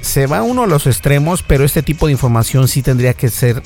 se 0.00 0.26
va 0.26 0.42
uno 0.42 0.64
a 0.64 0.66
los 0.66 0.86
extremos, 0.86 1.42
pero 1.42 1.64
este 1.64 1.82
tipo 1.82 2.06
de 2.06 2.12
información 2.12 2.68
sí 2.68 2.82
tendría 2.82 3.14
que 3.14 3.30
ser 3.30 3.62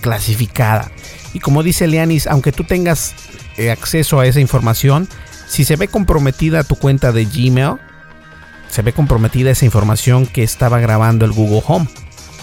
clasificada. 0.00 0.90
Y 1.32 1.40
como 1.40 1.62
dice 1.62 1.86
Leanis, 1.86 2.26
aunque 2.26 2.52
tú 2.52 2.64
tengas 2.64 3.14
eh, 3.56 3.70
acceso 3.70 4.20
a 4.20 4.26
esa 4.26 4.40
información, 4.40 5.08
si 5.48 5.64
se 5.64 5.76
ve 5.76 5.88
comprometida 5.88 6.64
tu 6.64 6.76
cuenta 6.76 7.12
de 7.12 7.24
Gmail, 7.24 7.78
se 8.74 8.82
ve 8.82 8.92
comprometida 8.92 9.52
esa 9.52 9.64
información 9.64 10.26
que 10.26 10.42
estaba 10.42 10.80
grabando 10.80 11.24
el 11.24 11.30
Google 11.30 11.62
Home. 11.68 11.86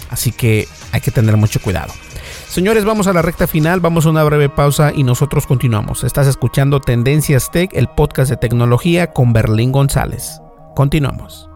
Así 0.10 0.32
que 0.32 0.66
hay 0.94 1.02
que 1.02 1.12
tener 1.12 1.36
mucho 1.36 1.60
cuidado. 1.60 1.92
Señores, 2.48 2.86
vamos 2.86 3.08
a 3.08 3.14
la 3.14 3.22
recta 3.22 3.48
final, 3.48 3.82
vamos 3.82 4.06
a 4.06 4.12
una 4.12 4.24
breve 4.24 4.48
pausa 4.48 4.94
y 4.96 5.04
nosotros 5.04 5.46
continuamos. 5.46 6.06
Estás 6.06 6.28
escuchando 6.28 6.80
Tendencias 6.80 7.52
Tech, 7.52 7.72
el 7.74 7.90
podcast 7.90 8.30
de 8.30 8.38
tecnología 8.38 9.12
con 9.12 9.34
Berlín 9.34 9.74
González. 9.74 10.40
Continuamos. 10.74 11.50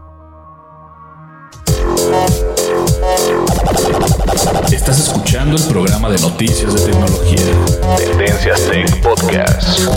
Estás 4.70 5.00
escuchando 5.00 5.56
el 5.56 5.64
programa 5.68 6.10
de 6.10 6.18
noticias 6.18 6.74
de 6.74 6.92
tecnología. 6.92 7.96
Tendencias 7.96 8.60
Tech 8.68 9.00
Podcast. 9.00 9.88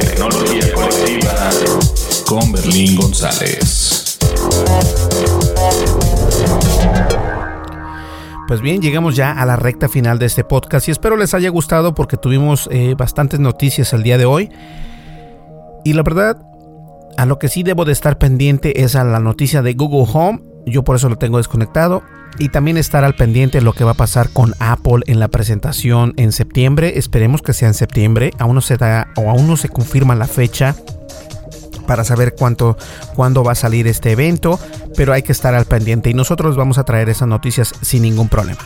Tecnología 0.00 0.72
colectiva 0.74 1.99
con 2.30 2.52
Berlín 2.52 2.94
González. 2.94 4.16
Pues 8.46 8.60
bien, 8.60 8.80
llegamos 8.80 9.16
ya 9.16 9.32
a 9.32 9.44
la 9.44 9.56
recta 9.56 9.88
final 9.88 10.20
de 10.20 10.26
este 10.26 10.44
podcast 10.44 10.86
y 10.86 10.92
espero 10.92 11.16
les 11.16 11.34
haya 11.34 11.48
gustado 11.48 11.92
porque 11.92 12.16
tuvimos 12.16 12.68
eh, 12.70 12.94
bastantes 12.96 13.40
noticias 13.40 13.92
el 13.94 14.04
día 14.04 14.16
de 14.16 14.26
hoy. 14.26 14.48
Y 15.84 15.94
la 15.94 16.04
verdad, 16.04 16.40
a 17.16 17.26
lo 17.26 17.40
que 17.40 17.48
sí 17.48 17.64
debo 17.64 17.84
de 17.84 17.90
estar 17.90 18.16
pendiente 18.16 18.84
es 18.84 18.94
a 18.94 19.02
la 19.02 19.18
noticia 19.18 19.60
de 19.62 19.74
Google 19.74 20.08
Home. 20.14 20.40
Yo 20.66 20.84
por 20.84 20.94
eso 20.94 21.08
lo 21.08 21.18
tengo 21.18 21.38
desconectado 21.38 22.04
y 22.38 22.50
también 22.50 22.76
estar 22.76 23.02
al 23.02 23.16
pendiente 23.16 23.58
de 23.58 23.64
lo 23.64 23.72
que 23.72 23.82
va 23.82 23.92
a 23.92 23.94
pasar 23.94 24.30
con 24.30 24.54
Apple 24.60 25.00
en 25.08 25.18
la 25.18 25.26
presentación 25.26 26.14
en 26.16 26.30
septiembre. 26.30 26.92
Esperemos 26.96 27.42
que 27.42 27.54
sea 27.54 27.66
en 27.66 27.74
septiembre. 27.74 28.30
Aún 28.38 28.54
no 28.54 28.60
se 28.60 28.76
da 28.76 29.08
o 29.16 29.30
aún 29.30 29.48
no 29.48 29.56
se 29.56 29.68
confirma 29.68 30.14
la 30.14 30.28
fecha 30.28 30.76
para 31.90 32.04
saber 32.04 32.36
cuánto 32.38 32.78
cuándo 33.16 33.42
va 33.42 33.50
a 33.50 33.56
salir 33.56 33.88
este 33.88 34.12
evento, 34.12 34.60
pero 34.94 35.12
hay 35.12 35.24
que 35.24 35.32
estar 35.32 35.56
al 35.56 35.64
pendiente 35.64 36.08
y 36.08 36.14
nosotros 36.14 36.54
vamos 36.54 36.78
a 36.78 36.84
traer 36.84 37.08
esas 37.08 37.26
noticias 37.26 37.74
sin 37.82 38.02
ningún 38.02 38.28
problema. 38.28 38.60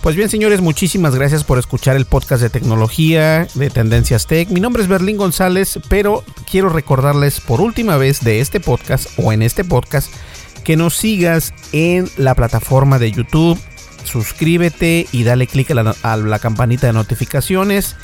Pues 0.00 0.16
bien, 0.16 0.30
señores, 0.30 0.62
muchísimas 0.62 1.14
gracias 1.14 1.44
por 1.44 1.58
escuchar 1.58 1.96
el 1.96 2.06
podcast 2.06 2.40
de 2.40 2.48
tecnología 2.48 3.46
de 3.52 3.68
Tendencias 3.68 4.26
Tech. 4.26 4.48
Mi 4.48 4.58
nombre 4.58 4.82
es 4.82 4.88
Berlín 4.88 5.18
González, 5.18 5.80
pero 5.90 6.24
quiero 6.50 6.70
recordarles 6.70 7.42
por 7.42 7.60
última 7.60 7.98
vez 7.98 8.20
de 8.20 8.40
este 8.40 8.58
podcast 8.58 9.06
o 9.18 9.34
en 9.34 9.42
este 9.42 9.64
podcast 9.64 10.10
que 10.64 10.78
nos 10.78 10.96
sigas 10.96 11.52
en 11.72 12.08
la 12.16 12.34
plataforma 12.34 12.98
de 12.98 13.12
YouTube. 13.12 13.60
Suscríbete 14.04 15.06
y 15.12 15.24
dale 15.24 15.46
clic 15.46 15.72
a 15.72 15.74
la, 15.74 15.94
a 16.02 16.16
la 16.16 16.38
campanita 16.38 16.86
de 16.86 16.94
notificaciones 16.94 17.96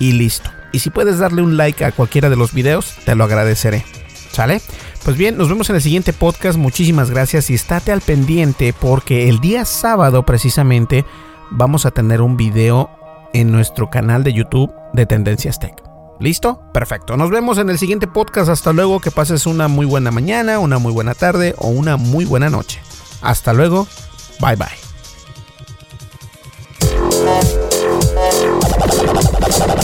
y 0.00 0.10
listo. 0.14 0.50
Y 0.72 0.80
si 0.80 0.90
puedes 0.90 1.20
darle 1.20 1.42
un 1.42 1.56
like 1.56 1.84
a 1.84 1.92
cualquiera 1.92 2.28
de 2.28 2.34
los 2.34 2.52
videos, 2.52 2.96
te 3.04 3.14
lo 3.14 3.22
agradeceré. 3.22 3.84
¿Sale? 4.32 4.60
Pues 5.04 5.16
bien, 5.16 5.36
nos 5.36 5.48
vemos 5.48 5.70
en 5.70 5.76
el 5.76 5.82
siguiente 5.82 6.12
podcast. 6.12 6.58
Muchísimas 6.58 7.10
gracias 7.10 7.50
y 7.50 7.54
estate 7.54 7.92
al 7.92 8.00
pendiente 8.00 8.72
porque 8.72 9.28
el 9.28 9.40
día 9.40 9.64
sábado 9.64 10.24
precisamente 10.24 11.04
vamos 11.50 11.86
a 11.86 11.90
tener 11.90 12.20
un 12.20 12.36
video 12.36 12.90
en 13.32 13.50
nuestro 13.50 13.90
canal 13.90 14.24
de 14.24 14.32
YouTube 14.32 14.72
de 14.92 15.06
Tendencias 15.06 15.58
Tech. 15.58 15.74
¿Listo? 16.20 16.60
Perfecto. 16.72 17.16
Nos 17.16 17.30
vemos 17.30 17.58
en 17.58 17.70
el 17.70 17.78
siguiente 17.78 18.06
podcast. 18.06 18.50
Hasta 18.50 18.72
luego. 18.72 19.00
Que 19.00 19.10
pases 19.10 19.46
una 19.46 19.68
muy 19.68 19.86
buena 19.86 20.10
mañana, 20.10 20.58
una 20.58 20.78
muy 20.78 20.92
buena 20.92 21.14
tarde 21.14 21.54
o 21.56 21.68
una 21.68 21.96
muy 21.96 22.26
buena 22.26 22.50
noche. 22.50 22.80
Hasta 23.22 23.54
luego. 23.54 23.86
Bye 24.38 24.56
bye. 24.56 24.68